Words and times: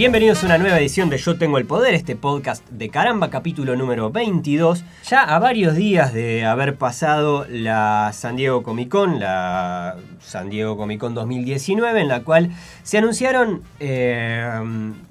Bienvenidos 0.00 0.42
a 0.42 0.46
una 0.46 0.56
nueva 0.56 0.78
edición 0.78 1.10
de 1.10 1.18
Yo 1.18 1.36
Tengo 1.36 1.58
el 1.58 1.66
Poder, 1.66 1.92
este 1.92 2.16
podcast 2.16 2.66
de 2.70 2.88
caramba, 2.88 3.28
capítulo 3.28 3.76
número 3.76 4.10
22. 4.10 4.82
Ya 5.06 5.20
a 5.20 5.38
varios 5.38 5.74
días 5.76 6.14
de 6.14 6.46
haber 6.46 6.76
pasado 6.76 7.44
la 7.50 8.10
San 8.14 8.36
Diego 8.36 8.62
Comic 8.62 8.88
Con, 8.88 9.20
la 9.20 9.96
San 10.18 10.48
Diego 10.48 10.78
Comic 10.78 11.00
Con 11.00 11.12
2019, 11.12 12.00
en 12.00 12.08
la 12.08 12.22
cual 12.22 12.50
se 12.82 12.96
anunciaron, 12.96 13.62
eh, 13.78 14.50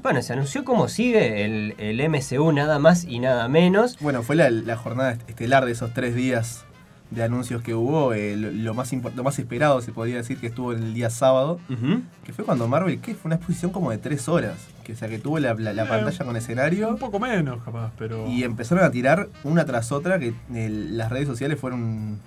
bueno, 0.02 0.24
se 0.24 0.34
anunció 0.34 0.66
cómo 0.66 0.88
sigue 0.88 1.46
el, 1.46 2.10
MCU, 2.10 2.52
nada 2.52 2.80
más 2.80 3.04
y 3.04 3.20
nada 3.20 3.48
menos. 3.48 3.96
Bueno, 4.00 4.24
fue 4.24 4.36
la 4.38 4.76
jornada 4.76 5.20
estelar 5.28 5.68
de 5.68 5.74
esos 5.74 5.94
tres 5.94 6.16
días 6.16 6.66
de 7.12 7.24
anuncios 7.24 7.62
que 7.64 7.74
hubo, 7.74 8.14
eh, 8.14 8.36
lo, 8.36 8.52
lo, 8.52 8.74
más 8.74 8.94
lo 8.94 9.24
más 9.24 9.40
esperado 9.40 9.82
se 9.82 9.92
podría 9.92 10.18
decir 10.18 10.38
que 10.38 10.48
estuvo 10.48 10.74
el 10.74 10.94
día 10.94 11.10
sábado, 11.10 11.60
uh 11.70 11.74
-huh. 11.74 12.02
que 12.24 12.34
fue 12.34 12.46
cuando 12.46 12.68
Marvel, 12.68 13.00
que 13.00 13.16
fue 13.16 13.30
una 13.30 13.36
exposición 13.36 13.72
como 13.72 13.90
de 13.90 13.98
tres 13.98 14.30
horas, 14.30 14.58
que 14.84 14.94
o 14.94 14.96
sea 14.96 15.10
que 15.10 15.18
tuvo 15.18 15.40
la, 15.40 15.54
la, 15.56 15.74
la 15.74 15.84
eh, 15.86 15.88
pantalla 15.88 16.26
con 16.26 16.36
escenario. 16.36 16.90
Un 16.90 16.98
poco 16.98 17.20
menos 17.20 17.64
capaz, 17.64 17.92
pero... 17.98 18.28
Y 18.28 18.44
empezaron 18.44 18.84
a 18.84 18.92
tirar 18.92 19.28
una 19.44 19.66
tras 19.66 19.92
otra, 19.92 20.20
que 20.20 20.34
el, 20.54 20.98
las 20.98 21.10
redes 21.10 21.28
sociales 21.28 21.60
fueron 21.60 22.20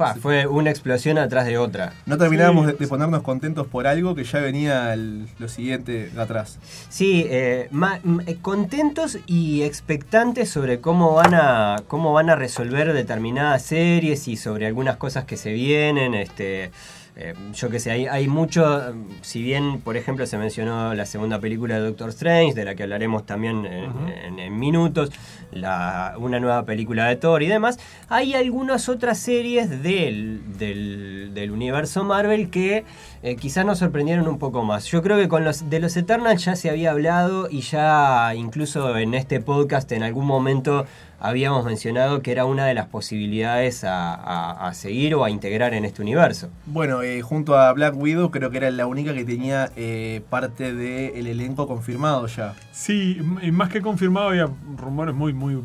Pa, 0.00 0.14
fue 0.14 0.46
una 0.46 0.70
explosión 0.70 1.18
atrás 1.18 1.44
de 1.44 1.58
otra. 1.58 1.92
No 2.06 2.16
terminábamos 2.16 2.64
sí. 2.64 2.72
de, 2.72 2.78
de, 2.78 2.88
ponernos 2.88 3.22
contentos 3.22 3.66
por 3.66 3.86
algo 3.86 4.14
que 4.14 4.24
ya 4.24 4.40
venía 4.40 4.94
el, 4.94 5.26
lo 5.38 5.48
siguiente 5.48 6.10
de 6.10 6.20
atrás. 6.20 6.58
Sí, 6.88 7.26
eh, 7.28 7.68
ma, 7.70 8.00
contentos 8.40 9.18
y 9.26 9.62
expectantes 9.62 10.48
sobre 10.48 10.80
cómo 10.80 11.14
van, 11.14 11.34
a, 11.34 11.76
cómo 11.86 12.14
van 12.14 12.30
a 12.30 12.34
resolver 12.36 12.94
determinadas 12.94 13.62
series 13.62 14.26
y 14.26 14.36
sobre 14.36 14.66
algunas 14.66 14.96
cosas 14.96 15.24
que 15.24 15.36
se 15.36 15.52
vienen. 15.52 16.14
Este, 16.14 16.70
eh, 17.16 17.34
yo 17.54 17.68
que 17.70 17.80
sé, 17.80 17.90
hay, 17.90 18.06
hay, 18.06 18.28
mucho, 18.28 18.94
si 19.20 19.42
bien 19.42 19.80
por 19.80 19.96
ejemplo 19.96 20.26
se 20.26 20.38
mencionó 20.38 20.94
la 20.94 21.06
segunda 21.06 21.40
película 21.40 21.74
de 21.74 21.82
Doctor 21.82 22.10
Strange, 22.10 22.54
de 22.54 22.64
la 22.64 22.74
que 22.74 22.84
hablaremos 22.84 23.26
también 23.26 23.66
en, 23.66 23.90
uh 23.90 23.92
-huh. 23.92 24.26
en, 24.26 24.38
en 24.38 24.58
minutos, 24.58 25.10
la, 25.52 26.14
una 26.18 26.40
nueva 26.40 26.64
película 26.64 27.06
de 27.06 27.16
Thor 27.16 27.42
y 27.42 27.48
demás, 27.48 27.78
hay 28.08 28.34
algunas 28.34 28.88
otras 28.88 29.18
series 29.18 29.82
del, 29.82 30.40
del, 30.58 31.30
del 31.34 31.50
universo 31.50 32.04
Marvel 32.04 32.50
que 32.50 32.84
eh, 33.22 33.36
quizás 33.36 33.66
nos 33.66 33.78
sorprendieron 33.78 34.26
un 34.28 34.38
poco 34.38 34.64
más. 34.64 34.86
Yo 34.86 35.02
creo 35.02 35.16
que 35.18 35.28
con 35.28 35.44
los 35.44 35.68
de 35.68 35.80
los 35.80 35.96
Eternals 35.96 36.44
ya 36.44 36.56
se 36.56 36.70
había 36.70 36.90
hablado 36.90 37.48
y 37.50 37.60
ya 37.60 38.34
incluso 38.34 38.96
en 38.96 39.14
este 39.14 39.40
podcast 39.40 39.90
en 39.92 40.02
algún 40.02 40.26
momento 40.26 40.86
habíamos 41.18 41.66
mencionado 41.66 42.22
que 42.22 42.32
era 42.32 42.46
una 42.46 42.64
de 42.64 42.72
las 42.72 42.86
posibilidades 42.86 43.84
a, 43.84 44.14
a, 44.14 44.68
a 44.68 44.74
seguir 44.74 45.14
o 45.14 45.24
a 45.24 45.28
integrar 45.28 45.74
en 45.74 45.84
este 45.84 46.00
universo. 46.00 46.48
Bueno, 46.64 47.02
eh, 47.02 47.20
junto 47.20 47.58
a 47.58 47.70
Black 47.74 47.94
Widow 47.94 48.30
creo 48.30 48.50
que 48.50 48.56
era 48.56 48.70
la 48.70 48.86
única 48.86 49.12
que 49.12 49.26
tenía 49.26 49.70
eh, 49.76 50.22
parte 50.30 50.72
del 50.72 50.78
de 51.12 51.30
elenco 51.30 51.68
confirmado 51.68 52.26
ya. 52.26 52.54
Sí, 52.72 53.20
y 53.42 53.50
más 53.50 53.68
que 53.68 53.82
confirmado 53.82 54.28
había 54.28 54.48
rumores 54.78 55.14
muy, 55.14 55.34
muy 55.34 55.62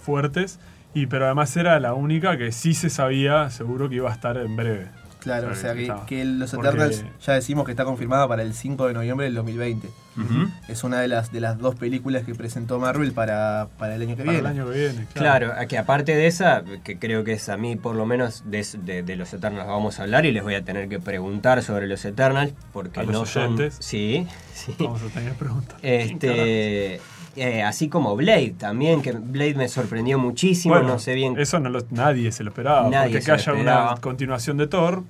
fuertes, 0.00 0.58
y, 0.94 1.06
pero 1.06 1.26
además 1.26 1.54
era 1.56 1.78
la 1.78 1.92
única 1.94 2.36
que 2.38 2.50
sí 2.50 2.72
se 2.72 2.88
sabía 2.88 3.50
seguro 3.50 3.88
que 3.90 3.96
iba 3.96 4.08
a 4.10 4.12
estar 4.12 4.36
en 4.38 4.56
breve. 4.56 5.01
Claro, 5.22 5.50
o 5.52 5.54
sea, 5.54 5.74
que, 5.74 5.92
que, 6.06 6.24
Los 6.24 6.52
Eternals 6.52 7.02
Porque... 7.02 7.12
ya 7.24 7.34
decimos 7.34 7.64
que 7.64 7.70
está 7.70 7.84
confirmada 7.84 8.26
para 8.26 8.42
el 8.42 8.54
5 8.54 8.88
de 8.88 8.92
noviembre 8.92 9.24
del 9.26 9.34
2020. 9.34 9.88
Uh 10.16 10.20
-huh. 10.20 10.50
Es 10.68 10.84
una 10.84 11.00
de 11.00 11.08
las, 11.08 11.32
de 11.32 11.40
las 11.40 11.58
dos 11.58 11.74
películas 11.74 12.24
que 12.24 12.34
presentó 12.34 12.78
Marvel 12.78 13.12
para, 13.12 13.68
para 13.78 13.94
el 13.94 14.02
año 14.02 14.16
que 14.16 14.24
para 14.24 14.32
viene. 14.32 14.38
El 14.38 14.46
año 14.46 14.70
que 14.70 14.78
viene 14.78 15.06
claro. 15.14 15.52
claro. 15.52 15.68
que 15.68 15.78
aparte 15.78 16.14
de 16.14 16.26
esa, 16.26 16.62
que 16.84 16.98
creo 16.98 17.24
que 17.24 17.32
es 17.32 17.48
a 17.48 17.56
mí 17.56 17.76
por 17.76 17.94
lo 17.94 18.06
menos 18.06 18.44
de, 18.46 18.66
de, 18.84 19.02
de, 19.02 19.16
Los 19.16 19.32
Eternals 19.32 19.66
vamos 19.66 20.00
a 20.00 20.02
hablar 20.02 20.26
y 20.26 20.32
les 20.32 20.42
voy 20.42 20.54
a 20.54 20.64
tener 20.64 20.88
que 20.88 20.98
preguntar 20.98 21.62
sobre 21.62 21.86
Los 21.86 22.04
Eternals, 22.04 22.52
porque 22.72 23.00
a 23.00 23.04
no 23.04 23.12
los 23.12 23.30
son... 23.30 23.58
Sí, 23.78 24.26
sí. 24.54 24.74
Vamos 24.78 25.02
a 25.02 25.06
tener 25.06 25.32
que 25.32 25.38
preguntar. 25.38 25.78
Este... 25.82 27.00
Eh, 27.34 27.62
así 27.62 27.88
como 27.88 28.14
Blade 28.14 28.54
también, 28.58 29.00
que 29.00 29.12
Blade 29.12 29.54
me 29.54 29.66
sorprendió 29.66 30.18
muchísimo, 30.18 30.74
bueno, 30.74 30.90
no 30.90 30.98
sé 30.98 31.14
bien. 31.14 31.38
Eso 31.38 31.58
no 31.60 31.70
lo, 31.70 31.80
nadie 31.90 32.30
se 32.30 32.44
lo 32.44 32.50
esperaba, 32.50 32.90
nadie 32.90 33.12
porque 33.12 33.24
que 33.24 33.32
haya 33.32 33.54
una 33.54 33.94
continuación 34.02 34.58
de 34.58 34.66
Thor, 34.66 35.02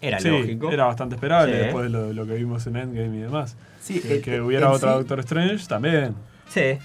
era 0.00 0.20
sí, 0.20 0.28
lógico. 0.28 0.70
Era 0.70 0.86
bastante 0.86 1.14
esperable 1.14 1.52
sí. 1.52 1.58
después 1.58 1.84
de 1.84 1.90
lo, 1.90 2.12
lo, 2.12 2.26
que 2.26 2.34
vimos 2.34 2.66
en 2.66 2.76
Endgame 2.76 3.16
y 3.16 3.20
demás. 3.20 3.56
Sí, 3.80 4.00
que, 4.00 4.16
el, 4.16 4.22
que 4.22 4.40
hubiera 4.40 4.70
otra 4.70 4.92
sí. 4.92 4.98
Doctor 4.98 5.20
Strange 5.20 5.66
también. 5.66 6.14
Sí. 6.48 6.78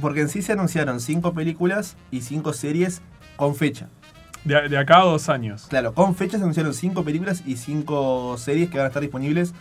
Porque 0.00 0.20
en 0.20 0.28
sí 0.28 0.42
se 0.42 0.52
anunciaron 0.52 1.00
cinco 1.00 1.34
películas 1.34 1.96
y 2.10 2.22
cinco 2.22 2.52
series 2.52 3.02
con 3.36 3.54
fecha. 3.54 3.88
De, 4.44 4.68
de, 4.68 4.76
acá 4.76 5.00
a 5.00 5.04
dos 5.04 5.28
años. 5.28 5.66
Claro, 5.68 5.94
con 5.94 6.14
fecha 6.14 6.36
se 6.36 6.42
anunciaron 6.42 6.74
cinco 6.74 7.04
películas 7.04 7.42
y 7.46 7.56
cinco 7.56 8.36
series 8.38 8.70
que 8.70 8.78
van 8.78 8.86
a 8.86 8.88
estar 8.88 9.02
disponibles 9.02 9.54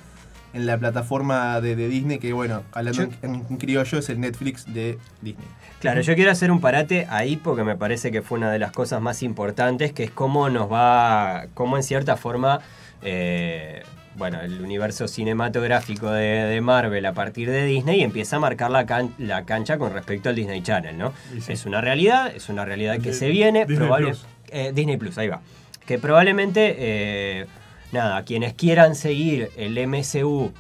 en 0.53 0.66
la 0.66 0.78
plataforma 0.78 1.62
de, 1.62 1.75
de 1.75 1.88
Disney, 1.88 2.19
que 2.19 2.34
bueno, 2.34 2.63
hablando 2.72 3.03
yo, 3.03 3.09
en, 3.22 3.45
en, 3.50 3.57
criollo, 3.57 3.97
es 3.97 4.09
el 4.09 4.19
Netflix 4.19 4.72
de 4.73 4.97
Disney. 5.22 5.47
Claro, 5.79 6.01
yo 6.01 6.13
quiero 6.16 6.31
hacer 6.31 6.51
un 6.51 6.62
parate 6.62 7.07
ahí 7.09 7.38
porque 7.38 7.63
me 7.63 7.75
parece 7.75 8.12
que 8.12 8.22
fue 8.22 8.38
una 8.38 8.51
de 8.51 8.59
las 8.59 8.72
cosas 8.72 9.01
más 9.01 9.23
importantes, 9.23 9.94
que 9.94 10.03
es 10.03 10.12
cómo 10.12 10.50
nos 10.50 10.72
va, 10.72 11.47
cómo 11.53 11.78
en 11.78 11.84
cierta 11.84 12.17
forma, 12.17 12.59
eh, 13.01 13.81
bueno, 14.16 14.41
el 14.41 14.62
universo 14.62 15.07
cinematográfico 15.07 16.12
de, 16.12 16.45
de, 16.45 16.62
Marvel 16.62 17.06
a 17.06 17.13
partir 17.13 17.50
de 17.50 17.66
Disney 17.66 18.03
empieza 18.03 18.35
a 18.35 18.39
marcar 18.39 18.69
la, 18.69 18.85
can, 18.85 19.13
la 19.18 19.45
cancha 19.45 19.78
con 19.78 19.94
respecto 19.94 20.29
al 20.29 20.35
Disney 20.35 20.62
Channel, 20.62 20.97
¿no? 20.97 21.13
Sí. 21.39 21.53
Es 21.53 21.66
una 21.66 21.81
realidad, 21.81 22.31
es 22.35 22.50
una 22.50 22.66
realidad 22.66 23.00
que 23.00 23.09
de, 23.09 23.13
se 23.13 23.29
viene, 23.29 23.62
Disney 23.62 23.78
probable, 23.78 24.07
Plus. 24.09 24.25
Eh, 24.50 24.72
Disney 24.75 24.97
Plus, 24.97 25.18
ahí 25.18 25.29
va, 25.29 25.41
que 25.85 25.97
probablemente... 25.97 26.75
Eh, 26.78 27.45
nada, 27.91 28.24
quienes 28.24 28.53
quieran 28.53 28.96
seguir 28.96 29.52
el 29.57 29.78
MCU 29.88 30.52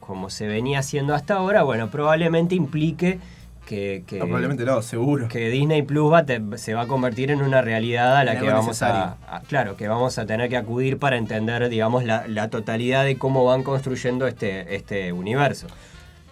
como 0.00 0.30
se 0.30 0.46
venía 0.46 0.78
haciendo 0.78 1.14
hasta 1.14 1.34
ahora, 1.34 1.64
bueno, 1.64 1.90
probablemente 1.90 2.54
implique 2.54 3.18
que, 3.66 4.04
que 4.06 4.20
no, 4.20 4.26
probablemente 4.26 4.64
no, 4.64 4.80
seguro. 4.80 5.26
Que 5.26 5.50
Disney 5.50 5.82
Plus 5.82 6.12
va 6.12 6.24
te, 6.24 6.40
se 6.56 6.74
va 6.74 6.82
a 6.82 6.86
convertir 6.86 7.32
en 7.32 7.42
una 7.42 7.60
realidad 7.60 8.16
a 8.16 8.24
la 8.24 8.38
que 8.38 8.48
vamos 8.48 8.80
a, 8.82 9.16
a, 9.28 9.40
claro, 9.40 9.76
que 9.76 9.88
vamos 9.88 10.18
a 10.18 10.24
tener 10.24 10.48
que 10.48 10.56
acudir 10.56 10.98
para 10.98 11.16
entender, 11.16 11.68
digamos, 11.68 12.04
la, 12.04 12.28
la 12.28 12.48
totalidad 12.48 13.04
de 13.04 13.18
cómo 13.18 13.44
van 13.44 13.64
construyendo 13.64 14.28
este, 14.28 14.76
este 14.76 15.12
universo. 15.12 15.66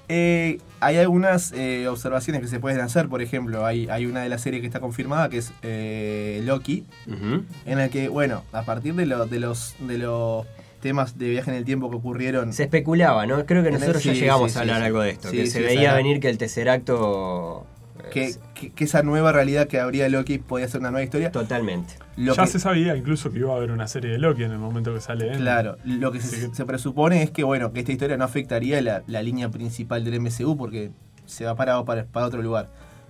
Eh, 0.09 0.59
hay 0.81 0.98
algunas 0.98 1.53
eh, 1.53 1.88
observaciones 1.88 2.42
que 2.42 2.48
se 2.48 2.60
pueden 2.60 2.81
hacer, 2.81 3.09
por 3.09 3.22
ejemplo, 3.22 3.65
hay, 3.65 3.88
hay 3.88 4.06
una 4.06 4.22
de 4.22 4.28
las 4.28 4.42
series 4.42 4.60
que 4.60 4.66
está 4.66 4.81
confirmada 4.81 5.28
que 5.31 5.38
es 5.38 5.53
eh, 5.62 6.42
Loki, 6.44 6.84
uh 7.06 7.10
-huh. 7.12 7.44
en 7.65 7.78
el 7.78 7.91
que, 7.91 8.09
bueno, 8.09 8.44
a 8.53 8.62
partir 8.64 8.94
de, 8.94 9.06
lo, 9.06 9.26
de, 9.26 9.41
los, 9.41 9.75
de 9.81 9.98
los 9.98 10.47
temas 10.81 11.19
de 11.19 11.31
viaje 11.31 11.50
en 11.50 11.56
el 11.56 11.64
tiempo 11.64 11.88
que 11.88 11.97
ocurrieron... 11.97 12.53
Se 12.53 12.64
especulaba, 12.64 13.25
¿no? 13.25 13.47
Creo 13.47 13.62
que 13.62 13.70
nosotros 13.70 14.03
sí, 14.03 14.10
ya 14.10 14.14
llegamos 14.14 14.53
sí, 14.53 14.59
a 14.59 14.60
hablar 14.60 14.81
sí, 14.81 14.84
algo 14.84 15.00
de 15.00 15.10
esto, 15.10 15.31
que 15.31 15.47
se 15.47 15.62
veía 15.62 15.94
venir 15.94 16.20
que 16.20 16.28
el 16.28 16.37
Tesseracto... 16.37 17.66
Que, 18.10 18.34
que, 18.54 18.70
que, 18.70 18.84
esa 18.84 19.03
nueva 19.03 19.32
realidad 19.32 19.66
que 19.66 19.81
habría 19.81 20.09
Loki 20.09 20.38
podía 20.38 20.69
ser 20.69 20.81
una 20.81 20.91
nueva 20.91 21.04
historia. 21.04 21.32
Totalmente. 21.32 21.94
Lo 22.16 22.34
ya 22.34 22.44
que, 22.44 22.48
se 22.48 22.60
sabía 22.60 22.97
incluso 22.97 23.32
que 23.32 23.38
iba 23.38 23.53
a 23.53 23.56
haber 23.56 23.72
una 23.72 23.88
serie 23.88 24.12
de 24.12 24.19
Loki 24.19 24.44
en 24.44 24.53
el 24.53 24.59
momento 24.59 24.94
que 24.94 25.00
sale. 25.00 25.31
Claro, 25.37 25.78
lo 25.84 26.12
que 26.12 26.20
se, 26.20 26.54
se, 26.54 26.64
presupone 26.64 27.22
es 27.22 27.31
que 27.31 27.44
bueno 27.44 27.72
que 27.72 27.81
esta 27.81 27.93
historia 27.93 28.16
no 28.16 28.25
afectaría 28.25 28.81
la, 28.82 29.03
la, 29.06 29.22
línea 29.22 29.50
principal 29.50 30.04
del 30.04 30.20
MCU 30.20 30.56
porque 30.56 30.93
se 31.26 31.44
va 31.44 31.56
parado 31.56 31.84
para, 31.84 32.04
para 32.04 32.26
otro 32.26 32.43
lugar, 32.43 32.69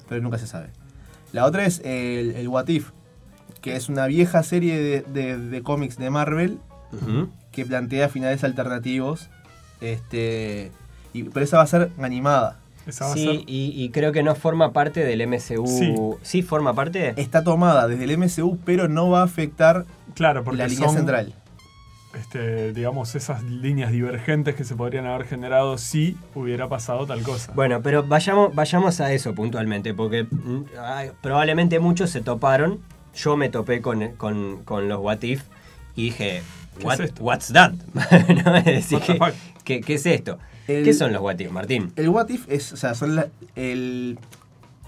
pero 0.09 0.23
nunca 0.23 0.39
se 0.39 0.47
sabe. 0.47 0.69
La 1.33 1.45
otra 1.45 1.67
es 1.67 1.81
el, 1.85 2.33
el 2.37 2.49
What 2.49 2.69
If, 2.69 2.91
que 3.61 3.77
es 3.77 3.89
una 3.89 4.07
vieja 4.07 4.43
serie 4.43 4.79
de, 4.81 5.03
de, 5.03 5.39
de 5.39 5.63
cómics 5.63 5.99
de 5.99 6.11
Marvel 6.11 6.59
uh 6.93 6.97
-huh. 6.97 7.29
que 7.51 7.65
plantea 7.67 8.09
finales 8.09 8.45
alternativos. 8.45 9.29
Este, 9.81 10.71
y, 11.13 11.25
pero 11.25 11.45
esa 11.45 11.59
va 11.59 11.65
a 11.65 11.67
ser 11.67 11.91
animada. 11.99 12.61
Sí, 12.91 13.45
y, 13.47 13.73
y, 13.83 13.91
creo 13.91 14.13
que 14.13 14.23
no 14.23 14.35
forma 14.35 14.73
parte 14.73 15.05
del 15.05 15.27
MCU. 15.27 15.67
Sí. 15.67 15.95
¿Sí. 16.23 16.43
forma 16.43 16.75
parte? 16.75 17.15
Está 17.17 17.43
tomada 17.43 17.89
desde 17.89 18.05
el 18.05 18.19
MCU, 18.19 18.59
pero 18.65 18.89
no 18.89 19.09
va 19.09 19.21
a 19.21 19.25
afectar 19.25 19.87
claro, 20.15 20.45
porque 20.45 20.59
la 20.59 20.69
línea 20.69 20.87
son, 20.87 20.97
central. 20.97 21.35
Este, 22.15 22.73
digamos, 22.73 23.15
esas 23.15 23.43
líneas 23.43 23.91
divergentes 23.91 24.55
que 24.55 24.65
se 24.65 24.77
podrían 24.77 25.07
haber 25.07 25.27
generado 25.27 25.79
si 25.79 26.17
hubiera 26.35 26.69
pasado 26.69 27.07
tal 27.07 27.23
cosa. 27.23 27.53
Bueno, 27.55 27.81
pero 27.83 28.05
vayamos, 28.05 28.55
vayamos 28.55 29.01
a 29.01 29.13
eso 29.13 29.35
puntualmente, 29.35 29.95
porque 29.95 30.25
mm, 30.25 30.65
ay, 30.81 31.11
probablemente 31.21 31.81
muchos 31.81 32.11
se 32.11 32.21
toparon. 32.21 32.81
Yo 33.15 33.37
me 33.37 33.49
topé 33.49 33.81
con, 33.81 34.11
con, 34.17 34.63
con 34.65 34.89
los 34.89 35.01
What 35.01 35.23
If 35.23 35.45
y 35.97 36.05
dije, 36.05 36.43
What, 36.83 37.01
es 37.01 37.13
¿What's 37.21 37.53
that? 37.53 37.73
¿No? 38.45 38.63
decir, 38.63 39.01
¿qué, 39.01 39.19
¿qué, 39.65 39.81
¿qué, 39.81 39.95
es 39.95 40.07
esto? 40.07 40.39
El, 40.67 40.85
¿Qué 40.85 40.93
son 40.95 41.13
los 41.13 41.23
what 41.23 41.39
if, 41.39 41.51
Martín? 41.51 41.93
El 41.97 42.09
what 42.09 42.29
if 42.29 42.49
es, 42.49 42.73
o 42.73 42.77
sea, 42.77 42.95
son 42.95 43.17
la, 43.17 43.29
el... 43.55 44.19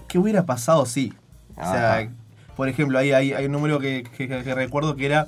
¿Qué 0.07 0.17
hubiera 0.17 0.45
pasado 0.45 0.85
si? 0.85 1.09
Sí? 1.09 1.13
O 1.55 1.63
sea, 1.63 2.09
por 2.55 2.69
ejemplo, 2.69 2.97
hay, 2.97 3.11
hay, 3.11 3.33
hay 3.33 3.45
un 3.45 3.51
número 3.51 3.79
que, 3.79 4.03
que, 4.03 4.27
que, 4.27 4.55
recuerdo 4.55 4.95
que 4.95 5.05
era 5.05 5.27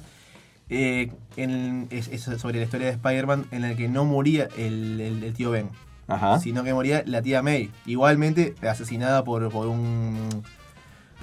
eh, 0.69 1.11
en, 1.37 1.87
es, 1.91 2.07
es, 2.07 2.23
sobre 2.23 2.57
la 2.59 2.65
historia 2.65 2.87
de 2.87 2.93
Spider-Man 2.93 3.45
en 3.51 3.61
la 3.63 3.75
que 3.75 3.87
no 3.87 4.05
moría 4.05 4.47
el, 4.57 4.99
el, 5.01 5.23
el 5.23 5.33
tío 5.33 5.51
Ben. 5.51 5.69
Ajá. 6.09 6.39
sino 6.39 6.63
que 6.63 6.73
moría 6.73 7.03
la 7.05 7.21
tía 7.21 7.41
May. 7.43 7.69
Igualmente 7.85 8.55
asesinada 8.67 9.23
por, 9.23 9.49
por 9.51 9.67
un 9.67 10.43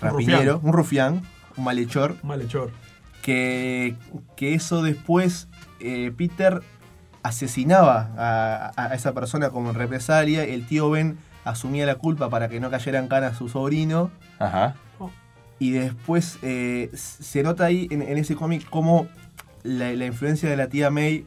rapinero, 0.00 0.54
rufián. 0.54 0.60
un 0.62 0.72
rufián, 0.72 1.22
un 1.56 1.64
malhechor, 1.64 2.16
Malhechor. 2.22 2.70
que, 3.22 3.96
que 4.36 4.54
eso 4.54 4.82
después 4.82 5.48
eh, 5.80 6.12
Peter 6.16 6.62
asesinaba 7.26 8.72
a, 8.76 8.94
esa 8.94 9.12
persona 9.12 9.50
como 9.50 9.72
represalia. 9.72 10.44
El 10.44 10.66
tío 10.66 10.90
Ben 10.90 11.18
asumía 11.44 11.86
la 11.86 11.96
culpa 11.96 12.30
para 12.30 12.48
que 12.48 12.60
no 12.60 12.70
cayera 12.70 12.98
en 12.98 13.08
cana 13.08 13.28
a 13.28 13.34
su 13.34 13.48
sobrino. 13.48 14.10
Ajá. 14.38 14.74
Y 15.58 15.70
después 15.70 16.38
eh, 16.42 16.90
se 16.92 17.42
nota 17.42 17.64
ahí 17.64 17.88
en, 17.90 18.02
en 18.02 18.18
ese 18.18 18.36
cómic 18.36 18.68
cómo 18.68 19.08
la, 19.62 19.90
la 19.92 20.04
influencia 20.04 20.50
de 20.50 20.56
la 20.56 20.68
tía 20.68 20.90
May 20.90 21.24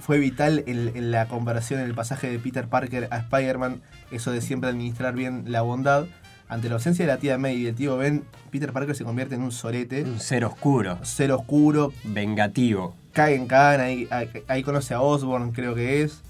fue 0.00 0.18
vital 0.18 0.62
en, 0.66 0.92
en 0.94 1.10
la 1.10 1.26
conversión, 1.26 1.80
en 1.80 1.86
el 1.86 1.94
pasaje 1.94 2.30
de 2.30 2.38
Peter 2.38 2.68
Parker 2.68 3.08
a 3.10 3.18
Spider-Man, 3.18 3.80
eso 4.10 4.30
de 4.30 4.42
siempre 4.42 4.68
administrar 4.68 5.14
bien 5.14 5.44
la 5.46 5.62
bondad. 5.62 6.04
Ante 6.52 6.68
la 6.68 6.74
ausencia 6.74 7.06
de 7.06 7.10
la 7.12 7.18
tía 7.18 7.38
May 7.38 7.56
y 7.56 7.64
del 7.64 7.74
tío 7.74 7.96
Ben, 7.96 8.24
Peter 8.50 8.72
Parker 8.74 8.94
se 8.94 9.04
convierte 9.04 9.34
en 9.36 9.40
un 9.42 9.52
sorete, 9.52 10.02
Un 10.04 10.20
ser 10.20 10.44
oscuro, 10.44 11.02
ser 11.02 11.32
oscuro, 11.32 11.94
vengativo. 12.04 12.94
cae 13.14 13.36
en 13.36 13.46
cana, 13.46 13.84
ahí, 13.84 14.06
ahí- 14.10 14.28
ahí 14.48 14.62
conoce 14.62 14.92
a 14.92 15.00
Osborn, 15.00 15.52
creo 15.52 15.74
que 15.74 16.02
es. 16.02 16.20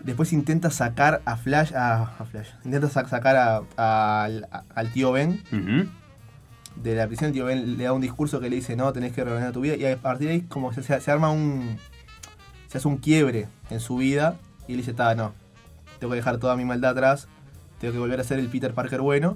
Después 0.00 0.34
intenta 0.34 0.70
sacar 0.70 1.22
a 1.24 1.38
Flash, 1.38 1.72
a, 1.74 2.02
a 2.18 2.24
Flash, 2.26 2.48
intenta 2.66 2.90
sa- 2.90 3.08
sacar 3.08 3.36
a- 3.36 3.62
a- 3.78 4.28
al- 4.74 4.92
tío 4.92 5.12
Ben. 5.12 5.42
De 6.76 6.94
la 6.94 7.06
prisión, 7.06 7.28
el 7.28 7.32
tío 7.32 7.46
Ben 7.46 7.78
le 7.78 7.84
da 7.84 7.92
un 7.94 8.00
discurso 8.02 8.40
que 8.40 8.50
le 8.50 8.56
dice, 8.56 8.76
no, 8.76 8.92
tenés 8.92 9.12
que 9.14 9.24
reordenar 9.24 9.52
tu 9.52 9.62
vida, 9.62 9.74
y 9.76 9.86
a 9.86 9.96
partir 9.96 10.28
de 10.28 10.34
ahí 10.34 10.40
como 10.42 10.72
se, 10.74 10.82
se- 10.82 11.00
se 11.00 11.10
arma 11.10 11.30
un... 11.30 11.78
se 12.68 12.76
hace 12.76 12.88
un 12.88 12.98
quiebre 12.98 13.48
en 13.70 13.80
su 13.80 13.96
vida, 13.96 14.36
y 14.68 14.72
él 14.72 14.78
dice, 14.78 14.90
está, 14.90 15.14
no, 15.14 15.32
tengo 15.98 16.10
que 16.12 16.16
dejar 16.16 16.36
toda 16.38 16.56
mi 16.56 16.64
maldad 16.66 16.90
atrás, 16.92 17.26
tengo 17.80 17.92
que 17.92 17.98
volver 17.98 18.20
a 18.20 18.24
ser 18.24 18.38
el 18.38 18.48
Peter 18.48 18.72
Parker 18.74 19.00
bueno. 19.00 19.34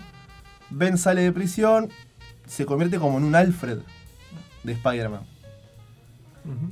Ben 0.70 0.98
sale 0.98 1.22
de 1.22 1.32
prisión, 1.32 1.88
se 2.46 2.66
convierte 2.66 2.98
como 2.98 3.18
en 3.18 3.24
un 3.24 3.34
Alfred 3.34 3.78
de 4.62 4.72
Spider-Man. 4.72 5.22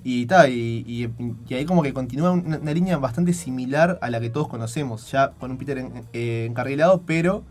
Y, 0.04 0.26
ta, 0.26 0.48
y, 0.50 0.84
y- 0.86 1.08
y 1.48 1.54
ahí 1.54 1.64
como 1.64 1.82
que 1.82 1.94
continúa 1.94 2.32
una, 2.32 2.58
una 2.58 2.74
línea 2.74 2.98
bastante 2.98 3.32
similar 3.32 3.98
a 4.02 4.10
la 4.10 4.20
que 4.20 4.28
todos 4.28 4.46
conocemos, 4.48 5.10
ya 5.10 5.30
con 5.38 5.50
un 5.50 5.56
Peter 5.56 5.78
en- 5.78 6.04
eh, 6.12 6.44
encarrilado, 6.48 7.02
pero 7.06 7.42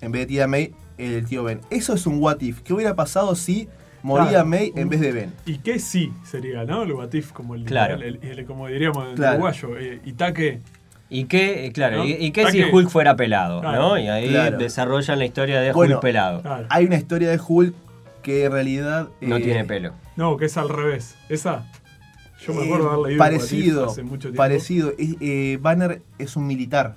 en 0.00 0.10
vez 0.10 0.22
de 0.22 0.26
tía 0.26 0.48
May, 0.48 0.74
el 0.96 1.24
tío 1.26 1.44
Ben. 1.44 1.60
Eso 1.70 1.94
es 1.94 2.06
un 2.08 2.20
what 2.20 2.40
if. 2.40 2.62
¿Qué 2.62 2.74
hubiera 2.74 2.96
pasado 2.96 3.36
si 3.36 3.68
moría 4.02 4.30
Claro. 4.30 4.46
May 4.46 4.72
en 4.74 4.88
vez 4.88 4.98
de 5.00 5.12
Ben? 5.12 5.32
¿Y 5.46 5.58
qué 5.58 5.78
sí 5.78 6.12
sería, 6.24 6.64
no? 6.64 6.82
El 6.82 6.94
Batif, 6.94 7.30
como 7.30 7.54
el, 7.54 7.64
Claro. 7.64 7.94
el- 8.02 8.18
el- 8.20 8.44
como 8.44 8.66
diríamos 8.66 9.08
en 9.10 9.14
Claro. 9.14 9.34
uruguayo. 9.34 9.78
Eh, 9.78 10.00
Itaque. 10.06 10.60
¿Y 11.10 11.24
qué, 11.24 11.66
eh, 11.66 11.72
claro, 11.72 11.98
¿No? 11.98 12.04
y, 12.04 12.12
y 12.12 12.32
qué 12.32 12.42
Ah, 12.42 12.50
si 12.50 12.62
Hulk 12.62 12.90
fuera 12.90 13.16
pelado? 13.16 13.60
Claro. 13.60 13.80
¿no? 13.80 13.98
Y 13.98 14.08
ahí 14.08 14.28
Claro. 14.28 14.58
desarrollan 14.58 15.18
la 15.18 15.24
historia 15.24 15.60
de 15.60 15.72
Bueno, 15.72 15.94
Hulk 15.94 16.02
pelado. 16.02 16.42
Claro. 16.42 16.66
Hay 16.68 16.84
una 16.84 16.96
historia 16.96 17.30
de 17.30 17.40
Hulk 17.46 17.74
que 18.22 18.44
en 18.44 18.52
realidad... 18.52 19.08
No 19.22 19.36
eh, 19.36 19.40
tiene 19.40 19.64
pelo. 19.64 19.92
No, 20.16 20.36
que 20.36 20.44
es 20.46 20.56
al 20.58 20.68
revés. 20.68 21.16
Esa. 21.30 21.64
Yo 22.44 22.52
me 22.52 22.62
eh, 22.62 22.64
acuerdo 22.66 22.90
haber 22.90 23.06
leído 23.06 23.18
Parecido, 23.18 23.80
Batif 23.82 23.92
hace 23.92 24.02
mucho 24.02 24.20
tiempo. 24.28 24.36
parecido. 24.36 24.92
Es- 24.98 25.16
eh, 25.20 25.58
Banner 25.60 26.02
es 26.18 26.36
un 26.36 26.46
militar. 26.46 26.94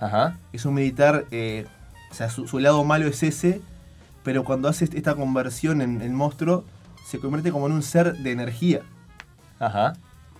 Ajá. 0.00 0.36
es 0.52 0.64
un 0.64 0.74
militar, 0.74 1.24
eh, 1.30 1.66
o 2.10 2.14
sea, 2.14 2.28
su, 2.28 2.46
su 2.48 2.58
lado 2.58 2.82
malo 2.84 3.06
es 3.06 3.22
ese, 3.22 3.60
pero 4.22 4.42
cuando 4.44 4.68
hace 4.68 4.86
esta 4.86 5.14
conversión 5.14 5.80
en 5.80 6.02
el 6.02 6.10
monstruo, 6.10 6.64
se 7.06 7.18
convierte 7.20 7.52
como 7.52 7.66
en 7.66 7.72
un 7.72 7.82
ser 7.82 8.14
de 8.16 8.32
energía, 8.32 8.80
Ajá. 9.60 9.94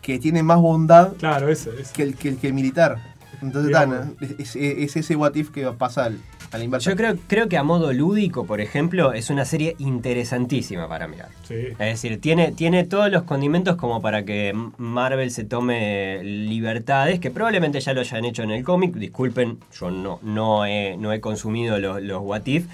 Que 0.04 0.18
tiene 0.20 0.42
más 0.42 0.58
bondad 0.60 1.14
Claro, 1.14 1.48
ese. 1.48 1.70
ese. 1.80 1.92
que 1.92 2.02
el, 2.04 2.14
que 2.14 2.28
el, 2.28 2.36
que 2.36 2.46
el 2.48 2.52
militar. 2.52 2.98
Entonces, 3.42 3.72
tan, 3.72 4.14
es, 4.20 4.54
es- 4.54 4.56
es 4.56 4.96
ese 4.96 5.16
what 5.16 5.34
if 5.34 5.50
que 5.50 5.64
pasa 5.72 6.04
al, 6.04 6.18
a 6.52 6.56
la. 6.58 6.78
Yo 6.78 6.96
creo, 6.96 7.16
creo 7.26 7.48
que 7.48 7.58
a 7.58 7.62
modo 7.62 7.92
lúdico, 7.92 8.46
por 8.46 8.60
ejemplo, 8.60 9.12
es 9.12 9.28
una 9.28 9.44
serie 9.44 9.74
interesantísima 9.78 10.88
para 10.88 11.08
mirar. 11.08 11.28
Sí. 11.46 11.54
Es 11.54 11.78
decir, 11.78 12.20
tiene, 12.20 12.52
tiene 12.52 12.84
todos 12.84 13.10
los 13.10 13.24
condimentos 13.24 13.76
como 13.76 14.00
para 14.00 14.24
que 14.24 14.54
Marvel 14.78 15.30
se 15.30 15.44
tome 15.44 16.22
libertades, 16.22 17.18
que 17.20 17.30
probablemente 17.30 17.80
ya 17.80 17.92
lo 17.92 18.00
hayan 18.00 18.24
hecho 18.24 18.42
en 18.44 18.50
el 18.52 18.64
cómic. 18.64 18.94
Disculpen, 18.94 19.58
yo 19.78 19.90
no, 19.90 20.20
no, 20.22 20.64
he, 20.64 20.96
no 20.96 21.12
he 21.12 21.20
consumido 21.20 21.78
los, 21.78 22.00
los 22.02 22.22
What 22.22 22.46
If, 22.46 22.66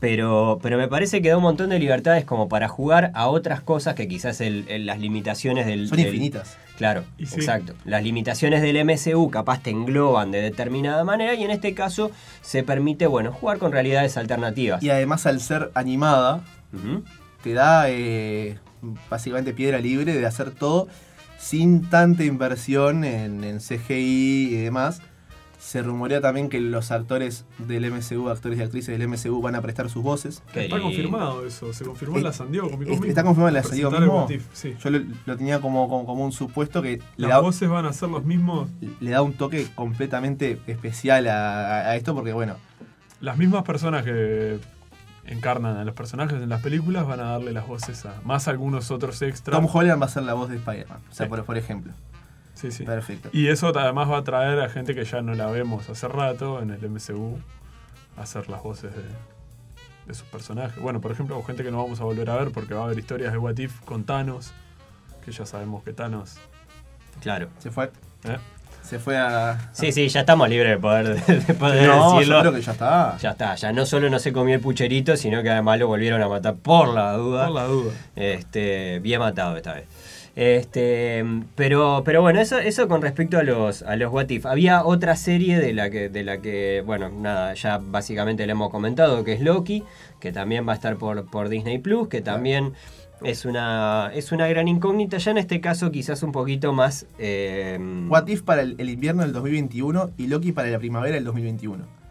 pero, 0.00 0.58
pero 0.62 0.76
me 0.76 0.86
parece 0.86 1.22
que 1.22 1.30
da 1.30 1.36
un 1.38 1.42
montón 1.42 1.70
de 1.70 1.78
libertades 1.78 2.24
como 2.24 2.48
para 2.48 2.68
jugar 2.68 3.10
a 3.14 3.28
otras 3.28 3.62
cosas 3.62 3.94
que 3.94 4.06
quizás 4.06 4.40
el- 4.40 4.64
el- 4.68 4.86
las 4.86 5.00
limitaciones 5.00 5.66
del... 5.66 5.88
Son 5.88 5.96
del- 5.96 6.06
infinitas. 6.08 6.56
Claro, 6.76 7.04
Y 7.18 7.26
sí. 7.26 7.36
exacto. 7.36 7.74
Las 7.84 8.02
limitaciones 8.02 8.60
del 8.62 8.84
MCU 8.84 9.30
capaz 9.30 9.62
te 9.62 9.70
engloban 9.70 10.30
de 10.30 10.40
determinada 10.40 11.04
manera 11.04 11.34
y 11.34 11.44
en 11.44 11.50
este 11.50 11.74
caso 11.74 12.10
se 12.40 12.62
permite, 12.62 13.06
bueno, 13.06 13.32
jugar 13.32 13.58
con 13.58 13.72
realidades 13.72 14.16
alternativas. 14.16 14.82
Y 14.82 14.90
además, 14.90 15.26
al 15.26 15.40
ser 15.40 15.70
animada, 15.74 16.42
te 17.42 17.52
da 17.52 17.88
eh, 17.88 18.58
básicamente 19.08 19.52
piedra 19.52 19.78
libre 19.78 20.14
de 20.14 20.26
hacer 20.26 20.50
todo 20.50 20.88
sin 21.38 21.88
tanta 21.90 22.24
inversión 22.24 23.04
en, 23.04 23.44
en 23.44 23.58
CGI 23.60 24.48
y 24.50 24.56
demás. 24.56 25.00
Se 25.64 25.82
rumorea 25.82 26.20
también 26.20 26.50
que 26.50 26.60
los 26.60 26.90
actores 26.90 27.46
del 27.56 27.90
MCU, 27.90 28.28
actores 28.28 28.58
y 28.58 28.62
actrices 28.62 28.98
del 28.98 29.08
MCU, 29.08 29.40
van 29.40 29.54
a 29.54 29.62
prestar 29.62 29.88
sus 29.88 30.02
voces. 30.02 30.42
Qué 30.52 30.64
Está 30.64 30.76
lindo. 30.76 30.90
confirmado 30.90 31.46
eso. 31.46 31.72
Se 31.72 31.84
confirmó 31.86 32.16
en 32.16 32.20
Eh, 32.20 32.24
la 32.24 32.32
San 32.34 32.52
Diego 32.52 32.70
Comic 32.70 32.86
Con 32.88 32.94
es- 32.94 33.00
mismo. 33.00 33.08
está 33.10 33.22
confirmado 33.24 33.48
en 33.48 33.54
la 33.54 33.62
San 33.62 33.72
Diego 33.76 33.90
mismo. 33.90 34.28
Sí. 34.52 34.76
Yo 34.78 34.90
lo, 34.90 35.00
lo 35.24 35.36
tenía 35.38 35.60
como, 35.62 35.88
como, 35.88 36.04
como 36.04 36.22
un 36.24 36.32
supuesto 36.32 36.82
que 36.82 37.00
Las 37.16 37.30
da, 37.30 37.38
voces 37.40 37.68
van 37.70 37.86
a 37.86 37.92
ser 37.94 38.10
los 38.10 38.24
mismos. 38.26 38.68
le 39.00 39.10
da 39.10 39.22
un 39.22 39.32
toque 39.32 39.66
completamente 39.74 40.60
especial 40.66 41.26
a, 41.28 41.60
a- 41.60 41.90
a 41.90 41.96
esto 41.96 42.14
porque, 42.14 42.32
bueno, 42.34 42.56
Las 43.20 43.38
mismas 43.38 43.62
personas 43.62 44.04
que 44.04 44.58
encarnan 45.24 45.78
a 45.78 45.84
los 45.86 45.94
personajes 45.94 46.42
en 46.42 46.48
las 46.50 46.60
películas 46.60 47.06
van 47.06 47.20
a 47.20 47.24
darle 47.24 47.52
las 47.52 47.66
voces 47.66 48.04
a 48.04 48.20
más 48.22 48.48
algunos 48.48 48.90
otros 48.90 49.22
extras. 49.22 49.56
Tom 49.58 49.66
Holland 49.72 50.00
va 50.02 50.06
a 50.06 50.10
ser 50.10 50.24
la 50.24 50.34
voz 50.34 50.50
de 50.50 50.56
Spider-Man, 50.56 50.98
o 51.10 51.14
sea, 51.14 51.24
Sí. 51.24 51.30
por, 51.30 51.42
por 51.44 51.56
ejemplo. 51.56 51.94
Sí, 52.64 52.70
sí. 52.70 52.84
Perfecto. 52.84 53.28
Y 53.30 53.48
eso 53.48 53.72
además 53.78 54.10
va 54.10 54.16
a 54.16 54.24
traer 54.24 54.58
a 54.60 54.70
gente 54.70 54.94
que 54.94 55.04
ya 55.04 55.20
no 55.20 55.34
la 55.34 55.48
vemos 55.48 55.90
hace 55.90 56.08
rato 56.08 56.62
en 56.62 56.70
el 56.70 56.88
MCU 56.88 57.38
a 58.16 58.22
hacer 58.22 58.48
las 58.48 58.62
voces 58.62 58.90
de, 58.96 59.02
de 60.06 60.14
sus 60.14 60.26
personajes. 60.28 60.80
Bueno, 60.82 61.02
por 61.02 61.12
ejemplo, 61.12 61.42
gente 61.42 61.62
que 61.62 61.70
no 61.70 61.82
vamos 61.82 62.00
a 62.00 62.04
volver 62.04 62.30
a 62.30 62.36
ver 62.36 62.52
porque 62.52 62.72
va 62.72 62.80
a 62.80 62.84
haber 62.84 62.98
historias 62.98 63.32
de 63.32 63.38
What 63.38 63.58
If 63.58 63.80
con 63.80 64.04
Thanos, 64.04 64.54
que 65.22 65.30
ya 65.30 65.44
sabemos 65.44 65.82
que 65.84 65.92
Thanos. 65.92 66.38
Claro. 67.20 67.50
Se 67.58 67.70
fue, 67.70 67.90
¿eh? 68.24 68.38
se 68.82 68.98
fue 68.98 69.18
a... 69.18 69.70
Sí, 69.74 69.92
sí, 69.92 70.08
ya 70.08 70.20
estamos 70.20 70.48
libres 70.48 70.70
de 70.70 70.78
poder, 70.78 71.22
de 71.22 71.54
poder 71.54 71.86
no, 71.86 72.14
decirlo. 72.14 72.36
yo 72.36 72.40
creo 72.40 72.52
que 72.54 72.62
ya 72.62 72.72
está. 72.72 73.18
Ya 73.18 73.30
está, 73.32 73.54
ya 73.56 73.72
no 73.74 73.84
solo 73.84 74.08
no 74.08 74.18
se 74.18 74.32
comió 74.32 74.54
el 74.54 74.62
pucherito, 74.62 75.18
sino 75.18 75.42
que 75.42 75.50
además 75.50 75.78
lo 75.78 75.86
volvieron 75.88 76.22
a 76.22 76.28
matar 76.28 76.54
por 76.54 76.88
la 76.88 77.12
duda. 77.12 77.44
Por 77.44 77.54
la 77.54 77.64
duda. 77.64 77.92
Este, 78.16 79.00
bien 79.00 79.20
matado 79.20 79.54
esta 79.54 79.74
vez. 79.74 79.86
Este, 80.36 81.24
pero, 81.54 82.02
pero 82.04 82.20
bueno, 82.20 82.40
eso, 82.40 82.58
eso 82.58 82.88
con 82.88 83.02
respecto 83.02 83.38
a 83.38 83.44
los, 83.44 83.82
a 83.82 83.94
los 83.96 84.12
What 84.12 84.30
If. 84.30 84.46
Había 84.46 84.84
otra 84.84 85.14
serie 85.14 85.58
de 85.58 85.72
la 85.72 85.90
que, 85.90 86.08
de 86.08 86.24
la 86.24 86.38
que, 86.38 86.82
bueno, 86.84 87.08
nada, 87.08 87.54
ya 87.54 87.78
básicamente 87.78 88.44
le 88.46 88.52
hemos 88.52 88.70
comentado, 88.70 89.22
que 89.22 89.34
es 89.34 89.40
Loki, 89.40 89.84
que 90.20 90.32
también 90.32 90.66
va 90.66 90.72
a 90.72 90.74
estar 90.76 90.96
por, 90.96 91.26
por 91.30 91.48
Disney 91.48 91.78
Plus, 91.78 92.08
que 92.08 92.20
también 92.20 92.72
es 93.22 93.44
una, 93.44 94.10
es 94.12 94.32
una 94.32 94.48
gran 94.48 94.66
incógnita. 94.66 95.18
Ya 95.18 95.30
en 95.30 95.38
este 95.38 95.60
caso, 95.60 95.92
quizás 95.92 96.22
un 96.24 96.32
poquito 96.32 96.72
más. 96.72 97.06
eh, 97.18 97.78
What 98.08 98.26
If 98.26 98.42
para 98.42 98.62
el, 98.62 98.74
el 98.78 98.90
invierno 98.90 99.22
del 99.22 99.32
2021 99.32 100.10
y 100.18 100.26
Loki 100.26 100.50
para 100.50 100.68
la 100.68 100.78
primavera 100.80 101.14
del 101.14 101.24
2021. 101.24 102.03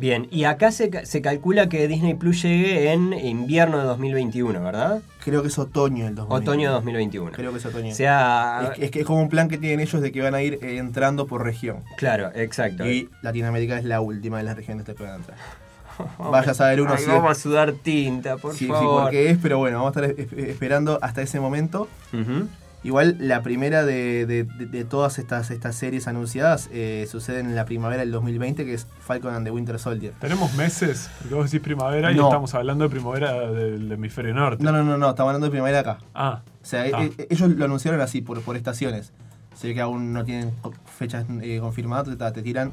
Bien, 0.00 0.26
y 0.30 0.44
acá 0.44 0.72
se, 0.72 1.04
se 1.04 1.20
calcula 1.20 1.68
que 1.68 1.86
Disney 1.86 2.14
Plus 2.14 2.42
llegue 2.42 2.90
en 2.92 3.12
invierno 3.12 3.78
de 3.78 3.84
2021, 3.84 4.62
¿verdad? 4.62 5.02
Creo 5.22 5.42
que 5.42 5.48
es 5.48 5.58
otoño 5.58 6.06
del 6.06 6.14
2021. 6.14 6.34
Otoño 6.52 6.68
de 6.70 6.74
2021. 6.74 7.32
Creo 7.32 7.52
que 7.52 7.58
es 7.58 7.66
otoño. 7.66 7.92
O 7.92 7.94
sea, 7.94 8.60
es, 8.64 8.70
que, 8.78 8.84
es 8.86 8.90
que 8.90 9.00
es 9.00 9.06
como 9.06 9.20
un 9.20 9.28
plan 9.28 9.48
que 9.48 9.58
tienen 9.58 9.80
ellos 9.80 10.00
de 10.00 10.10
que 10.10 10.22
van 10.22 10.34
a 10.34 10.40
ir 10.42 10.58
eh, 10.62 10.78
entrando 10.78 11.26
por 11.26 11.44
región. 11.44 11.80
claro, 11.98 12.30
exacto. 12.34 12.86
Y 12.88 13.10
Latinoamérica 13.20 13.78
es 13.78 13.84
la 13.84 14.00
última 14.00 14.38
de 14.38 14.44
las 14.44 14.56
regiones 14.56 14.86
que 14.86 14.94
pueden 14.94 15.16
entrar. 15.16 15.36
Vaya 16.18 16.52
a 16.52 16.54
saber 16.54 16.80
uno 16.80 16.94
Ay, 16.96 17.04
si, 17.04 17.10
vamos 17.10 17.30
a 17.30 17.34
sudar 17.34 17.72
tinta, 17.72 18.38
por 18.38 18.54
favor. 18.54 19.02
por 19.02 19.10
qué 19.10 19.28
es, 19.28 19.38
pero 19.42 19.58
bueno, 19.58 19.82
vamos 19.82 19.94
a 19.96 20.00
estar 20.06 20.18
es- 20.18 20.32
esperando 20.48 20.98
hasta 21.02 21.20
ese 21.20 21.40
momento. 21.40 21.88
Ujú. 22.14 22.48
Igual 22.82 23.16
la 23.20 23.42
primera 23.42 23.84
de, 23.84 24.24
de- 24.24 24.44
de- 24.44 24.64
de 24.66 24.84
todas 24.86 25.18
estas, 25.18 25.50
estas 25.50 25.76
series 25.76 26.08
anunciadas 26.08 26.70
eh, 26.72 27.06
sucede 27.10 27.40
en 27.40 27.54
la 27.54 27.66
primavera 27.66 28.00
del 28.00 28.10
2020, 28.10 28.64
que 28.64 28.72
es 28.72 28.86
Falcon 29.00 29.34
and 29.34 29.44
the 29.46 29.50
Winter 29.50 29.78
Soldier. 29.78 30.14
Tenemos 30.18 30.54
meses, 30.54 31.10
porque 31.18 31.34
vos 31.34 31.44
decís 31.50 31.60
primavera 31.62 32.10
y 32.10 32.14
estamos 32.14 32.54
hablando 32.54 32.84
de 32.84 32.90
primavera 32.90 33.50
del 33.50 33.92
hemisferio 33.92 34.32
norte. 34.32 34.64
No, 34.64 34.72
no, 34.72 34.82
no, 34.82 34.96
no, 34.96 35.10
estamos 35.10 35.28
hablando 35.28 35.46
de 35.46 35.50
primavera 35.50 35.80
acá. 35.80 35.98
Ah, 36.14 36.40
O 36.62 36.64
sea, 36.64 36.84
Ah. 36.94 37.04
e- 37.04 37.12
e- 37.18 37.26
ellos 37.28 37.50
lo 37.50 37.64
anunciaron 37.66 38.00
así, 38.00 38.22
por, 38.22 38.40
por 38.40 38.56
estaciones. 38.56 39.12
Se 39.54 39.68
ve 39.68 39.74
que 39.74 39.82
aún 39.82 40.14
no 40.14 40.24
tienen 40.24 40.52
fechas 40.96 41.26
eh, 41.42 41.58
confirmadas, 41.60 42.08
te, 42.16 42.30
te 42.32 42.42
tiran 42.42 42.72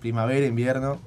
primavera, 0.00 0.46
invierno. 0.46 0.98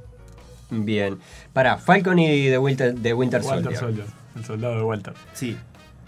Bien. 0.72 1.20
Para, 1.54 1.78
Falcon 1.78 2.18
y 2.18 2.50
The 2.50 2.58
Winter, 2.58 2.96
The 3.00 3.14
Winter 3.14 3.42
Walter 3.42 3.76
Soldier. 3.76 3.78
Soldier, 3.80 4.06
el 4.38 4.46
soldado 4.46 4.78
de 4.78 4.84
Walter. 4.84 5.14
Sí. 5.34 5.58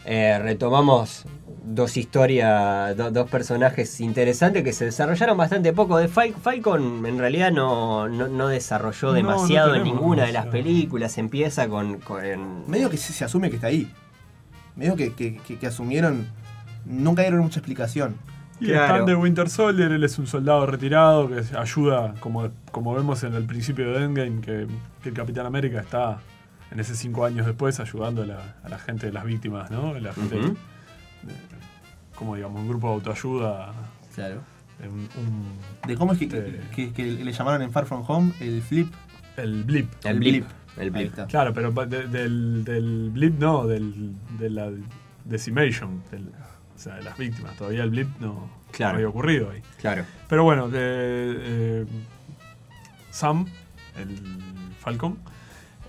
Eh, 0.06 0.38
retomamos 0.42 1.26
dos 1.66 1.96
historias, 1.98 2.96
do- 2.98 3.12
dos 3.12 3.30
personajes 3.30 4.00
interesantes 4.02 4.64
que 4.64 4.74
se 4.74 4.86
desarrollaron 4.86 5.38
bastante 5.38 5.72
poco. 5.74 5.98
De 5.98 6.10
Fal- 6.10 6.34
Falcon 6.36 7.06
en 7.06 7.18
realidad 7.20 7.52
no, 7.52 8.08
no, 8.10 8.28
no 8.28 8.48
desarrolló 8.48 9.08
No, 9.08 9.12
no 9.14 9.16
demasiado 9.16 9.76
en 9.76 9.84
ninguna 9.84 10.26
de 10.26 10.34
las 10.34 10.48
películas. 10.48 11.18
Empieza 11.18 11.68
con... 11.68 12.00
con- 12.00 12.70
Medio 12.70 12.90
que 12.90 12.98
se, 12.98 13.14
se 13.14 13.24
asume 13.26 13.50
que 13.50 13.56
está 13.56 13.68
ahí. 13.68 13.92
Medio 14.76 14.96
que, 14.96 15.14
que- 15.14 15.38
que- 15.38 15.58
que 15.58 15.68
asumieron. 15.68 16.28
Nunca 16.86 17.22
dieron 17.22 17.40
mucha 17.40 17.60
explicación. 17.60 18.16
Y 18.60 18.68
Claro. 18.68 18.84
están 18.94 19.06
de 19.06 19.16
Winter 19.16 19.50
Soldier, 19.50 19.92
él 19.92 20.04
es 20.04 20.20
un 20.20 20.28
soldado 20.28 20.66
retirado 20.66 21.28
que 21.28 21.42
ayuda, 21.58 22.14
como, 22.20 22.50
como 22.72 22.94
vemos 22.94 23.24
en 23.24 23.34
el 23.34 23.46
principio 23.46 23.92
de 23.92 24.04
Endgame, 24.06 24.42
que, 24.42 24.68
que 25.02 25.10
el 25.10 25.16
Capitán 25.16 25.46
América 25.46 25.80
está 25.82 26.20
en 26.72 26.80
ese 26.80 26.96
cinco 26.96 27.26
años 27.26 27.46
después 27.46 27.80
ayudando 27.80 28.22
a 28.24 28.26
la, 28.26 28.56
a 28.64 28.70
la 28.70 28.80
gente 28.80 29.08
de 29.08 29.14
las 29.14 29.24
víctimas, 29.26 29.70
¿no? 29.72 29.94
La 30.00 30.14
gente, 30.14 30.36
de- 30.38 30.54
como 32.16 32.36
digamos, 32.36 32.62
un 32.62 32.68
grupo 32.70 32.88
de 32.90 32.94
autoayuda, 32.96 33.74
Claro. 34.16 34.42
un- 34.84 35.10
un- 35.22 35.88
De 35.88 35.96
cómo 35.96 36.14
es 36.14 36.20
que, 36.20 36.26
Este- 36.26 36.60
que- 36.76 36.94
que 36.94 37.04
le 37.06 37.32
llamaron 37.32 37.62
en 37.62 37.72
Far 37.72 37.86
From 37.86 38.04
Home 38.08 38.34
el 38.40 38.62
flip. 38.62 38.92
el 39.38 39.64
blip. 39.64 39.92
el 40.04 40.12
el 40.12 40.20
blip. 40.20 40.34
blip. 40.46 40.46
El 40.78 40.92
blip. 40.92 41.08
está. 41.10 41.28
Claro, 41.28 41.54
pero 41.54 41.72
de- 41.72 42.08
del, 42.08 42.64
del 42.64 43.10
blip 43.12 43.40
no, 43.40 43.66
del, 43.68 44.14
de 44.40 44.50
la 44.50 44.72
decimation, 45.26 46.04
del- 46.12 46.30
o 46.76 46.80
sea, 46.80 46.96
de 46.96 47.04
las 47.04 47.18
víctimas. 47.18 47.56
Todavía 47.56 47.84
el 47.84 47.90
blip 47.92 48.10
no, 48.20 48.50
Claro. 48.72 48.94
no 48.94 48.96
había 48.98 49.10
ocurrido 49.10 49.52
ahí. 49.52 49.62
Claro. 49.80 50.04
Pero 50.28 50.44
bueno, 50.44 50.68
eh, 50.68 50.72
eh, 50.74 51.86
Sam, 53.12 53.46
el 53.98 54.20
Falcon, 54.80 55.18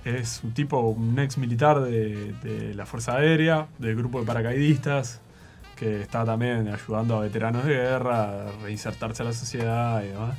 es 0.04 0.43
un 0.45 0.52
tipo, 0.52 0.78
un 0.81 1.19
ex 1.19 1.38
militar 1.38 1.81
de, 1.81 2.35
de 2.43 2.75
la 2.75 2.85
Fuerza 2.85 3.16
Aérea, 3.16 3.66
del 3.78 3.97
grupo 3.97 4.21
de 4.21 4.26
paracaidistas, 4.26 5.21
que 5.76 6.02
está 6.02 6.25
también 6.25 6.69
ayudando 6.69 7.16
a 7.16 7.21
veteranos 7.21 7.64
de 7.64 7.75
guerra 7.75 8.49
a 8.49 8.52
reinsertarse 8.62 9.23
a 9.23 9.26
la 9.26 9.33
sociedad 9.33 10.02
y 10.02 10.09
demás. 10.09 10.37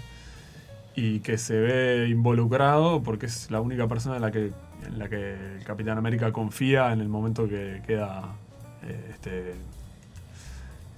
Y 0.96 1.20
que 1.20 1.38
se 1.38 1.60
ve 1.60 2.08
involucrado 2.10 3.04
porque 3.04 3.26
es 3.26 3.52
la 3.52 3.60
única 3.60 3.88
persona 3.88 4.16
en 4.16 4.22
la 4.22 4.32
que, 4.32 4.52
en 4.86 5.00
la 5.00 5.10
que 5.10 5.34
el 5.58 5.64
Capitán 5.66 5.98
América 5.98 6.32
confía 6.32 6.94
en 6.94 7.02
el 7.02 7.10
momento 7.10 7.50
que 7.50 7.82
queda 7.86 8.36
eh, 8.84 9.10
este, 9.12 9.56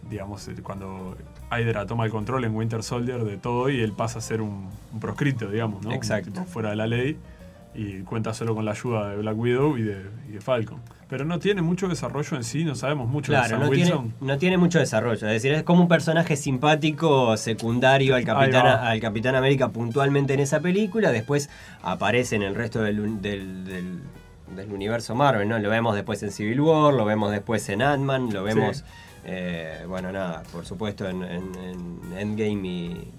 digamos, 0.10 0.48
eh, 0.48 0.56
cuando 0.62 1.18
Hydra 1.52 1.86
toma 1.86 2.06
el 2.06 2.12
control 2.12 2.46
en 2.46 2.56
Winter 2.56 2.84
Soldier 2.84 3.24
de 3.24 3.38
todo 3.38 3.70
y 3.70 3.82
él 3.82 3.94
pasa 3.94 4.20
a 4.20 4.22
ser 4.22 4.42
un, 4.42 4.70
un 4.94 5.00
proscrito, 5.00 5.50
digamos, 5.50 5.84
¿no? 5.84 5.90
Un 5.90 5.96
Exacto. 5.96 6.32
tipo 6.32 6.46
fuera 6.46 6.72
de 6.72 6.76
la 6.76 6.88
ley 6.88 7.18
y 7.74 8.02
cuenta 8.02 8.34
solo 8.34 8.56
con 8.56 8.66
la 8.66 8.72
ayuda 8.72 9.10
de 9.10 9.18
Black 9.18 9.38
Widow 9.38 9.78
y 9.78 9.84
de, 9.84 10.06
y 10.30 10.32
de 10.34 10.42
Falcon. 10.42 10.80
Pero 11.10 11.24
no 11.24 11.40
tiene 11.40 11.62
mucho 11.62 11.88
desarrollo 11.88 12.36
en 12.36 12.44
sí, 12.44 12.66
no 12.66 12.76
sabemos 12.76 13.08
mucho 13.08 13.32
de 13.32 13.38
Claro, 13.38 13.50
Sam 13.52 13.60
no 13.62 13.70
Wilson. 13.70 14.02
tiene, 14.12 14.14
no 14.34 14.38
tiene 14.38 14.58
mucho 14.58 14.80
desarrollo. 14.80 15.14
Es 15.28 15.34
decir, 15.34 15.54
es 15.54 15.64
como 15.64 15.82
un 15.84 15.88
personaje 15.88 16.36
simpático 16.36 17.38
secundario 17.38 18.14
al 18.16 18.26
Capitán, 18.26 18.66
al 18.68 19.00
Capitán 19.00 19.36
América 19.36 19.70
puntualmente 19.70 20.34
en 20.34 20.42
esa 20.42 20.60
película. 20.60 21.12
Después 21.12 21.50
aparece 21.82 22.36
en 22.36 22.42
el 22.44 22.56
resto 22.56 22.82
del, 22.82 23.22
del, 23.22 23.64
del- 23.66 24.00
del 24.56 24.72
universo 24.74 25.14
Marvel, 25.16 25.48
¿no? 25.48 25.60
Lo 25.60 25.70
vemos 25.70 25.94
después 25.96 26.22
en 26.24 26.32
Civil 26.32 26.60
War, 26.62 26.94
lo 26.94 27.04
vemos 27.06 27.32
después 27.32 27.68
en 27.70 27.82
Ant-Man, 27.82 28.34
lo 28.34 28.44
vemos, 28.44 28.78
Sí. 28.78 28.84
eh, 29.26 29.84
bueno, 29.88 30.12
nada, 30.12 30.44
por 30.54 30.66
supuesto 30.66 31.08
en, 31.08 31.22
en- 31.24 31.52
en 31.56 32.18
Endgame 32.18 32.68
y, 32.68 33.12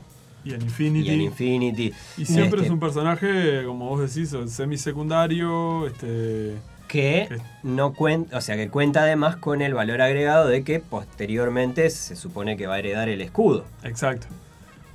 Y 0.45 0.55
en 0.55 0.63
Infinity. 0.63 1.09
y 1.09 1.13
en 1.15 1.21
Infinity. 1.21 1.93
Y 2.17 2.25
siempre 2.25 2.61
Este, 2.61 2.67
es 2.67 2.71
un 2.71 2.81
personaje, 2.81 3.63
como 3.67 3.89
vos 3.91 4.01
decís, 4.15 4.35
semisecundario, 4.47 5.87
este, 5.87 6.55
que 6.89 7.29
no 7.63 7.93
cuenta, 7.95 8.37
o 8.37 8.41
sea, 8.41 8.57
que 8.57 8.69
cuenta 8.71 9.03
además 9.03 9.37
con 9.37 9.63
el 9.63 9.75
valor 9.75 10.01
agregado 10.03 10.49
de 10.49 10.65
que 10.65 10.81
posteriormente 10.81 11.89
se 11.91 12.17
supone 12.17 12.57
que 12.57 12.67
va 12.67 12.75
a 12.75 12.79
heredar 12.81 13.09
el 13.09 13.21
escudo. 13.21 13.65
exacto. 13.85 14.27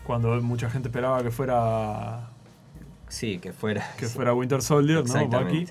Cuando 0.05 0.35
mucha 0.41 0.69
gente 0.69 0.89
esperaba 0.89 1.23
que 1.23 1.31
fuera 1.31 2.27
Sí, 3.07 3.37
que 3.37 3.53
fuera. 3.53 3.85
que 3.97 4.05
fuera 4.07 4.33
Winter 4.33 4.61
Soldier, 4.61 5.05
¿no? 5.07 5.27
Bucky, 5.27 5.65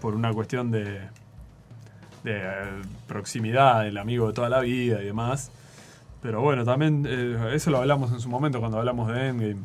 por 0.00 0.14
una 0.16 0.32
cuestión 0.32 0.70
de, 0.72 0.84
de 2.24 2.38
eh, 2.38 2.64
proximidad, 3.06 3.86
el 3.86 3.98
amigo 3.98 4.26
de 4.28 4.32
toda 4.32 4.48
la 4.48 4.60
vida 4.60 5.00
y 5.00 5.04
demás. 5.04 5.52
Pero 6.22 6.40
bueno, 6.40 6.64
también 6.64 7.06
eh, 7.08 7.50
eso 7.52 7.70
lo 7.70 7.78
hablamos 7.78 8.10
en 8.12 8.20
su 8.20 8.28
momento 8.28 8.58
cuando 8.58 8.78
hablamos 8.78 9.06
de 9.12 9.28
Endgame. 9.28 9.60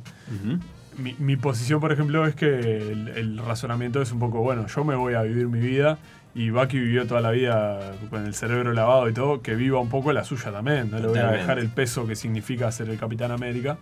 Mi, 0.98 1.16
mi 1.20 1.36
posición, 1.38 1.80
por 1.80 1.92
ejemplo, 1.92 2.26
es 2.26 2.34
que 2.36 2.48
el, 2.48 3.08
el 3.16 3.38
razonamiento 3.38 4.02
es 4.02 4.12
un 4.12 4.20
poco, 4.20 4.40
bueno, 4.42 4.66
yo 4.68 4.84
me 4.84 4.96
voy 4.96 5.14
a 5.14 5.22
vivir 5.22 5.48
mi 5.48 5.60
vida 5.60 5.98
y 6.34 6.50
Bucky 6.50 6.80
vivió 6.80 7.06
toda 7.08 7.22
la 7.22 7.32
vida 7.32 7.80
con 8.10 8.26
el 8.26 8.34
cerebro 8.34 8.74
lavado 8.74 9.08
y 9.10 9.14
todo, 9.14 9.42
que 9.42 9.56
viva 9.56 9.80
un 9.80 9.90
poco 9.90 10.12
la 10.12 10.24
suya 10.24 10.52
también. 10.52 10.90
No 10.92 11.00
le 11.00 11.08
voy 11.08 11.20
a 11.20 11.28
dejar 11.32 11.60
el 11.60 11.70
peso 11.70 12.06
que 12.08 12.16
significa 12.16 12.72
ser 12.72 12.90
el 12.90 12.98
Capitán 12.98 13.32
América. 13.32 13.78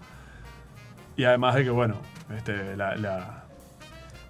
Y 1.17 1.23
además 1.23 1.55
de 1.55 1.63
que, 1.63 1.69
bueno, 1.69 1.95
este, 2.35 2.75
la, 2.75 2.95
la- 2.97 3.43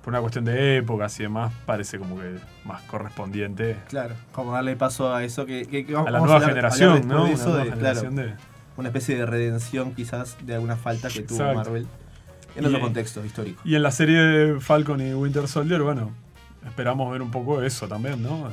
por 0.04 0.13
una 0.13 0.22
cuestión 0.22 0.46
de 0.46 0.77
épocas 0.77 1.20
y 1.20 1.24
demás, 1.24 1.51
parece 1.65 1.98
como 1.98 2.20
que 2.20 2.36
más 2.63 2.84
correspondiente 2.84 3.77
Claro. 3.89 4.13
Como 4.32 4.51
darle 4.54 4.75
paso 4.75 5.12
a 5.13 5.24
eso 5.24 5.48
que, 5.48 5.65
que- 5.65 5.84
que 5.86 5.96
a 5.96 6.04
la 6.04 6.20
nueva 6.20 6.36
hablar- 6.36 6.50
generación, 6.50 7.08
¿no? 7.08 7.22
Una 7.22 7.27
de 7.30 7.34
eso, 7.34 7.56
de, 7.56 7.63
claro, 7.63 7.75
generación 7.77 8.15
de... 8.15 8.34
una 8.77 8.89
especie 8.89 9.18
de 9.18 9.25
redención 9.25 9.96
quizás 9.96 10.38
de 10.46 10.54
alguna 10.54 10.75
falta 10.75 11.10
que 11.10 11.24
tuvo. 11.24 11.54
Marvel 11.56 11.88
en 12.55 12.63
Y- 12.63 12.67
otro 12.67 12.79
contexto 12.79 13.24
histórico. 13.25 13.62
Y 13.65 13.75
en 13.75 13.83
la 13.83 13.91
serie 13.91 14.17
de 14.17 14.59
Falcon 14.59 15.01
y 15.01 15.13
Winter 15.13 15.47
Soldier, 15.47 15.81
bueno, 15.81 16.12
esperamos 16.65 17.12
ver 17.12 17.21
un 17.21 17.31
poco 17.31 17.62
eso 17.62 17.88
también, 17.88 18.21
¿no? 18.24 18.50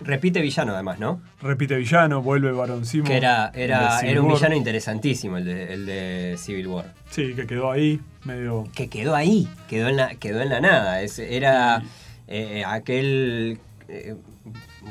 Repite 0.00 0.40
villano 0.40 0.72
además, 0.74 0.98
¿no? 0.98 1.20
Repite 1.40 1.76
villano, 1.76 2.20
vuelve 2.20 2.50
Baron 2.52 2.84
Simo. 2.84 3.04
Que 3.04 3.16
era, 3.16 3.52
era, 3.54 4.00
era 4.00 4.20
un 4.20 4.26
War. 4.26 4.34
villano 4.36 4.56
interesantísimo 4.56 5.36
el 5.38 5.44
de, 5.44 5.72
el 5.72 5.86
de 5.86 6.34
Civil 6.36 6.66
War. 6.66 6.92
Sí, 7.10 7.32
que 7.34 7.46
quedó 7.46 7.70
ahí, 7.70 8.00
medio. 8.24 8.66
Que 8.74 8.88
quedó 8.88 9.14
ahí, 9.14 9.48
quedó 9.68 9.88
en 9.88 9.96
la, 9.96 10.14
quedó 10.16 10.40
en 10.40 10.48
la 10.48 10.60
nada. 10.60 11.00
Es- 11.00 11.20
era 11.20 11.82
eh, 12.26 12.64
aquel. 12.66 13.58
eh, 13.88 14.16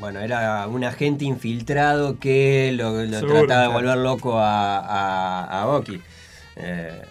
bueno, 0.00 0.20
era 0.20 0.66
un 0.68 0.82
agente 0.84 1.24
infiltrado 1.26 2.18
que 2.18 2.72
lo, 2.74 3.06
trataba 3.28 3.62
de 3.62 3.68
volver 3.68 3.98
loco 3.98 4.38
a, 4.38 4.78
a, 4.78 5.62
a 5.62 5.66
Bucky. 5.66 6.00
Eh, 6.56 7.02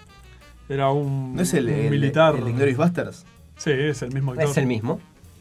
Era 0.74 0.90
un, 0.92 1.36
¿No 1.36 1.42
es 1.42 1.54
el, 1.54 1.68
un 1.68 1.74
el, 1.74 1.90
militar. 1.92 2.36
el 2.36 2.58
de 2.58 2.74
Basterds? 2.74 3.26
Sí, 3.58 3.72
es 3.72 4.02
el 4.02 4.12
mismo 4.14 4.32
actor. 4.32 4.50
es 4.50 4.58
el 4.58 4.66
mismo. 4.66 5.00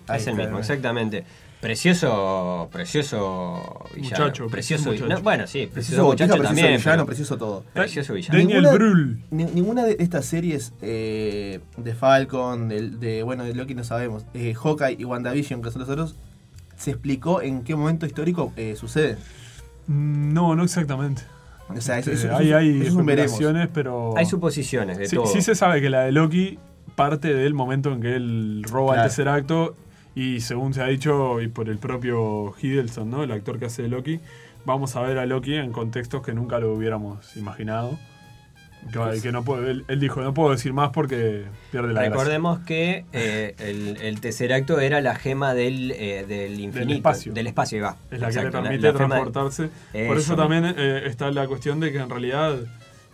Ahí 0.09 0.21
es 0.21 0.27
el 0.27 0.35
mismo, 0.35 0.59
exactamente. 0.59 1.25
Precioso, 1.61 2.69
precioso 2.73 3.85
villano. 3.95 4.25
Muchacho, 4.25 4.47
precioso, 4.49 4.91
muchacho. 4.91 5.07
no, 5.09 5.23
bueno, 5.23 5.47
sí, 5.47 5.67
Precioso 5.67 5.73
precioso 5.75 6.05
botija, 6.05 6.27
muchacho 6.27 6.39
precioso 6.43 6.49
también. 6.62 6.77
villano, 6.81 6.93
pero- 6.97 7.07
precioso 7.07 7.37
todo. 7.39 7.65
Precioso 7.73 8.12
villano. 8.15 8.39
Daniel 8.39 8.62
Ninguna- 8.62 8.75
Brühl. 8.75 9.19
Ni- 9.31 9.45
ninguna 9.45 9.85
de 9.85 9.97
estas 10.01 10.27
series 10.27 10.73
eh, 10.83 11.61
de 11.77 11.95
Falcon, 11.95 12.69
del- 12.69 12.99
de, 13.01 13.23
bueno, 13.23 13.45
de 13.45 13.55
Loki 13.55 13.75
no 13.75 13.85
sabemos, 13.85 14.25
eh, 14.35 14.55
Hawkeye 14.55 14.97
y 14.99 15.05
WandaVision, 15.05 15.62
que 15.62 15.71
son 15.71 15.81
los 15.81 15.89
otros, 15.89 16.17
se 16.77 16.91
explicó 16.91 17.41
en 17.41 17.62
qué 17.62 17.75
momento 17.77 18.07
histórico 18.07 18.53
eh, 18.57 18.75
sucede. 18.77 19.17
Mm, 19.87 20.33
No, 20.35 20.55
no 20.57 20.65
exactamente. 20.65 21.23
O 21.76 21.81
sea, 21.81 21.99
eso, 21.99 22.11
Este, 22.11 22.31
hay 22.31 22.52
hay 22.52 22.83
especulaciones, 22.83 23.69
pero. 23.73 24.17
Hay 24.17 24.26
suposiciones 24.26 24.99
de 24.99 25.07
sí, 25.07 25.17
todo. 25.17 25.26
sí 25.26 25.43
se 25.43 25.55
sabe 25.55 25.81
que 25.81 25.91
la 25.91 26.02
de 26.02 26.12
Loki 26.12 26.59
parte 26.95 27.33
del 27.35 27.55
momento 27.55 27.93
en 27.93 28.00
que 28.00 28.14
él 28.17 28.64
roba 28.69 28.93
Claro. 28.95 29.02
el 29.02 29.09
tercer 29.09 29.29
acto 29.29 29.76
y 30.14 30.41
según 30.41 30.75
se 30.75 30.83
ha 30.83 30.87
dicho 30.87 31.41
y 31.41 31.49
por 31.49 31.69
el 31.71 31.79
propio 31.79 32.52
Hiddleston, 32.61 33.11
¿no? 33.11 33.23
el 33.25 33.33
actor 33.33 33.59
que 33.59 33.64
hace 33.67 33.83
de 33.83 33.88
Loki, 33.88 34.21
vamos 34.67 34.95
a 34.97 35.00
ver 35.00 35.17
a 35.19 35.25
Loki 35.26 35.55
en 35.55 35.73
contextos 35.73 36.23
que 36.23 36.35
nunca 36.35 36.59
lo 36.59 36.75
hubiéramos 36.75 37.35
imaginado. 37.37 37.99
Que, 38.91 38.99
Pues- 38.99 39.23
que 39.23 39.31
no 39.33 39.45
puede, 39.45 39.71
él, 39.71 39.85
él 39.89 40.01
dijo, 40.01 40.21
no 40.23 40.35
puedo 40.35 40.51
decir 40.51 40.73
más 40.73 40.91
porque 40.91 41.45
pierde 41.71 41.89
la 41.93 42.01
gracia. 42.03 42.11
Recordemos 42.11 42.59
que 42.61 43.05
eh, 43.12 43.55
el, 43.59 43.97
el 44.03 44.21
tercer 44.21 44.53
acto 44.53 44.81
era 44.81 45.01
la 45.01 45.15
gema 45.15 45.55
del, 45.55 45.93
eh, 45.93 46.25
del 46.27 46.59
infinito. 46.59 46.93
espacio. 46.95 47.33
Del 47.33 47.47
espacio, 47.47 47.79
ahí 47.79 47.83
va. 47.83 47.97
Es 48.11 48.19
la 48.21 48.27
Exacto, 48.29 48.51
que 48.51 48.57
le 48.57 48.62
permite 48.65 48.87
la 48.89 48.95
transportarse. 48.95 49.69
Por 49.93 50.01
eso 50.17 50.33
Eso. 50.33 50.37
también 50.37 50.65
eh, 50.77 51.03
está 51.07 51.31
la 51.31 51.47
cuestión 51.47 51.79
de 51.81 51.93
que 51.93 51.99
en 51.99 52.11
realidad 52.11 52.57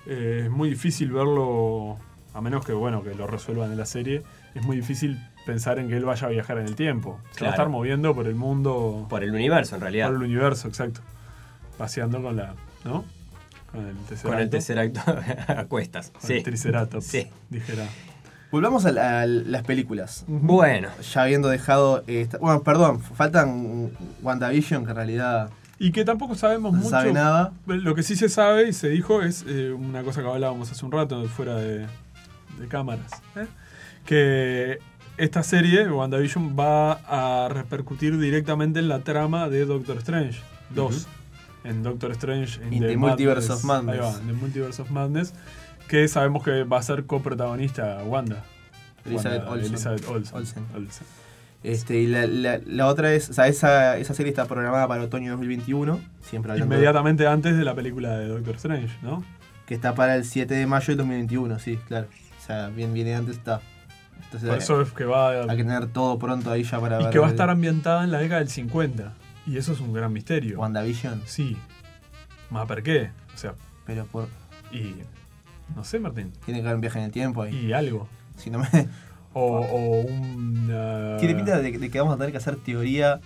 es 0.07 0.49
muy 0.51 0.71
difícil 0.71 1.13
verlo, 1.13 1.99
a 2.33 2.41
menos 2.41 2.65
que 2.65 2.73
bueno 2.73 3.03
que 3.03 3.15
lo 3.15 3.27
resuelvan 3.27 3.71
en 3.71 3.77
la 3.79 3.87
serie, 3.87 4.23
es 4.55 4.63
muy 4.65 4.77
difícil 4.77 5.19
pensar 5.45 5.79
en 5.79 5.89
que 5.89 5.97
él 5.99 6.05
vaya 6.07 6.27
a 6.29 6.31
viajar 6.31 6.57
en 6.59 6.67
el 6.67 6.77
tiempo. 6.77 7.21
Se 7.33 7.43
va 7.45 7.49
a 7.49 7.51
estar 7.53 7.69
moviendo 7.69 8.15
por 8.15 8.27
el 8.27 8.35
mundo, 8.35 9.07
Por 9.11 9.23
el 9.23 9.33
universo, 9.35 9.75
en 9.77 9.83
realidad. 9.83 10.07
por 10.09 10.17
el 10.17 10.23
universo, 10.23 10.67
exacto. 10.69 11.01
Paseando 11.77 12.23
con 12.23 12.37
la, 12.37 12.55
¿no? 12.85 13.05
Con 13.71 13.87
el 13.87 13.97
tercer 13.99 14.29
Con 14.31 14.39
el 14.39 14.45
acto. 14.45 14.51
tercer 14.51 14.79
acto 14.79 15.01
a 15.53 15.65
cuestas. 15.67 16.11
Con 16.11 16.23
Sí. 16.23 16.33
el 16.35 16.43
triceratops, 16.43 17.05
Sí. 17.07 17.27
dijera. 17.51 17.87
Volvamos 18.51 18.87
a, 18.87 18.93
la- 18.93 19.21
a 19.23 19.27
las 19.27 19.63
películas. 19.65 20.25
Bueno, 20.27 20.89
Ya 21.13 21.23
habiendo 21.23 21.49
dejado. 21.49 22.03
esta- 22.07 22.39
bueno, 22.39 22.63
perdón, 22.63 23.01
faltan 23.01 23.91
WandaVision, 24.23 24.85
que 24.85 24.91
en 24.91 24.97
realidad 24.97 25.51
Y 25.79 25.93
que 25.93 26.05
tampoco 26.05 26.35
sabemos 26.35 26.73
no 26.73 26.79
mucho. 26.79 26.91
sabe 26.91 27.13
nada. 27.13 27.53
Lo 27.67 27.95
que 27.95 28.03
sí 28.03 28.17
se 28.17 28.29
sabe 28.31 28.69
y 28.69 28.73
se 28.73 28.89
dijo 28.89 29.23
es 29.23 29.45
eh, 29.47 29.71
una 29.71 30.03
cosa 30.03 30.23
que 30.23 30.29
hablábamos 30.29 30.73
hace 30.73 30.85
un 30.85 30.91
rato 30.93 31.23
fuera 31.29 31.57
de, 31.57 31.81
de 32.59 32.69
cámaras. 32.69 33.11
¿eh? 33.37 33.47
Que 34.07 34.79
esta 35.19 35.43
serie, 35.43 35.89
WandaVision, 35.91 36.57
va 36.59 36.93
a 37.07 37.49
repercutir 37.51 38.19
directamente 38.19 38.79
en 38.79 38.89
la 38.89 39.01
trama 39.01 39.49
de 39.49 39.67
Doctor 39.67 39.99
Strange 39.99 40.41
2. 40.71 41.07
En 41.65 41.83
Doctor 41.83 42.13
Strange 42.13 42.61
In 42.71 42.81
the 42.81 42.97
Multiverse 42.97 43.53
of 43.53 43.65
Madness. 43.65 43.95
Ahí 43.95 44.01
va, 44.01 44.21
in 44.21 44.27
the 44.27 44.33
Multiverse 44.33 44.83
of 44.83 44.91
Madness. 44.91 45.35
Que 45.89 46.07
sabemos 46.09 46.43
que 46.45 46.65
va 46.65 46.79
a 46.79 46.83
ser 46.83 47.05
coprotagonista 47.07 48.03
Wanda. 48.05 48.45
Elizabeth 49.07 49.39
Wanda- 49.41 49.53
Olsen. 49.53 49.73
Elizabeth 49.73 50.09
Olsen. 50.09 50.37
Olsen. 50.37 50.65
Olsen. 50.75 51.07
Este, 51.65 51.99
y 51.99 52.07
la, 52.07 52.27
la- 52.27 52.61
la 52.67 52.87
otra 52.87 53.13
es, 53.15 53.31
o 53.31 53.33
sea, 53.33 53.49
esa, 53.49 53.97
esa 53.97 54.15
serie 54.15 54.31
está 54.31 54.45
programada 54.47 54.87
para 54.87 55.03
otoño 55.03 55.31
2021, 55.33 55.99
siempre 56.23 56.53
hablando 56.53 56.73
Inmediatamente 56.75 57.27
antes 57.27 57.57
de 57.57 57.65
la 57.65 57.75
película 57.75 58.17
de 58.19 58.29
Doctor 58.29 58.55
Strange, 58.57 58.95
¿no? 59.03 59.25
que 59.67 59.75
está 59.75 59.95
para 59.95 60.15
el 60.17 60.25
7 60.25 60.55
de 60.55 60.67
mayo 60.67 60.87
del 60.87 60.97
2021, 60.99 61.59
sí, 61.59 61.79
claro. 61.89 62.07
O 62.43 62.47
sea, 62.47 62.69
bien 62.69 62.95
viene 62.95 63.15
antes 63.15 63.37
está. 63.37 63.61
Entonces 64.25 64.49
Por 64.49 64.59
eso 64.59 64.81
es 64.83 64.93
que 64.93 65.05
va 65.05 65.47
que 65.49 65.57
tener 65.57 65.89
todo 65.89 66.19
pronto 66.19 66.51
ahí 66.51 66.63
ya 66.63 66.81
para 66.81 67.01
y 67.01 67.05
ver 67.05 67.13
que 67.13 67.19
va 67.19 67.27
a 67.27 67.31
estar 67.31 67.51
ambientada 67.51 68.05
en 68.05 68.13
la 68.13 68.19
década 68.19 68.39
del 68.41 68.49
50. 68.51 69.13
Y 69.49 69.57
eso 69.57 69.73
es 69.73 69.81
un 69.81 69.93
gran 69.93 70.13
misterio. 70.13 70.59
WandaVision, 70.61 71.23
Sí. 71.27 71.57
¿Más 72.51 72.67
por 72.67 72.83
qué? 72.83 73.11
O 73.35 73.39
sea, 73.39 73.55
pero 73.87 74.05
por 74.07 74.29
y. 74.73 74.95
No 75.77 75.85
sé, 75.85 75.99
Martín. 75.99 76.33
tiene 76.45 76.61
que 76.61 76.67
haber 76.67 76.77
un 76.77 76.81
viaje 76.81 76.99
en 76.99 77.05
el 77.07 77.11
tiempo 77.13 77.43
ahí. 77.43 77.55
Y 77.67 77.73
algo. 77.73 78.09
Si 78.37 78.51
no 78.51 78.59
me 78.59 78.67
O, 79.35 79.61
o 79.61 80.01
un. 80.01 80.67
tiene 81.21 81.35
pinta 81.35 81.59
de, 81.59 81.79
de 81.79 81.91
que 81.91 81.99
vamos 82.01 82.15
a 82.15 82.17
tener 82.17 82.33
que 82.33 82.39
hacer 82.39 82.57
teoría 82.57 83.21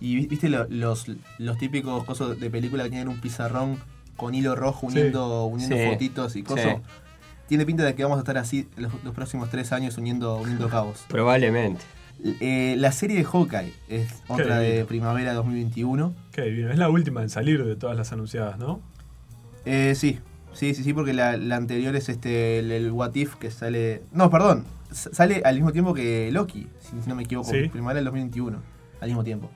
y 0.00 0.16
vi- 0.16 0.26
viste 0.26 0.48
lo- 0.48 0.66
los, 0.68 1.06
los 1.38 1.58
típicos 1.58 2.04
cosas 2.04 2.40
de 2.40 2.50
película 2.50 2.82
que 2.84 2.90
tienen 2.90 3.08
un 3.08 3.20
pizarrón 3.20 3.78
con 4.16 4.34
hilo 4.34 4.56
rojo 4.56 4.90
Sí. 4.90 4.98
uniendo, 4.98 5.44
uniendo 5.44 5.76
Sí. 5.76 5.84
fotitos 5.86 6.36
y 6.36 6.42
cosas. 6.42 6.76
Sí. 6.76 6.82
Tiene 7.48 7.66
pinta 7.66 7.84
de 7.84 7.94
que 7.94 8.02
vamos 8.02 8.16
a 8.16 8.20
estar 8.20 8.38
así 8.38 8.66
los, 8.76 8.92
los 9.04 9.14
próximos 9.14 9.50
tres 9.50 9.72
años 9.72 9.98
uniendo, 9.98 10.36
uniendo 10.36 10.68
cabos. 10.70 11.04
Probablemente. 11.08 11.82
Eh, 12.40 12.76
la 12.78 12.92
serie 12.92 13.16
de 13.16 13.24
Hawkeye 13.24 13.72
es 13.88 14.08
otra 14.28 14.58
de 14.58 14.84
primavera 14.84 15.34
2021. 15.34 16.14
Qué 16.32 16.42
divino. 16.42 16.70
Es 16.70 16.78
la 16.78 16.88
última 16.88 17.22
en 17.22 17.30
salir 17.30 17.64
de 17.64 17.76
todas 17.76 17.96
las 17.96 18.12
anunciadas, 18.12 18.58
¿no? 18.58 18.80
Eh, 19.64 19.94
sí, 19.96 20.18
sí, 20.52 20.74
sí, 20.74 20.84
sí, 20.84 20.92
porque 20.92 21.12
la, 21.12 21.36
la 21.36 21.56
anterior 21.56 21.94
es 21.96 22.08
este 22.08 22.58
el, 22.58 22.70
el 22.70 22.90
What 22.92 23.14
If 23.14 23.36
que 23.36 23.50
sale. 23.50 24.02
No, 24.12 24.30
perdón. 24.30 24.64
Sale 24.90 25.42
al 25.44 25.54
mismo 25.54 25.72
tiempo 25.72 25.94
que 25.94 26.30
Loki, 26.32 26.68
si 26.80 27.08
no 27.08 27.14
me 27.14 27.22
equivoco. 27.22 27.50
Sí. 27.50 27.68
Primavera 27.68 27.96
del 27.96 28.04
2021. 28.04 28.58
Al 29.00 29.08
mismo 29.08 29.24
tiempo. 29.24 29.50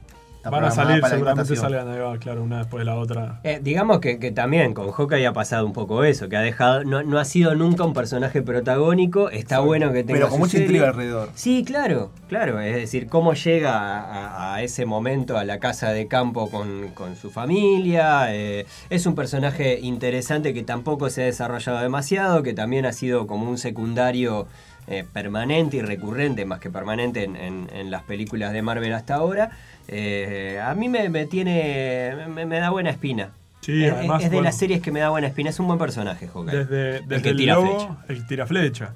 Está 0.46 0.50
Van 0.60 0.64
a 0.64 0.70
salir, 0.70 1.00
para 1.00 1.14
seguramente 1.14 1.56
salgan 1.56 1.88
ahí 1.88 1.98
va, 1.98 2.18
claro, 2.18 2.42
una 2.42 2.58
después 2.58 2.80
de 2.80 2.84
la 2.84 2.94
otra. 2.96 3.40
Eh, 3.42 3.58
digamos 3.62 3.98
que, 3.98 4.18
que 4.20 4.30
también 4.30 4.74
con 4.74 4.92
Hawkeye 4.92 5.26
ha 5.26 5.32
pasado 5.32 5.66
un 5.66 5.72
poco 5.72 6.04
eso, 6.04 6.28
que 6.28 6.36
ha 6.36 6.40
dejado, 6.40 6.84
no, 6.84 7.02
no 7.02 7.18
ha 7.18 7.24
sido 7.24 7.54
nunca 7.56 7.82
un 7.84 7.92
personaje 7.94 8.42
protagónico, 8.42 9.28
está 9.30 9.58
bueno 9.58 9.92
que 9.92 10.04
tenga 10.04 10.18
Pero 10.20 10.28
con 10.28 10.38
mucha 10.38 10.52
serie. 10.52 10.66
intriga 10.66 10.88
alrededor. 10.90 11.30
Sí, 11.34 11.64
claro, 11.66 12.10
claro. 12.28 12.60
Es 12.60 12.76
decir, 12.76 13.08
cómo 13.08 13.34
llega 13.34 13.72
a, 13.76 14.52
a- 14.52 14.54
a 14.54 14.62
ese 14.62 14.86
momento 14.86 15.36
a 15.36 15.44
la 15.44 15.58
casa 15.58 15.90
de 15.90 16.06
campo 16.06 16.48
con, 16.50 16.88
con 16.94 17.16
su 17.16 17.30
familia. 17.30 18.32
eh, 18.34 18.66
es 18.90 19.06
un 19.06 19.14
personaje 19.14 19.80
interesante 19.80 20.54
que 20.54 20.62
tampoco 20.62 21.10
se 21.10 21.22
ha 21.22 21.24
desarrollado 21.26 21.80
demasiado, 21.80 22.42
que 22.42 22.54
también 22.54 22.86
ha 22.86 22.92
sido 22.92 23.26
como 23.26 23.50
un 23.50 23.58
secundario 23.58 24.46
eh, 24.88 25.04
permanente 25.12 25.78
y 25.78 25.82
recurrente, 25.82 26.44
más 26.44 26.60
que 26.60 26.70
permanente 26.70 27.24
en, 27.24 27.34
en- 27.34 27.68
en 27.74 27.90
las 27.90 28.04
películas 28.04 28.52
de 28.52 28.62
Marvel 28.62 28.92
hasta 28.92 29.16
ahora. 29.16 29.50
Eh, 29.88 30.60
a 30.62 30.74
mí 30.74 30.88
me, 30.88 31.08
me 31.08 31.26
tiene. 31.26 32.14
Me, 32.28 32.46
me 32.46 32.58
da 32.60 32.70
buena 32.70 32.90
espina. 32.90 33.30
Sí, 33.60 33.84
es, 33.84 33.92
además, 33.92 34.22
es 34.22 34.30
de 34.30 34.36
bueno, 34.36 34.44
las 34.48 34.56
series 34.58 34.80
que 34.80 34.92
me 34.92 35.00
da 35.00 35.10
buena 35.10 35.26
espina. 35.28 35.50
Es 35.50 35.58
un 35.60 35.66
buen 35.66 35.78
personaje, 35.78 36.28
Hawkeye. 36.28 36.56
Desde, 36.58 37.00
desde 37.02 37.22
que 37.22 37.28
el, 37.30 37.36
tira 37.36 37.54
logo, 37.54 37.78
flecha. 37.78 37.96
el 38.08 38.26
tira 38.26 38.46
flecha. 38.46 38.94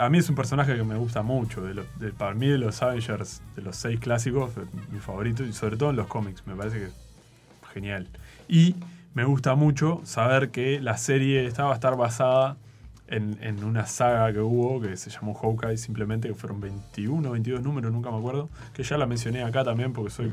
A 0.00 0.08
mí 0.08 0.18
es 0.18 0.28
un 0.28 0.36
personaje 0.36 0.76
que 0.76 0.84
me 0.84 0.96
gusta 0.96 1.22
mucho. 1.22 1.60
De 1.64 1.74
lo- 1.74 1.84
de- 1.98 2.12
para 2.12 2.34
mí, 2.34 2.46
de 2.48 2.58
los 2.58 2.82
Avengers, 2.82 3.42
de 3.56 3.62
los 3.62 3.76
seis 3.76 3.98
clásicos, 4.00 4.50
eh, 4.56 4.60
mi 4.92 4.98
favorito, 5.00 5.44
y 5.44 5.52
sobre 5.52 5.76
todo 5.76 5.90
en 5.90 5.96
los 5.96 6.06
cómics, 6.06 6.42
me 6.46 6.54
parece 6.54 6.78
que 6.78 6.84
es 6.86 6.92
genial. 7.74 8.06
Y 8.48 8.76
me 9.14 9.24
gusta 9.24 9.54
mucho 9.56 10.00
saber 10.04 10.50
que 10.50 10.80
la 10.80 10.96
serie 10.98 11.46
esta 11.46 11.64
va 11.64 11.72
a 11.72 11.74
estar 11.74 11.96
basada 11.96 12.56
en, 13.12 13.38
en 13.42 13.62
una 13.62 13.86
saga 13.86 14.32
que 14.32 14.40
hubo, 14.40 14.80
que 14.80 14.96
se 14.96 15.10
llamó 15.10 15.34
Hawkeye, 15.34 15.76
simplemente, 15.76 16.28
que 16.28 16.34
fueron 16.34 16.60
21 16.60 17.28
o 17.28 17.32
22 17.32 17.62
números, 17.62 17.92
nunca 17.92 18.10
me 18.10 18.16
acuerdo, 18.18 18.48
que 18.72 18.82
ya 18.82 18.96
la 18.96 19.06
mencioné 19.06 19.42
acá 19.42 19.62
también 19.64 19.92
porque 19.92 20.10
soy 20.10 20.30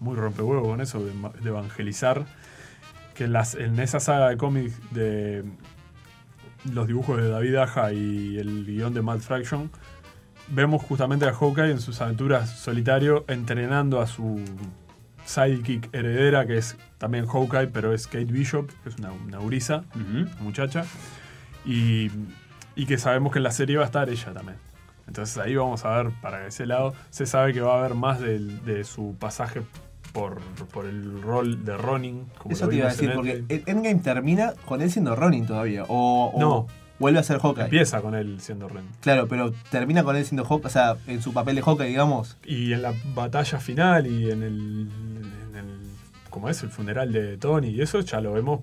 muy 0.00 0.14
rompehuevo 0.16 0.62
con 0.68 0.80
eso, 0.80 1.02
de, 1.04 1.12
evangelizar. 1.48 2.26
Que 3.14 3.24
en, 3.24 3.32
las, 3.32 3.54
en 3.54 3.78
esa 3.78 4.00
saga 4.00 4.28
de 4.28 4.36
cómics 4.36 4.74
de 4.92 5.44
los 6.72 6.86
dibujos 6.86 7.16
de 7.22 7.28
David 7.28 7.54
Aja 7.56 7.92
y 7.92 8.38
el 8.38 8.64
guion 8.66 8.92
de 8.92 9.02
Matt 9.02 9.20
Fraction, 9.20 9.70
vemos 10.48 10.82
justamente 10.82 11.24
a 11.26 11.32
Hawkeye 11.32 11.70
en 11.70 11.80
sus 11.80 12.00
aventuras 12.00 12.50
solitario 12.50 13.24
entrenando 13.28 14.00
a 14.00 14.06
su 14.06 14.40
sidekick 15.24 15.88
heredera, 15.94 16.46
que 16.46 16.58
es 16.58 16.76
también 16.98 17.26
Hawkeye, 17.26 17.68
pero 17.68 17.94
es 17.94 18.06
Kate 18.06 18.26
Bishop, 18.26 18.68
que 18.82 18.90
es 18.90 18.96
una, 18.98 19.12
una 19.12 19.38
gurisa, 19.38 19.84
Ujú. 19.94 20.28
muchacha, 20.42 20.84
y, 21.64 22.10
y 22.76 22.86
que 22.86 22.98
sabemos 22.98 23.32
que 23.32 23.38
en 23.38 23.44
la 23.44 23.50
serie 23.52 23.76
va 23.76 23.82
a 23.82 23.86
estar 23.86 24.08
ella 24.08 24.32
también. 24.32 24.58
Entonces 25.06 25.36
ahí 25.38 25.54
vamos 25.54 25.84
a 25.84 26.02
ver, 26.02 26.12
para 26.22 26.46
ese 26.46 26.66
lado, 26.66 26.94
se 27.10 27.26
sabe 27.26 27.52
que 27.52 27.60
va 27.60 27.74
a 27.74 27.78
haber 27.80 27.94
más 27.94 28.20
de, 28.20 28.84
su 28.84 29.14
pasaje 29.18 29.62
por, 30.12 30.40
por 30.72 30.86
el 30.86 31.20
rol 31.20 31.64
de 31.64 31.76
Ronin. 31.76 32.24
Como 32.38 32.54
Eso 32.54 32.68
te 32.68 32.76
iba 32.76 32.86
a 32.86 32.90
decir, 32.90 33.12
porque 33.14 33.32
Endgame. 33.32 33.62
en- 33.66 33.76
Endgame 33.78 34.00
termina 34.00 34.52
con 34.64 34.80
él 34.80 34.90
siendo 34.90 35.14
Ronin 35.14 35.46
todavía. 35.46 35.84
O, 35.88 36.30
o 36.32 36.40
No. 36.40 36.66
vuelve 36.98 37.18
a 37.18 37.22
ser 37.22 37.38
Hawkeye. 37.38 37.64
Empieza 37.64 38.00
con 38.00 38.14
él 38.14 38.40
siendo 38.40 38.66
Ronin. 38.68 38.88
Claro, 39.02 39.28
pero 39.28 39.52
termina 39.70 40.04
con 40.04 40.16
él 40.16 40.24
siendo 40.24 40.44
Hawkeye, 40.46 40.66
o 40.68 40.70
sea, 40.70 40.96
en 41.06 41.20
su 41.20 41.34
papel 41.34 41.56
de 41.56 41.62
Hawkeye, 41.62 41.88
digamos. 41.88 42.38
Y 42.44 42.72
en 42.72 42.80
la 42.82 42.94
batalla 43.14 43.58
final 43.58 44.06
y 44.06 44.30
en 44.30 44.42
el, 44.42 44.88
en 45.50 45.56
el 45.56 45.78
como 46.30 46.48
es 46.48 46.62
el 46.62 46.70
funeral 46.70 47.12
de 47.12 47.36
Tony 47.36 47.68
y 47.68 47.82
eso 47.82 48.00
ya 48.00 48.20
lo 48.20 48.32
vemos 48.32 48.60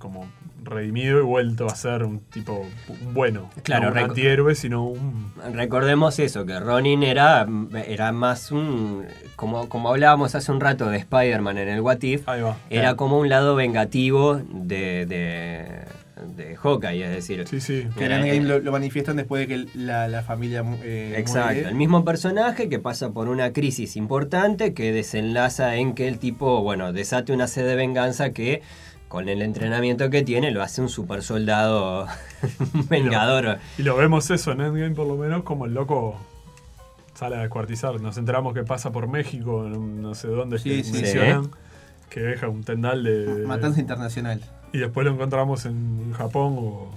como 0.00 0.26
redimido 0.64 1.18
y 1.18 1.22
vuelto 1.22 1.66
a 1.66 1.74
ser 1.76 2.02
un 2.04 2.18
tipo 2.20 2.66
bueno, 3.12 3.50
Claro, 3.62 3.86
no 3.86 3.92
un 3.92 3.98
antihéroe, 4.10 4.54
sino 4.54 4.84
un 4.86 5.32
Recordemos 5.52 6.18
eso, 6.18 6.44
que 6.46 6.58
Ronin 6.58 7.02
era, 7.02 7.46
era 7.86 8.10
más 8.10 8.50
un. 8.50 9.04
Como, 9.36 9.68
como 9.68 9.90
hablábamos 9.90 10.34
hace 10.34 10.50
un 10.50 10.60
rato 10.60 10.86
de 10.88 10.96
Spider-Man 10.98 11.58
en 11.58 11.68
el 11.68 11.80
What 11.82 12.02
If, 12.02 12.28
ahí 12.28 12.40
va. 12.40 12.56
era 12.70 12.94
como 12.96 13.18
un 13.20 13.28
lado 13.28 13.54
vengativo 13.56 14.40
de, 14.50 15.04
de, 15.06 15.66
de 16.36 16.56
Hawkeye, 16.56 17.04
es 17.04 17.10
decir. 17.10 17.46
Sí, 17.48 17.60
sí. 17.60 17.86
Que 17.96 18.06
en 18.06 18.12
Endgame 18.12 18.40
lo, 18.42 18.58
lo 18.60 18.72
manifiestan 18.72 19.16
después 19.16 19.46
de 19.46 19.54
que 19.54 19.66
la, 19.78 20.08
la 20.08 20.22
familia 20.22 20.64
eh, 20.82 21.14
Exacto, 21.18 21.52
muere. 21.54 21.68
el 21.68 21.74
mismo 21.74 22.04
personaje 22.04 22.68
que 22.70 22.78
pasa 22.78 23.10
por 23.10 23.28
una 23.28 23.52
crisis 23.52 23.96
importante 23.96 24.72
que 24.74 24.92
desenlaza 24.92 25.76
en 25.76 25.94
que 25.94 26.08
el 26.08 26.18
tipo, 26.18 26.62
bueno, 26.62 26.92
desate 26.94 27.32
una 27.32 27.46
sed 27.46 27.66
de 27.66 27.76
venganza 27.76 28.30
que 28.30 28.62
con 29.10 29.28
el 29.28 29.42
entrenamiento 29.42 30.08
que 30.08 30.22
tiene 30.22 30.52
lo 30.52 30.62
hace 30.62 30.80
un 30.80 30.88
super 30.88 31.20
soldado 31.24 32.06
vengador. 32.88 33.58
Y 33.76 33.82
lo 33.82 33.96
vemos 33.96 34.30
eso 34.30 34.52
en 34.52 34.60
Endgame 34.60 34.94
por 34.94 35.06
lo 35.06 35.16
menos 35.16 35.42
como 35.42 35.66
el 35.66 35.74
loco 35.74 36.16
sale 37.14 37.34
a 37.36 37.40
descuartizar. 37.40 38.00
Nos 38.00 38.16
enteramos 38.18 38.54
que 38.54 38.62
pasa 38.62 38.92
por 38.92 39.08
México, 39.08 39.66
no, 39.68 39.78
no 39.80 40.14
sé 40.14 40.28
dónde 40.28 40.58
Sí, 40.60 40.70
que 40.78 40.84
sí. 40.84 40.92
mencionan, 40.92 41.50
que 42.08 42.20
deja 42.20 42.48
un 42.48 42.62
tendal 42.62 43.02
de... 43.02 43.44
Matanza 43.46 43.80
internacional. 43.80 44.40
Y 44.72 44.78
después 44.78 45.04
lo 45.04 45.12
encontramos 45.12 45.66
en 45.66 46.12
Japón 46.12 46.54
o... 46.58 46.90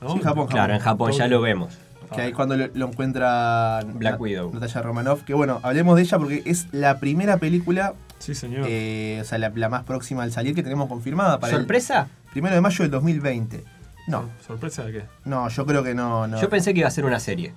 ¿no? 0.00 0.12
Sí, 0.14 0.20
Japón, 0.20 0.46
Claro, 0.46 0.74
en 0.74 0.80
Japón 0.80 1.10
ya 1.10 1.26
lo 1.26 1.40
vemos. 1.40 1.76
Que 2.14 2.20
ahí 2.22 2.32
cuando 2.32 2.56
lo, 2.56 2.68
lo 2.72 2.86
encuentra 2.86 3.80
Black 3.84 4.14
Nat- 4.14 4.20
Widow. 4.20 4.54
Natasha 4.54 4.80
Romanoff. 4.80 5.24
Que 5.24 5.34
bueno, 5.34 5.58
hablemos 5.64 5.96
de 5.96 6.02
ella 6.02 6.18
porque 6.18 6.42
es 6.46 6.68
la 6.72 7.00
primera 7.00 7.36
película, 7.38 7.94
Sí, 8.18 8.34
señor. 8.34 8.66
eh, 8.68 9.18
o 9.20 9.24
sea, 9.24 9.38
la, 9.38 9.50
la 9.54 9.68
más 9.68 9.84
próxima 9.84 10.22
al 10.22 10.32
salir 10.32 10.54
que 10.54 10.62
tenemos 10.62 10.88
confirmada 10.88 11.38
para 11.38 11.52
¿Sorpresa? 11.56 12.08
el 12.26 12.30
primero 12.32 12.54
de 12.54 12.60
mayo 12.60 12.82
del 12.82 12.90
2020. 12.90 13.64
No, 14.08 14.24
¿Sorpresa 14.46 14.84
de 14.84 14.92
qué? 14.92 15.02
no, 15.24 15.48
yo 15.48 15.66
creo 15.66 15.82
que 15.82 15.94
no. 15.94 16.26
no. 16.26 16.40
Yo 16.40 16.48
pensé 16.48 16.72
que 16.72 16.80
iba 16.80 16.88
a 16.88 16.90
ser 16.92 17.04
una 17.04 17.20
serie. 17.20 17.52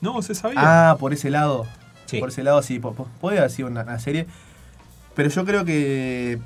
No, 0.00 0.20
se 0.22 0.34
sabía. 0.34 0.90
Ah, 0.90 0.96
por 0.98 1.12
ese 1.12 1.30
lado. 1.30 1.66
Sí. 2.04 2.18
Por 2.20 2.28
ese 2.28 2.42
lado 2.44 2.62
sí, 2.62 2.78
puede 3.20 3.38
haber 3.38 3.50
sido 3.50 3.68
una, 3.68 3.82
una 3.82 3.98
serie. 3.98 4.26
Pero 5.14 5.30
yo 5.30 5.44
creo 5.46 5.64
que, 5.64 6.38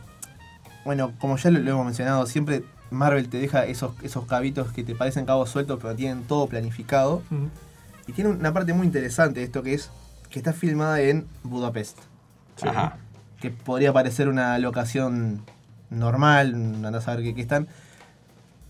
bueno, 0.85 1.13
como 1.19 1.37
ya 1.37 1.51
lo, 1.51 1.59
lo 1.59 1.71
hemos 1.73 1.85
mencionado, 1.87 2.25
siempre 2.27 2.63
Marvel 2.91 3.29
te 3.29 3.39
deja 3.39 3.67
esos, 3.67 3.93
esos 4.03 4.27
cabitos 4.27 4.73
que 4.73 4.85
te 4.85 4.95
parecen 4.95 5.27
cabos 5.27 5.51
sueltos, 5.51 5.79
pero 5.83 5.95
tienen 5.97 6.23
todo 6.23 6.47
planificado. 6.47 7.23
Y 8.07 8.13
tiene 8.13 8.31
una 8.31 8.53
parte 8.53 8.73
muy 8.73 8.87
interesante 8.87 9.43
esto 9.43 9.63
que 9.63 9.75
es 9.75 9.91
que 10.31 10.39
está 10.39 10.53
filmada 10.53 11.01
en 11.01 11.27
Budapest. 11.43 11.99
Sí. 12.57 12.69
Ajá. 12.69 12.97
Que 13.41 13.51
podría 13.51 13.93
parecer 13.93 14.29
una 14.29 14.59
locación 14.59 15.43
normal, 15.91 16.55
andás 16.55 16.95
a 16.95 17.01
saber 17.01 17.25
qué, 17.25 17.35
qué 17.35 17.41
están. 17.41 17.69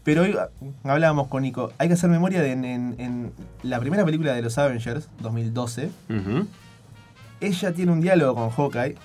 Pero 0.04 0.22
hoy 0.22 0.34
ah, 0.38 0.48
hablábamos 0.84 1.28
con 1.28 1.42
Nico, 1.42 1.72
hay 1.78 1.88
que 1.88 1.94
hacer 1.94 2.08
memoria 2.08 2.40
de 2.40 2.52
en, 2.52 2.64
en- 2.64 2.94
en 2.98 3.32
la 3.62 3.78
primera 3.80 4.04
película 4.04 4.32
de 4.32 4.40
los 4.42 4.56
Avengers, 4.56 5.08
2012, 5.20 5.90
Ujú. 6.08 6.46
ella 7.40 7.72
tiene 7.74 7.92
un 7.92 8.00
diálogo 8.00 8.34
con 8.34 8.50
Hawkeye 8.50 8.96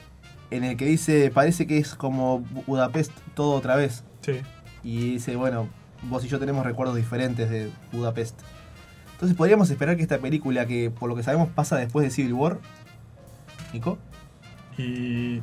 en 0.51 0.63
el 0.63 0.77
que 0.77 0.85
dice, 0.85 1.31
parece 1.33 1.67
que 1.67 1.77
es 1.79 1.95
como 1.95 2.39
Bu- 2.41 2.65
Budapest 2.65 3.11
todo 3.33 3.55
otra 3.55 3.75
vez. 3.75 4.03
Sí. 4.21 4.39
Y 4.83 5.13
dice, 5.13 5.35
bueno, 5.35 5.67
vos 6.03 6.23
y 6.23 6.27
yo 6.29 6.39
tenemos 6.39 6.65
recuerdos 6.65 6.95
diferentes 6.95 7.49
de 7.49 7.69
Budapest. 7.91 8.39
Entonces 9.13 9.35
podríamos 9.35 9.69
esperar 9.69 9.97
que 9.97 10.03
esta 10.03 10.19
película, 10.19 10.65
que 10.65 10.91
por 10.91 11.09
lo 11.09 11.15
que 11.15 11.23
sabemos 11.23 11.49
pasa 11.49 11.75
después 11.75 12.05
de 12.05 12.11
Civil 12.11 12.33
War, 12.33 12.59
Nico, 13.73 13.97
Y 14.77 15.41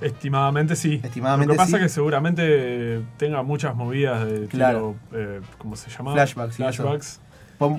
Estimadamente 0.00 0.76
sí. 0.76 1.00
Estimadamente 1.02 1.48
Lo 1.48 1.52
que 1.54 1.56
pasa 1.56 1.70
sí. 1.70 1.76
es 1.76 1.82
que 1.84 1.88
seguramente 1.88 3.00
tenga 3.16 3.42
muchas 3.42 3.74
movidas 3.74 4.26
de 4.26 4.46
Claro. 4.46 4.96
tiro, 5.10 5.20
eh, 5.22 5.40
¿cómo 5.58 5.74
se 5.76 5.88
llama? 5.90 6.12
Flashbacks. 6.12 6.56
Flashbacks. 6.56 7.20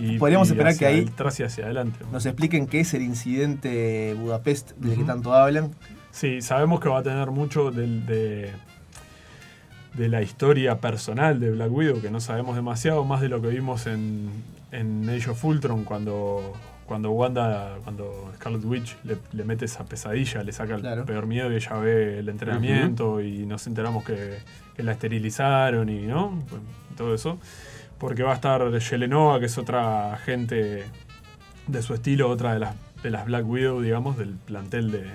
Y- 0.01 0.17
Podríamos 0.17 0.47
y 0.47 0.51
esperar 0.53 0.75
que 0.75 0.87
ahí 0.87 1.07
y 1.07 1.43
hacia 1.43 1.65
adelante. 1.65 1.99
nos 2.11 2.25
expliquen 2.25 2.65
qué 2.65 2.79
es 2.79 2.95
el 2.95 3.03
incidente 3.03 4.15
Budapest 4.19 4.71
del 4.77 4.97
que 4.97 5.03
tanto 5.03 5.31
hablan. 5.33 5.75
Sí, 6.09 6.41
sabemos 6.41 6.79
que 6.79 6.89
va 6.89 6.99
a 6.99 7.03
tener 7.03 7.29
mucho 7.29 7.69
de, 7.69 8.51
de 9.93 10.09
la 10.09 10.23
historia 10.23 10.79
personal 10.81 11.39
de 11.39 11.51
Black 11.51 11.71
Widow, 11.71 12.01
que 12.01 12.09
no 12.09 12.19
sabemos 12.19 12.55
demasiado, 12.55 13.03
más 13.05 13.21
de 13.21 13.29
lo 13.29 13.39
que 13.41 13.49
vimos 13.49 13.85
en, 13.85 14.31
en 14.71 15.07
Age 15.07 15.29
of 15.29 15.45
Ultron, 15.45 15.83
cuando, 15.83 16.53
cuando 16.87 17.11
Wanda, 17.11 17.75
cuando 17.83 18.31
Scarlet 18.37 18.63
Witch 18.65 18.95
le, 19.03 19.17
le 19.33 19.43
mete 19.43 19.65
esa 19.65 19.85
pesadilla, 19.85 20.41
le 20.41 20.51
saca 20.51 20.75
el 20.75 20.81
Claro. 20.81 21.05
peor 21.05 21.27
miedo 21.27 21.51
y 21.51 21.55
ella 21.57 21.73
ve 21.77 22.19
el 22.19 22.29
entrenamiento 22.29 23.21
y 23.21 23.45
nos 23.45 23.67
enteramos 23.67 24.03
que, 24.05 24.39
que 24.75 24.81
la 24.83 24.93
esterilizaron 24.93 25.89
y 25.89 26.03
¿no? 26.07 26.29
Bueno, 26.49 26.65
todo 26.95 27.13
eso. 27.13 27.37
Porque 27.99 28.23
va 28.23 28.31
a 28.31 28.35
estar 28.35 28.61
Yelenova, 28.79 29.39
que 29.39 29.47
es 29.47 29.57
otra 29.57 30.13
agente 30.13 30.85
de 31.67 31.81
su 31.81 31.93
estilo, 31.93 32.29
otra 32.29 32.53
de 32.53 32.59
las, 32.59 32.75
de 33.03 33.09
las 33.11 33.25
Black 33.25 33.45
Widow, 33.47 33.81
digamos, 33.81 34.17
del 34.17 34.29
plantel 34.35 34.91
de, 34.91 35.05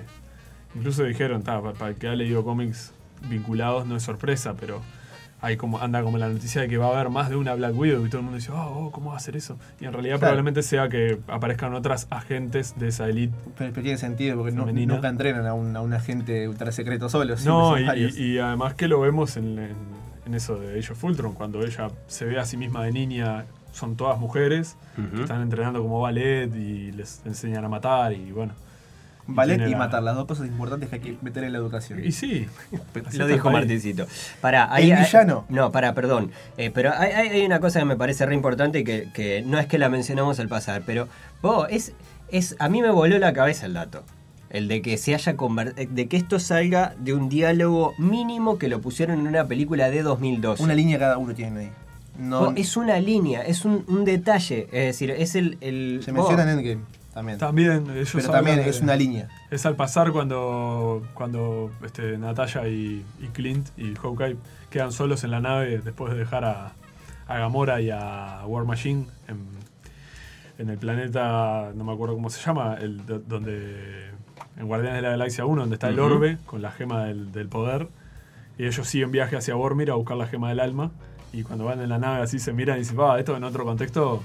Incluso 0.75 1.03
dijeron, 1.03 1.43
ta, 1.43 1.61
pa- 1.61 1.73
para, 1.73 1.89
el 1.91 1.95
que 1.97 2.07
ha 2.07 2.15
leído 2.15 2.43
cómics 2.43 2.93
vinculados 3.29 3.85
no 3.87 3.95
es 3.95 4.03
sorpresa, 4.03 4.55
pero 4.59 4.81
hay 5.43 5.57
como, 5.57 5.77
anda 5.79 6.01
como 6.01 6.17
la 6.17 6.29
noticia 6.29 6.61
de 6.61 6.69
que 6.69 6.77
va 6.77 6.87
a 6.87 6.91
haber 6.93 7.09
más 7.09 7.29
de 7.29 7.35
una 7.35 7.53
Black 7.53 7.77
Widow 7.77 8.05
y 8.05 8.09
todo 8.09 8.19
el 8.19 8.23
mundo 8.23 8.37
dice, 8.37 8.51
oh, 8.53 8.85
oh, 8.87 8.91
¿cómo 8.91 9.09
va 9.09 9.15
a 9.15 9.17
hacer 9.17 9.35
eso? 9.35 9.59
Y 9.79 9.85
en 9.85 9.91
realidad 9.93 10.13
Claro. 10.15 10.31
probablemente 10.31 10.63
sea 10.63 10.87
que 10.89 11.19
aparezcan 11.27 11.73
otras 11.73 12.07
agentes 12.09 12.73
de 12.79 12.87
esa 12.87 13.07
elite. 13.09 13.35
Pero, 13.57 13.71
pero 13.73 13.83
tiene 13.83 13.97
sentido 13.97 14.37
porque 14.37 14.53
no- 14.55 14.65
nunca 14.65 15.09
entrenan 15.09 15.45
a 15.45 15.53
un, 15.53 15.75
a 15.75 15.81
un 15.81 15.93
agente 15.93 16.47
ultra 16.47 16.71
secreto 16.71 17.09
solo. 17.09 17.35
No, 17.45 17.77
y, 17.77 17.85
varios. 17.85 18.17
y- 18.17 18.35
y 18.35 18.39
además 18.39 18.73
que 18.75 18.87
lo 18.87 19.01
vemos 19.01 19.35
en, 19.37 19.59
en- 19.59 19.75
en 20.25 20.33
eso 20.33 20.55
de 20.55 20.79
Age 20.79 20.93
of 20.93 21.03
Ultron, 21.03 21.33
cuando 21.33 21.61
ella 21.63 21.89
se 22.07 22.23
ve 22.23 22.39
a 22.39 22.45
sí 22.45 22.55
misma 22.55 22.85
de 22.85 22.93
niña, 22.93 23.43
son 23.73 23.97
todas 23.97 24.17
mujeres, 24.19 24.77
que 24.95 25.21
están 25.23 25.41
entrenando 25.41 25.81
como 25.81 25.99
ballet 25.99 26.47
y 26.55 26.91
les 26.93 27.21
enseñan 27.25 27.65
a 27.65 27.69
matar 27.69 28.13
y 28.13 28.31
bueno. 28.31 28.53
Ballet 29.27 29.55
tiene 29.57 29.71
y 29.71 29.75
matar, 29.75 30.03
las 30.03 30.15
dos 30.15 30.25
cosas 30.25 30.47
importantes 30.47 30.89
que 30.89 30.95
hay 30.95 31.01
que 31.01 31.17
meter 31.21 31.43
en 31.45 31.53
la 31.53 31.57
educación. 31.59 32.03
Y 32.03 32.11
sí, 32.11 32.45
Lo 33.13 33.27
dijo. 33.27 33.49
Martincito. 33.51 34.05
Para, 34.41 34.65
El 34.77 34.95
villano. 34.97 35.45
no, 35.49 35.71
para, 35.71 35.93
perdón. 35.93 36.31
Eh, 36.57 36.71
pero 36.73 36.91
hay, 36.93 37.11
hay- 37.11 37.29
hay 37.29 37.45
una 37.45 37.59
cosa 37.59 37.79
que 37.79 37.85
me 37.85 37.95
parece 37.95 38.25
re 38.25 38.35
importante 38.35 38.79
y 38.79 38.83
que, 38.83 39.09
que 39.13 39.41
no 39.45 39.59
es 39.59 39.67
que 39.67 39.77
la 39.77 39.89
mencionamos 39.89 40.39
al 40.39 40.47
pasar, 40.49 40.83
pero 40.85 41.07
vos, 41.41 41.67
es, 41.69 41.93
es, 42.29 42.55
a 42.59 42.67
mí 42.69 42.81
me 42.81 42.89
voló 42.91 43.17
la 43.17 43.31
cabeza 43.33 43.65
el 43.65 43.73
dato. 43.73 44.03
El 44.49 44.67
de 44.67 44.81
que 44.83 44.97
se 44.97 45.15
haya 45.15 45.33
de 45.33 46.07
que 46.07 46.15
esto 46.17 46.39
salga 46.39 46.93
de 46.99 47.13
un 47.13 47.27
diálogo 47.27 47.93
mínimo 47.97 48.59
que 48.59 48.67
lo 48.67 48.81
pusieron 48.81 49.19
en 49.19 49.27
una 49.27 49.45
película 49.47 49.89
de 49.89 50.03
2012. 50.03 50.61
Una 50.61 50.75
línea 50.75 50.99
cada 50.99 51.17
uno 51.17 51.33
tienen 51.33 51.57
ahí. 51.57 51.71
No, 52.19 52.51
es 52.55 52.77
una 52.77 52.99
línea, 52.99 53.41
es 53.41 53.65
un, 53.65 53.83
un 53.87 54.05
detalle. 54.05 54.67
Es 54.71 54.85
decir, 54.85 55.09
es 55.09 55.33
el. 55.33 55.57
el 55.61 56.01
se 56.05 56.11
menciona 56.11 56.43
en 56.43 56.49
Endgame 56.49 56.81
también. 57.13 57.37
También 57.37 57.89
ellos 57.91 58.11
pero 58.13 58.29
también 58.29 58.57
de- 58.57 58.69
es 58.69 58.81
una 58.81 58.95
línea. 58.95 59.29
Es 59.51 59.65
al 59.65 59.75
pasar 59.75 60.11
cuando, 60.11 61.03
cuando 61.13 61.71
este, 61.85 62.17
Natalia 62.17 62.67
y, 62.67 63.05
y 63.21 63.27
Clint 63.33 63.67
y 63.77 63.93
Hawkeye 63.95 64.37
quedan 64.69 64.91
solos 64.91 65.23
en 65.23 65.31
la 65.31 65.39
nave 65.39 65.79
después 65.79 66.11
de 66.13 66.19
dejar 66.19 66.43
a, 66.45 66.71
a 67.27 67.37
Gamora 67.37 67.79
y 67.81 67.89
a 67.91 68.41
War 68.47 68.65
Machine 68.65 69.05
en, 69.27 69.37
en 70.57 70.69
el 70.69 70.77
planeta, 70.77 71.71
no 71.75 71.83
me 71.83 71.93
acuerdo 71.93 72.15
cómo 72.15 72.29
se 72.29 72.41
llama, 72.41 72.75
el, 72.79 73.05
do- 73.05 73.19
donde 73.19 74.09
en 74.57 74.67
Guardianes 74.67 74.97
de 74.97 75.01
la 75.03 75.09
Galaxia 75.09 75.45
1, 75.45 75.61
donde 75.61 75.75
está 75.75 75.89
el 75.89 75.99
orbe 75.99 76.37
con 76.45 76.61
la 76.61 76.71
gema 76.71 77.05
del, 77.05 77.31
del 77.31 77.47
poder. 77.47 77.87
Y 78.57 78.65
ellos 78.65 78.87
siguen 78.87 79.11
viaje 79.11 79.35
hacia 79.35 79.55
Vormir 79.55 79.89
a 79.89 79.95
buscar 79.95 80.15
la 80.17 80.27
gema 80.27 80.49
del 80.49 80.59
alma. 80.59 80.91
Y 81.31 81.41
cuando 81.41 81.65
van 81.65 81.81
en 81.81 81.89
la 81.89 81.97
nave 81.97 82.21
así 82.21 82.37
se 82.37 82.53
miran 82.53 82.75
y 82.77 82.79
dicen, 82.81 82.99
va, 82.99 83.17
esto 83.17 83.35
en 83.35 83.43
otro 83.43 83.65
contexto, 83.65 84.21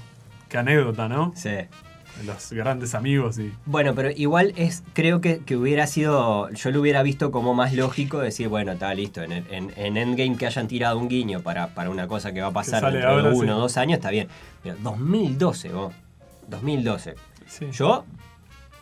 qué 0.47 0.59
anécdota, 0.59 1.09
¿no? 1.09 1.33
Sí. 1.35 1.49
Los 2.25 2.51
grandes 2.51 2.95
amigos 2.95 3.37
y... 3.39 3.53
Bueno, 3.65 3.95
pero 3.95 4.09
igual 4.11 4.53
es, 4.55 4.83
creo 4.93 5.21
que, 5.21 5.39
que 5.39 5.55
hubiera 5.55 5.87
sido, 5.87 6.49
yo 6.51 6.71
lo 6.71 6.81
hubiera 6.81 7.01
visto 7.03 7.31
como 7.31 7.53
más 7.53 7.73
lógico 7.73 8.19
decir, 8.19 8.47
bueno, 8.49 8.71
está 8.73 8.93
listo, 8.93 9.21
en, 9.23 9.31
en, 9.31 9.71
en 9.75 9.97
Endgame 9.97 10.35
que 10.37 10.45
hayan 10.45 10.67
tirado 10.67 10.97
un 10.99 11.07
guiño 11.09 11.41
para, 11.41 11.67
para 11.73 11.89
una 11.89 12.07
cosa 12.07 12.31
que 12.33 12.41
va 12.41 12.47
a 12.47 12.51
pasar 12.53 12.91
dentro 12.91 13.23
de 13.23 13.29
uno 13.33 13.53
o 13.53 13.57
sí. 13.57 13.61
dos 13.61 13.77
años, 13.77 13.97
está 13.97 14.09
bien. 14.09 14.27
Pero 14.63 14.75
2012, 14.81 15.69
vos, 15.69 15.93
2012. 16.49 17.15
Sí. 17.47 17.67
Yo, 17.71 18.05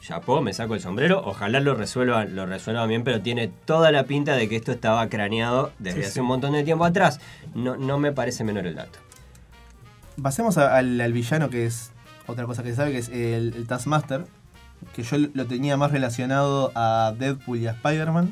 chapó, 0.01 0.41
me 0.41 0.53
saco 0.53 0.73
el 0.73 0.81
sombrero, 0.81 1.21
ojalá 1.25 1.59
lo 1.59 1.75
resuelvan, 1.75 2.35
lo 2.35 2.45
resuelvan 2.45 2.87
bien, 2.89 3.03
pero 3.03 3.21
tiene 3.21 3.49
toda 3.65 3.91
la 3.91 4.03
pinta 4.03 4.35
de 4.35 4.47
que 4.49 4.55
esto 4.55 4.71
estaba 4.71 5.07
craneado 5.09 5.71
desde 5.79 5.99
Sí, 5.99 6.05
hace 6.05 6.13
sí. 6.13 6.19
un 6.21 6.27
montón 6.27 6.53
de 6.53 6.63
tiempo 6.63 6.85
atrás. 6.85 7.19
No, 7.53 7.75
no 7.77 7.99
me 7.99 8.11
parece 8.11 8.43
menor 8.43 8.65
el 8.67 8.75
dato. 8.75 8.99
Pasemos 10.21 10.57
a- 10.57 10.75
al, 10.75 10.99
al 10.99 11.13
villano 11.13 11.49
que 11.49 11.65
es 11.65 11.91
otra 12.27 12.45
cosa 12.45 12.63
que 12.63 12.69
se 12.69 12.75
sabe, 12.75 12.91
que 12.91 12.99
es 12.99 13.09
el, 13.09 13.53
el 13.55 13.67
Taskmaster. 13.67 14.25
Que 14.95 15.01
yo 15.03 15.17
lo 15.33 15.45
tenía 15.47 15.75
más 15.75 15.91
relacionado 15.91 16.71
a 16.75 17.13
Deadpool 17.17 17.57
y 17.57 17.67
a 17.67 17.71
Spider-Man. 17.71 18.31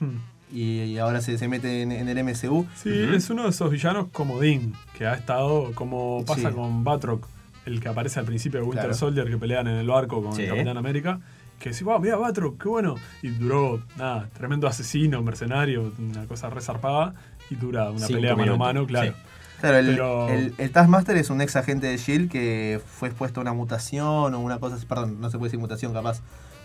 Hmm. 0.00 0.16
Y, 0.52 0.82
y 0.84 0.98
ahora 0.98 1.20
se, 1.20 1.36
se 1.38 1.48
mete 1.48 1.82
en, 1.82 1.92
en 1.92 2.08
el 2.08 2.22
MCU. 2.24 2.66
Sí, 2.76 2.90
es 3.14 3.30
uno 3.30 3.44
de 3.44 3.50
esos 3.50 3.70
villanos 3.70 4.08
comodín, 4.12 4.74
que 4.96 5.06
ha 5.06 5.14
estado 5.14 5.72
como 5.74 6.24
pasa 6.26 6.48
Sí. 6.50 6.54
con 6.54 6.84
Batroc, 6.84 7.26
el 7.66 7.80
que 7.80 7.88
aparece 7.88 8.20
al 8.20 8.26
principio 8.26 8.60
de 8.60 8.64
Winter 8.66 8.84
Claro. 8.84 8.94
Soldier, 8.98 9.28
que 9.28 9.36
pelean 9.38 9.66
en 9.66 9.76
el 9.76 9.86
barco 9.86 10.22
con 10.22 10.34
Sí. 10.34 10.42
el 10.42 10.48
Capitán 10.50 10.76
América. 10.76 11.20
Que 11.58 11.70
decís, 11.70 11.82
wow, 11.82 11.98
mira 11.98 12.16
Batroc, 12.16 12.62
qué 12.62 12.68
bueno. 12.68 12.94
Y 13.20 13.28
duró, 13.28 13.82
nada, 13.96 14.28
tremendo 14.32 14.68
asesino, 14.68 15.22
mercenario, 15.22 15.92
una 15.98 16.24
cosa 16.26 16.48
resarpada. 16.50 17.14
Y 17.50 17.56
dura 17.56 17.90
una 17.90 18.06
Cinco 18.06 18.20
pelea 18.20 18.36
mano 18.36 18.54
a 18.54 18.56
mano, 18.58 18.86
claro. 18.86 19.10
sí. 19.12 19.16
Claro, 19.60 19.76
el, 19.78 19.86
Pero- 19.86 20.28
el- 20.28 20.54
el 20.58 20.70
Taskmaster 20.70 21.16
es 21.16 21.30
un 21.30 21.40
ex 21.40 21.56
agente 21.56 21.86
de 21.88 21.96
Shield 21.96 22.30
que 22.30 22.80
fue 22.86 23.08
expuesto 23.08 23.40
a 23.40 23.42
una 23.42 23.52
mutación 23.52 24.34
o 24.34 24.40
una 24.40 24.58
cosa. 24.58 24.76
Perdón, 24.88 25.20
no 25.20 25.30
se 25.30 25.38
puede 25.38 25.48
decir 25.48 25.58
mutación 25.60 25.92
capaz. 25.92 26.20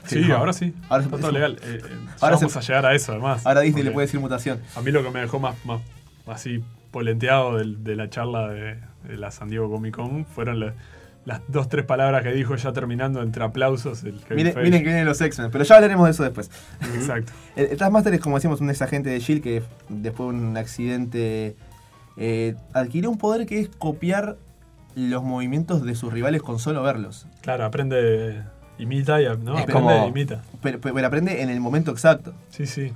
Sí, 0.05 0.29
ahora 0.31 0.51
sí. 0.53 0.73
Ahora 0.89 1.03
se 1.03 1.07
Está 1.07 1.09
puede 1.09 1.21
todo 1.21 1.31
legal. 1.31 1.57
Eh, 1.63 1.81
eh, 1.83 1.95
Ahora 2.21 2.35
vamos 2.35 2.51
se- 2.51 2.59
a 2.59 2.61
llegar 2.61 2.85
a 2.85 2.93
eso, 2.93 3.13
además. 3.13 3.45
Ahora 3.45 3.61
Disney 3.61 3.83
le 3.83 3.91
puede 3.91 4.05
decir 4.07 4.19
mutación. 4.19 4.59
A 4.75 4.81
mí 4.81 4.91
lo 4.91 5.01
que 5.01 5.09
me 5.11 5.21
dejó 5.21 5.39
más, 5.39 5.55
más 5.65 5.81
así 6.27 6.61
polenteado 6.91 7.57
de, 7.57 7.95
la 7.95 8.09
charla 8.09 8.49
de, 8.49 8.77
de 9.07 9.17
la 9.17 9.31
San 9.31 9.49
Diego 9.49 9.69
Comic 9.71 9.95
Con 9.95 10.25
fueron 10.25 10.59
la- 10.59 10.73
las 11.25 11.39
dos, 11.47 11.69
tres 11.69 11.85
palabras 11.85 12.21
que 12.21 12.33
dijo 12.33 12.53
ya 12.57 12.73
terminando 12.73 13.21
entre 13.23 13.45
aplausos 13.45 14.03
el 14.03 14.19
Miren, 14.29 14.53
miren 14.61 14.79
que 14.83 14.87
vienen 14.89 15.05
los 15.05 15.21
X-Men, 15.21 15.49
pero 15.51 15.63
ya 15.63 15.75
hablaremos 15.75 16.05
de 16.05 16.11
eso 16.11 16.21
después. 16.23 16.51
Exacto. 16.95 17.31
El, 17.55 17.67
el 17.67 17.77
Taskmaster 17.77 18.13
es, 18.13 18.19
como 18.19 18.35
decíamos, 18.35 18.59
un 18.59 18.69
ex 18.69 18.81
agente 18.81 19.09
de 19.09 19.19
Shield 19.21 19.41
que 19.41 19.63
después 19.87 20.29
de 20.29 20.35
un 20.35 20.57
accidente 20.57 21.55
eh, 22.17 22.55
adquirió 22.73 23.09
un 23.09 23.17
poder 23.17 23.45
que 23.45 23.59
es 23.59 23.69
copiar 23.69 24.37
los 24.95 25.23
movimientos 25.23 25.83
de 25.83 25.95
sus 25.95 26.13
rivales 26.13 26.41
con 26.41 26.59
solo 26.59 26.83
verlos. 26.83 27.25
Claro, 27.41 27.65
aprende, 27.65 28.43
imita 28.77 29.21
y 29.21 29.25
no, 29.25 29.53
aprende 29.57 29.73
como- 29.73 29.91
e 29.91 30.07
imita. 30.07 30.41
Pero, 30.61 30.79
aprende 31.07 31.41
en 31.41 31.49
el 31.49 31.59
momento 31.59 31.91
exacto. 31.91 32.33
Sí, 32.49 32.67
sí. 32.67 32.93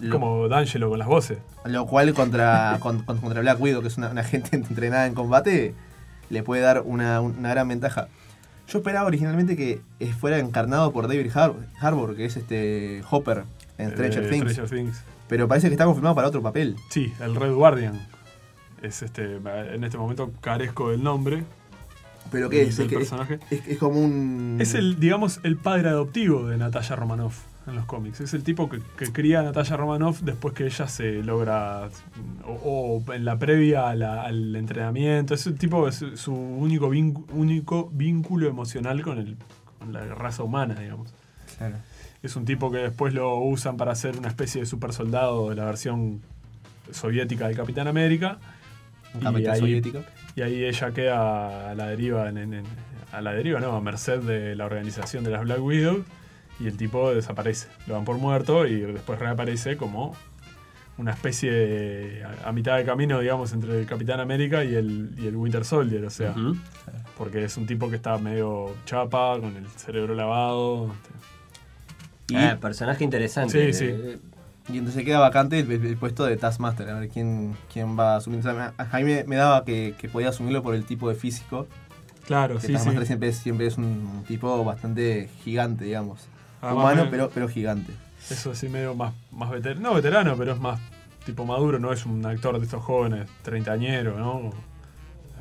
Lo, 0.00 0.12
Como 0.14 0.48
D'Angelo 0.48 0.88
con 0.88 0.98
las 0.98 1.08
voces. 1.08 1.38
lo 1.66 1.86
cual 1.86 2.14
contra, 2.14 2.78
con- 2.80 3.02
con- 3.04 3.18
contra 3.18 3.40
Black 3.42 3.60
Widow, 3.60 3.82
que 3.82 3.88
es 3.88 3.98
una, 3.98 4.08
una 4.08 4.24
gente 4.24 4.56
entrenada 4.56 5.06
en 5.06 5.14
combate, 5.14 5.74
le 6.30 6.42
puede 6.42 6.62
dar 6.62 6.80
una, 6.82 7.20
una 7.20 7.50
gran 7.50 7.68
ventaja. 7.68 8.08
Yo 8.68 8.78
esperaba 8.78 9.06
originalmente 9.06 9.56
que 9.56 9.80
fuera 10.18 10.38
encarnado 10.38 10.90
por 10.92 11.06
David 11.08 11.30
Har- 11.34 11.54
Harbour, 11.80 12.16
que 12.16 12.24
es 12.24 12.36
este 12.36 13.02
Hopper 13.10 13.42
en 13.76 13.90
Stranger 13.90 14.24
eh, 14.24 14.28
Things. 14.30 14.52
Stranger 14.52 14.70
Things. 14.78 15.02
Pero 15.28 15.48
parece 15.48 15.66
que 15.68 15.74
está 15.74 15.84
confirmado 15.84 16.14
para 16.14 16.28
otro 16.28 16.40
papel. 16.40 16.76
Sí, 16.88 17.12
el 17.20 17.34
Red 17.34 17.52
Guardian. 17.52 18.00
Es 18.82 19.02
este, 19.02 19.36
en 19.36 19.84
este 19.84 19.98
momento 19.98 20.32
carezco 20.40 20.90
del 20.90 21.02
nombre. 21.02 21.44
Pero 22.30 22.48
que 22.48 22.58
del- 22.58 22.68
es, 22.68 22.78
es, 22.78 22.88
que- 22.88 22.96
personaje. 22.96 23.38
es- 23.50 23.66
es 23.66 23.78
como 23.78 24.00
un. 24.00 24.58
Es 24.60 24.74
el, 24.74 24.98
digamos, 25.00 25.40
el 25.42 25.56
padre 25.56 25.88
adoptivo 25.88 26.46
de 26.46 26.56
Natalia 26.56 26.96
Romanoff 26.96 27.40
en 27.66 27.74
los 27.76 27.84
cómics. 27.86 28.20
Es 28.20 28.32
el 28.34 28.42
tipo 28.42 28.68
que, 28.70 28.80
que 28.96 29.12
cría 29.12 29.40
a 29.40 29.42
Natalia 29.42 29.76
Romanoff 29.76 30.20
después 30.22 30.54
que 30.54 30.64
ella 30.66 30.86
se 30.88 31.22
logra. 31.22 31.88
O, 32.46 33.02
o 33.06 33.12
en 33.12 33.24
la 33.24 33.38
previa 33.38 33.88
a 33.90 33.94
la- 33.96 34.22
al 34.22 34.54
entrenamiento. 34.56 35.34
Es 35.34 35.46
el 35.46 35.56
tipo, 35.56 35.88
es 35.88 36.04
su 36.14 36.32
único, 36.34 36.88
vincu- 36.90 37.26
único 37.32 37.90
vínculo 37.92 38.48
emocional 38.48 39.02
con, 39.02 39.18
el, 39.18 39.36
con 39.78 39.92
la 39.92 40.04
raza 40.14 40.42
humana, 40.42 40.74
digamos. 40.76 41.12
Claro. 41.58 41.76
Es 42.22 42.36
un 42.36 42.44
tipo 42.44 42.70
que 42.70 42.78
después 42.78 43.12
lo 43.14 43.38
usan 43.38 43.76
para 43.76 43.92
hacer 43.92 44.16
una 44.18 44.28
especie 44.28 44.60
de 44.60 44.66
super 44.66 44.92
soldado 44.92 45.50
de 45.50 45.56
la 45.56 45.64
versión 45.64 46.20
soviética 46.92 47.46
del 47.48 47.56
Capitán 47.56 47.88
América. 47.88 48.38
Y 49.40 49.46
ahí- 49.46 49.58
soviético. 49.60 50.02
Y 50.36 50.42
ahí 50.42 50.64
ella 50.64 50.90
queda 50.92 51.70
a 51.70 51.74
la 51.74 51.86
deriva, 51.88 52.28
en- 52.28 52.38
en- 52.38 52.54
en- 52.54 52.64
a 53.12 53.20
la 53.20 53.32
deriva, 53.32 53.58
no, 53.60 53.74
a 53.74 53.80
merced 53.80 54.20
de 54.20 54.54
la 54.54 54.64
organización 54.66 55.24
de 55.24 55.30
las 55.30 55.42
Black 55.42 55.60
Widow. 55.62 56.04
Y 56.60 56.66
el 56.66 56.76
tipo 56.76 57.12
desaparece. 57.14 57.68
Lo 57.86 57.94
dan 57.94 58.04
por 58.04 58.18
muerto 58.18 58.66
y 58.66 58.80
después 58.80 59.18
reaparece 59.18 59.76
como 59.78 60.14
una 60.98 61.12
especie 61.12 61.50
de. 61.50 62.22
a, 62.24 62.50
a 62.50 62.52
mitad 62.52 62.76
de 62.76 62.84
camino, 62.84 63.18
digamos, 63.18 63.52
entre 63.54 63.80
el 63.80 63.86
Capitán 63.86 64.20
América 64.20 64.62
y 64.62 64.74
el, 64.74 65.14
y 65.18 65.26
el 65.26 65.36
Winter 65.36 65.64
Soldier. 65.64 66.04
O 66.04 66.10
sea, 66.10 66.34
porque 67.16 67.44
es 67.44 67.56
un 67.56 67.66
tipo 67.66 67.88
que 67.88 67.96
está 67.96 68.18
medio 68.18 68.74
chapa, 68.84 69.38
con 69.40 69.56
el 69.56 69.66
cerebro 69.68 70.14
lavado. 70.14 70.92
Y- 72.28 72.36
Ah, 72.36 72.58
personaje 72.60 73.02
interesante. 73.04 73.72
Sí, 73.72 73.86
sí. 73.86 74.20
Y 74.72 74.78
entonces 74.78 75.04
queda 75.04 75.18
vacante 75.18 75.58
el, 75.60 75.70
el 75.70 75.96
puesto 75.96 76.24
de 76.24 76.36
Taskmaster, 76.36 76.88
a 76.90 77.00
ver 77.00 77.08
quién, 77.08 77.56
quién 77.72 77.98
va 77.98 78.14
a 78.14 78.16
asumir. 78.16 78.40
O 78.40 78.42
sea, 78.42 78.72
a 78.78 78.98
mí 78.98 79.04
me, 79.26 79.36
daba 79.36 79.64
que, 79.64 79.94
que 79.98 80.08
podía 80.08 80.28
asumirlo 80.30 80.62
por 80.62 80.74
el 80.74 80.84
tipo 80.84 81.08
de 81.08 81.14
físico. 81.14 81.66
Claro, 82.26 82.54
Que 82.56 82.60
sí, 82.62 82.66
sí. 82.68 82.72
Taskmaster 82.74 83.06
siempre, 83.06 83.28
es- 83.28 83.38
siempre 83.38 83.66
es 83.66 83.76
un 83.78 84.24
tipo 84.28 84.64
bastante 84.64 85.28
gigante, 85.44 85.84
digamos. 85.84 86.28
Además, 86.62 86.84
Humano, 86.84 87.08
pero, 87.10 87.30
pero 87.32 87.48
gigante. 87.48 87.92
Eso 88.28 88.54
sí, 88.54 88.68
medio 88.68 88.94
más, 88.94 89.14
más 89.32 89.50
veterano. 89.50 89.80
No 89.80 89.94
veterano, 89.94 90.36
pero 90.36 90.52
es 90.52 90.60
más 90.60 90.78
tipo 91.24 91.44
maduro, 91.44 91.78
no 91.78 91.92
es 91.92 92.06
un 92.06 92.24
actor 92.26 92.58
de 92.58 92.64
estos 92.64 92.82
jóvenes, 92.82 93.28
treintañero, 93.42 94.18
¿no? 94.18 94.50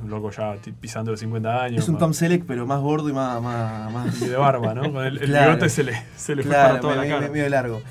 Un 0.02 0.10
loco 0.10 0.32
ya 0.32 0.56
pisando 0.80 1.12
los 1.12 1.20
50 1.20 1.63
años. 1.63 1.84
Es 1.84 1.89
un 1.89 1.96
más- 1.96 2.00
Tom 2.00 2.13
Selleck, 2.13 2.46
pero 2.46 2.65
más 2.65 2.80
gordo 2.80 3.10
y 3.10 3.13
más. 3.13 3.42
más, 3.42 3.92
más- 3.92 4.22
y 4.22 4.28
de 4.30 4.36
barba, 4.38 4.74
¿no? 4.74 4.92
Con 4.94 5.06
el, 5.06 5.18
el 5.18 5.26
Claro. 5.30 5.52
bigote 5.52 5.70
se 5.70 5.84
le, 5.84 5.94
se 6.15 6.36
le 6.38 6.44
fue 6.44 6.52
para 6.54 6.70
claro, 6.70 6.80
toda 6.82 6.94
me- 6.96 6.98
la 7.02 7.04
me- 7.04 7.20
cara. 7.22 7.32
medio 7.34 7.50
largo. 7.50 7.82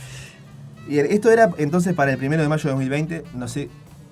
Y 0.89 0.99
esto 0.99 1.31
era 1.31 1.51
entonces 1.59 1.95
para 1.95 2.13
el 2.13 2.19
primero 2.19 2.43
de 2.43 2.49
mayo 2.49 2.63
de 2.65 2.71
2020. 2.71 3.25
No 3.35 3.47
sé 3.49 3.69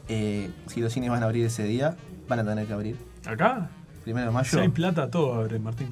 eh, 0.08 0.50
si 0.66 0.80
los 0.80 0.92
cines 0.92 1.10
van 1.10 1.22
a 1.22 1.26
abrir 1.26 1.46
ese 1.46 1.64
día. 1.64 1.96
Van 2.28 2.38
a 2.40 2.44
tener 2.44 2.66
que 2.66 2.72
abrir. 2.72 2.96
¿Acá? 3.26 3.70
Primero 4.04 4.26
de 4.26 4.32
mayo. 4.32 4.50
Si 4.50 4.58
hay 4.58 4.68
plata, 4.68 5.10
todo 5.10 5.34
abre, 5.34 5.58
Martín. 5.58 5.88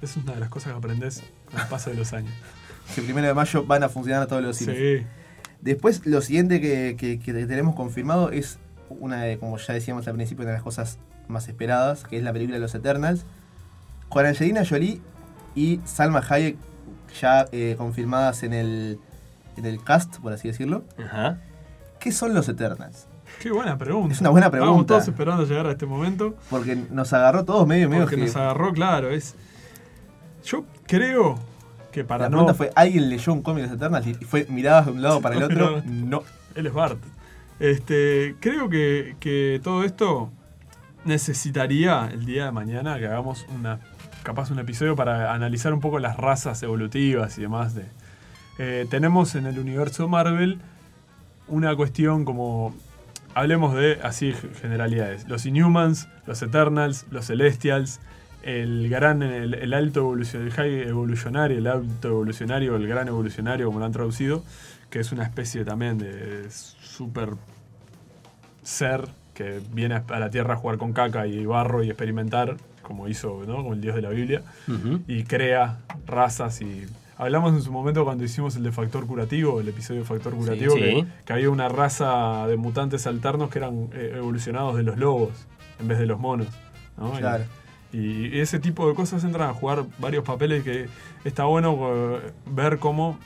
Es 0.00 0.16
una 0.16 0.34
de 0.34 0.40
las 0.40 0.48
cosas 0.50 0.72
que 0.72 0.78
aprendes 0.78 1.22
con 1.50 1.60
el 1.60 1.66
paso 1.66 1.90
de 1.90 1.96
los 1.96 2.12
años. 2.12 2.32
Que 2.94 3.02
primero 3.02 3.26
de 3.26 3.34
mayo 3.34 3.64
van 3.66 3.82
a 3.82 3.88
funcionar 3.88 4.28
todos 4.28 4.42
los 4.42 4.56
cines. 4.56 4.76
Sí. 4.76 5.04
Después, 5.60 6.06
lo 6.06 6.20
siguiente 6.20 6.60
que, 6.60 6.94
que- 6.96 7.18
que 7.18 7.32
tenemos 7.46 7.74
confirmado 7.74 8.30
es 8.30 8.58
una 8.90 9.22
de, 9.22 9.38
como 9.38 9.58
ya 9.58 9.74
decíamos 9.74 10.06
al 10.06 10.14
principio, 10.14 10.42
una 10.44 10.52
de 10.52 10.58
las 10.58 10.62
cosas 10.62 10.98
más 11.26 11.48
esperadas, 11.48 12.04
que 12.04 12.16
es 12.18 12.22
la 12.22 12.32
película 12.32 12.60
Los 12.60 12.76
Eternals. 12.76 13.24
Con 14.08 14.24
Angelina 14.24 14.62
Jolie 14.64 15.00
y 15.56 15.80
Salma 15.84 16.22
Hayek 16.28 16.56
ya 17.20 17.46
eh, 17.50 17.74
confirmadas 17.76 18.44
en 18.44 18.52
el, 18.52 19.00
en 19.56 19.66
el 19.66 19.82
cast, 19.82 20.18
por 20.18 20.32
así 20.32 20.48
decirlo. 20.48 20.84
Ajá. 21.02 21.38
¿Qué 21.98 22.12
son 22.12 22.34
los 22.34 22.48
Eternals? 22.48 23.06
Qué 23.40 23.50
buena 23.50 23.76
pregunta. 23.76 24.14
Es 24.14 24.20
una 24.20 24.30
buena 24.30 24.50
pregunta. 24.50 24.94
todos 24.94 25.08
esperando 25.08 25.44
llegar 25.44 25.66
a 25.66 25.72
este 25.72 25.86
momento. 25.86 26.36
Porque 26.50 26.76
nos 26.90 27.12
agarró 27.12 27.44
todos 27.44 27.66
medio, 27.66 27.88
medio 27.88 28.04
Porque 28.04 28.16
que- 28.16 28.22
nos 28.26 28.36
agarró, 28.36 28.72
claro. 28.72 29.10
Es. 29.10 29.34
Yo 30.44 30.64
creo 30.86 31.36
que 31.90 32.04
para 32.04 32.24
La 32.24 32.28
no. 32.30 32.36
pregunta 32.38 32.54
fue, 32.54 32.70
¿alguien 32.76 33.08
leyó 33.08 33.32
un 33.32 33.42
cómic 33.42 33.62
de 33.64 33.68
los 33.70 33.76
Eternals 33.78 34.06
y 34.06 34.14
fue 34.14 34.46
miradas 34.48 34.86
de 34.86 34.92
un 34.92 35.02
lado 35.02 35.20
para 35.20 35.36
el 35.36 35.42
otro? 35.42 35.82
No, 35.84 36.22
él 36.54 36.66
es 36.66 36.72
Bart. 36.72 36.98
Este, 37.58 38.36
creo 38.40 38.68
que, 38.68 39.16
que 39.18 39.60
todo 39.64 39.82
esto 39.82 40.30
necesitaría 41.06 42.08
el 42.12 42.26
día 42.26 42.44
de 42.46 42.52
mañana 42.52 42.98
que 42.98 43.06
hagamos 43.06 43.46
una 43.54 43.80
capaz 44.22 44.50
un 44.50 44.58
episodio 44.58 44.96
para 44.96 45.32
analizar 45.32 45.72
un 45.72 45.80
poco 45.80 45.98
las 46.00 46.16
razas 46.16 46.62
evolutivas 46.62 47.38
y 47.38 47.42
demás. 47.42 47.74
De, 47.74 47.86
Eh, 48.58 48.86
tenemos 48.88 49.34
en 49.34 49.46
el 49.46 49.58
universo 49.58 50.08
Marvel 50.08 50.58
una 51.48 51.76
cuestión 51.76 52.24
como 52.24 52.74
hablemos 53.34 53.74
de 53.74 53.98
así 54.02 54.32
generalidades. 54.60 55.28
Los 55.28 55.44
Inhumans, 55.46 56.08
los 56.26 56.42
Eternals, 56.42 57.06
los 57.10 57.26
Celestials, 57.26 58.00
el 58.42 58.88
gran, 58.88 59.22
el, 59.22 59.54
el 59.54 59.74
alto 59.74 60.00
evolucionario, 60.00 60.82
el 60.82 60.88
evolucionario, 60.88 61.58
el 61.58 61.66
alto 61.66 62.08
evolucionario, 62.08 62.76
el 62.76 62.86
gran 62.86 63.08
evolucionario, 63.08 63.66
como 63.66 63.80
lo 63.80 63.86
han 63.86 63.92
traducido, 63.92 64.42
que 64.88 65.00
es 65.00 65.12
una 65.12 65.24
especie 65.24 65.64
también 65.64 65.98
de 65.98 66.46
super 66.50 67.30
ser 68.62 69.08
que 69.34 69.60
viene 69.72 70.02
a 70.08 70.18
la 70.18 70.30
Tierra 70.30 70.54
a 70.54 70.56
jugar 70.56 70.78
con 70.78 70.92
caca 70.92 71.26
y 71.26 71.44
barro 71.44 71.82
y 71.82 71.88
experimentar, 71.88 72.56
como 72.82 73.06
hizo, 73.06 73.44
¿no? 73.46 73.56
Como 73.56 73.74
el 73.74 73.80
dios 73.80 73.94
de 73.94 74.02
la 74.02 74.08
Biblia, 74.08 74.42
y 75.06 75.24
crea 75.24 75.78
razas 76.06 76.62
y... 76.62 76.86
Hablamos 77.18 77.54
en 77.54 77.62
su 77.62 77.72
momento 77.72 78.04
cuando 78.04 78.24
hicimos 78.24 78.56
el 78.56 78.62
de 78.62 78.72
Factor 78.72 79.06
Curativo, 79.06 79.60
el 79.60 79.68
episodio 79.68 80.00
de 80.00 80.06
Factor 80.06 80.34
Curativo, 80.34 80.74
Sí. 80.74 80.80
que, 80.80 81.06
que 81.24 81.32
había 81.32 81.48
una 81.48 81.68
raza 81.68 82.46
de 82.46 82.56
mutantes 82.56 83.06
alternos 83.06 83.48
que 83.48 83.58
eran 83.58 83.88
eh, 83.94 84.14
evolucionados 84.16 84.76
de 84.76 84.82
los 84.82 84.98
lobos 84.98 85.30
en 85.80 85.88
vez 85.88 85.98
de 85.98 86.06
los 86.06 86.18
monos. 86.20 86.48
¿no? 86.98 87.14
Y- 87.14 87.18
Claro. 87.18 87.44
Y, 87.92 88.40
ese 88.40 88.58
tipo 88.58 88.86
de 88.88 88.94
cosas 88.94 89.24
entran 89.24 89.48
a 89.48 89.54
jugar 89.54 89.84
varios 89.98 90.24
papeles 90.24 90.62
que 90.62 90.88
está 91.24 91.44
bueno 91.44 91.78
eh, 92.16 92.32
ver 92.50 92.78
cómo 92.78 93.18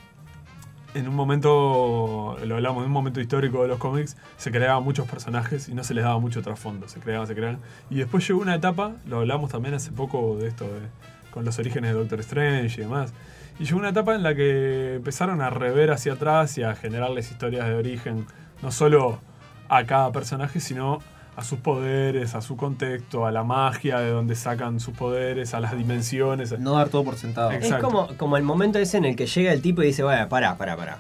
en 0.95 1.09
un 1.09 1.15
momento, 1.17 2.37
lo 2.45 2.55
hablamos, 2.57 2.83
en 2.83 2.87
un 2.89 2.93
momento 2.93 3.21
histórico 3.21 3.63
de 3.63 3.69
los 3.69 3.79
cómics, 3.79 4.17
se 4.37 4.51
creaban 4.53 4.83
muchos 4.85 5.09
personajes 5.09 5.69
y 5.69 5.75
no 5.75 5.83
se 5.83 5.95
les 5.95 6.05
daba 6.05 6.19
mucho 6.21 6.43
trasfondo, 6.43 6.89
se 6.89 7.01
creaban, 7.01 7.27
se 7.27 7.35
creaban. 7.35 7.59
Y 7.91 7.97
después 7.97 8.27
llegó 8.29 8.41
una 8.41 8.55
etapa, 8.55 8.93
lo 9.09 9.19
hablamos 9.21 9.51
también 9.51 9.75
hace 9.75 9.91
poco 9.93 10.37
de 10.37 10.49
esto, 10.49 10.65
de- 10.65 10.89
con 11.33 11.45
los 11.45 11.59
orígenes 11.59 11.93
de 11.93 11.99
Doctor 11.99 12.21
Strange 12.21 12.81
y 12.81 12.85
demás. 12.85 13.13
Y 13.61 13.65
llegó 13.67 13.79
una 13.79 13.91
etapa 13.91 14.15
en 14.15 14.23
la 14.23 14.35
que 14.35 14.95
empezaron 14.97 15.41
a 15.43 15.51
rever 15.51 15.91
hacia 15.93 16.15
atrás 16.15 16.57
y 16.59 16.63
a 16.63 16.75
generarles 16.75 17.31
historias 17.31 17.67
de 17.69 17.75
origen, 17.75 18.27
no 18.63 18.73
solo 18.73 19.21
a 19.69 19.85
cada 19.85 20.11
personaje, 20.13 20.61
sino 20.61 20.99
a 21.37 21.45
sus 21.45 21.59
poderes, 21.61 22.35
a 22.35 22.41
su 22.41 22.57
contexto, 22.57 23.27
a 23.27 23.31
la 23.31 23.45
magia 23.45 23.99
de 24.01 24.11
donde 24.11 24.35
sacan 24.35 24.81
sus 24.81 24.95
poderes, 24.97 25.53
a 25.55 25.61
las 25.61 25.77
dimensiones. 25.77 26.59
No 26.59 26.73
dar 26.77 26.89
todo 26.89 27.05
por 27.05 27.17
sentado. 27.17 27.53
Exacto. 27.53 27.77
Es 27.77 27.83
como, 27.83 28.09
como 28.17 28.37
el 28.39 28.43
momento 28.43 28.79
ese 28.79 28.97
en 28.97 29.05
el 29.05 29.15
que 29.15 29.27
llega 29.27 29.53
el 29.53 29.61
tipo 29.63 29.83
y 29.83 29.87
dice, 29.87 30.03
bueno, 30.03 30.27
pará, 30.29 30.57
pará, 30.57 30.77
pará. 30.77 30.99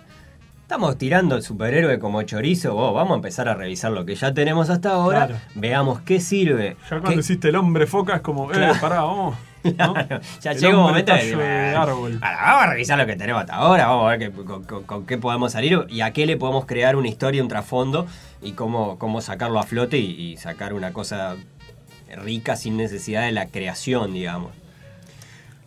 Estamos 0.62 0.96
tirando 0.98 1.34
el 1.36 1.42
superhéroe 1.42 1.98
como 1.98 2.22
chorizo, 2.22 2.74
vos, 2.74 2.94
vamos 2.94 3.12
a 3.12 3.16
empezar 3.16 3.48
a 3.48 3.54
revisar 3.54 3.90
lo 3.90 4.04
que 4.04 4.14
ya 4.14 4.32
tenemos 4.32 4.70
hasta 4.70 4.90
ahora, 4.92 5.26
Claro. 5.26 5.42
veamos 5.56 6.00
qué 6.02 6.20
sirve. 6.20 6.76
Ya 6.88 6.96
qué- 6.96 7.00
cuando 7.02 7.20
hiciste 7.20 7.48
el 7.48 7.56
hombre 7.56 7.86
foca 7.88 8.16
es 8.16 8.20
como, 8.20 8.50
eh, 8.52 8.54
Claro. 8.54 8.74
pará, 8.80 9.00
vamos. 9.02 9.36
Ya 9.62 10.52
llega 10.54 10.70
un 10.70 10.82
momento 10.82 11.12
de, 11.12 11.18
tallo 11.18 11.38
de 11.38 11.44
bueno, 11.74 11.82
árbol. 11.82 12.18
ahora 12.22 12.42
vamos 12.42 12.62
a 12.62 12.66
revisar 12.70 12.98
lo 12.98 13.06
que 13.06 13.16
tenemos 13.16 13.40
hasta 13.40 13.54
ahora, 13.56 13.86
vamos 13.86 14.06
a 14.06 14.16
ver 14.16 14.18
qué- 14.18 14.30
con, 14.44 14.64
con- 14.64 14.82
con 14.84 15.06
qué 15.06 15.18
podemos 15.18 15.52
salir 15.52 15.86
y 15.88 16.00
a 16.00 16.12
qué 16.12 16.26
le 16.26 16.36
podemos 16.36 16.64
crear 16.66 16.96
una 16.96 17.08
historia, 17.08 17.42
un 17.42 17.48
trasfondo 17.48 18.06
y 18.42 18.52
cómo, 18.52 18.98
cómo 18.98 19.20
sacarlo 19.20 19.58
a 19.58 19.64
flote 19.64 19.98
y, 19.98 20.10
y 20.32 20.36
sacar 20.36 20.72
una 20.72 20.92
cosa 20.92 21.36
rica 22.16 22.56
sin 22.56 22.76
necesidad 22.76 23.22
de 23.22 23.32
la 23.32 23.46
creación, 23.46 24.12
digamos. 24.14 24.52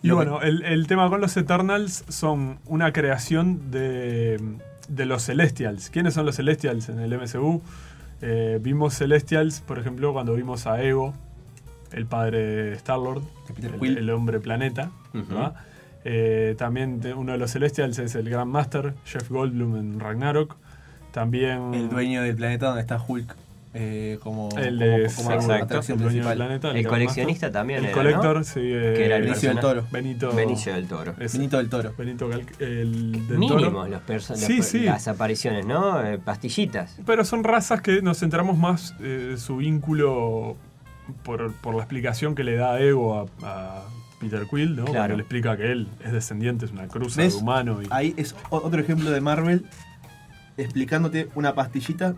Y 0.02 0.08
Lo 0.08 0.20
que- 0.20 0.26
bueno, 0.26 0.42
el, 0.42 0.64
el 0.64 0.88
tema 0.88 1.10
con 1.10 1.22
los 1.22 1.38
Eternals 1.38 2.04
son 2.10 2.60
una 2.66 2.92
creación 2.92 3.72
de, 3.72 4.42
de 4.90 5.06
los 5.06 5.24
Celestials. 5.24 5.90
¿Quiénes 5.90 6.14
son 6.16 6.26
los 6.26 6.36
Celestials 6.36 6.90
en 6.90 7.00
el 7.00 7.18
MCU? 7.18 7.62
Eh, 8.22 8.58
vimos 8.62 8.96
Celestials, 8.98 9.62
por 9.62 9.80
ejemplo, 9.80 10.12
cuando 10.14 10.34
vimos 10.34 10.68
a 10.68 10.82
Ego, 10.82 11.14
el 11.94 12.06
padre 12.06 12.40
de 12.46 12.74
Star-Lord, 12.74 13.22
el, 13.82 14.10
hombre 14.10 14.40
planeta. 14.40 14.92
Eh, 16.06 16.56
también 16.58 17.00
te- 17.00 17.14
uno 17.14 17.32
de 17.32 17.38
los 17.38 17.52
Celestials 17.52 17.98
es 18.00 18.16
el 18.16 18.30
Grand 18.30 18.52
Master, 18.52 18.94
Jeff 19.06 19.30
Goldblum 19.30 19.78
en 19.78 20.00
Ragnarok. 20.00 20.56
También 21.12 21.74
El 21.74 21.90
dueño 21.90 22.22
del 22.24 22.36
planeta 22.36 22.66
donde 22.68 22.82
está 22.82 23.00
Hulk 23.08 23.36
eh, 23.76 24.20
como, 24.22 24.50
el 24.58 24.78
como- 24.78 24.86
de 24.86 25.12
como 25.16 25.32
Exacto. 25.32 25.64
atracción 25.64 25.98
el 25.98 26.04
dueño 26.04 26.18
del 26.20 26.24
principal. 26.24 26.36
planeta. 26.36 26.72
El 26.78 26.88
coleccionista 26.88 27.46
Master. 27.48 27.52
también 27.60 27.80
El 27.80 27.86
era, 27.86 27.94
Collector, 27.94 28.38
¿no? 28.38 28.44
sí. 28.44 28.60
eh, 28.62 28.94
Que 28.98 29.06
era 29.06 29.16
el 29.16 29.24
Benicio 29.24 29.50
del 29.50 29.60
Toro. 29.60 29.88
Benito. 29.92 30.32
Benicio 30.34 30.74
del 30.74 30.88
Toro. 30.88 31.14
ese. 31.20 31.38
Benito 31.38 31.58
del 31.58 31.70
Toro. 31.70 31.94
Benito 31.98 32.30
Gal- 32.30 32.46
el 32.60 33.28
del 33.28 33.38
Mínimos 33.38 33.62
Toro. 33.72 33.88
los 33.88 34.02
perso- 34.02 34.36
Sí, 34.36 34.58
los- 34.58 34.66
sí. 34.68 34.80
las 34.82 35.08
apariciones, 35.08 35.66
¿no? 35.66 36.04
Eh, 36.06 36.18
pastillitas. 36.20 36.98
Pero 37.06 37.24
son 37.26 37.44
razas 37.44 37.82
que 37.82 38.02
nos 38.02 38.20
centramos 38.20 38.58
más 38.58 38.94
eh, 39.02 39.36
su 39.38 39.58
vínculo 39.58 40.56
por, 41.24 41.54
por 41.56 41.74
la 41.76 41.82
explicación 41.82 42.36
que 42.36 42.44
le 42.44 42.56
da 42.56 42.80
Ego 42.80 43.20
a, 43.20 43.26
a 43.44 43.84
Peter 44.20 44.46
Quill, 44.50 44.76
¿no? 44.76 44.86
Claro. 44.86 45.00
Cuando 45.00 45.16
le 45.18 45.22
explica 45.24 45.58
que 45.58 45.72
él 45.72 45.88
es 46.04 46.12
descendiente, 46.12 46.66
es 46.66 46.72
una 46.72 46.88
cruz 46.88 47.16
de 47.16 47.28
humano 47.30 47.82
y 47.82 47.88
Ahí 47.90 48.14
es 48.18 48.36
otro 48.50 48.80
ejemplo 48.82 49.10
de 49.12 49.20
Marvel 49.22 49.66
explicándote 50.58 51.30
una 51.36 51.56
pastillita. 51.56 52.16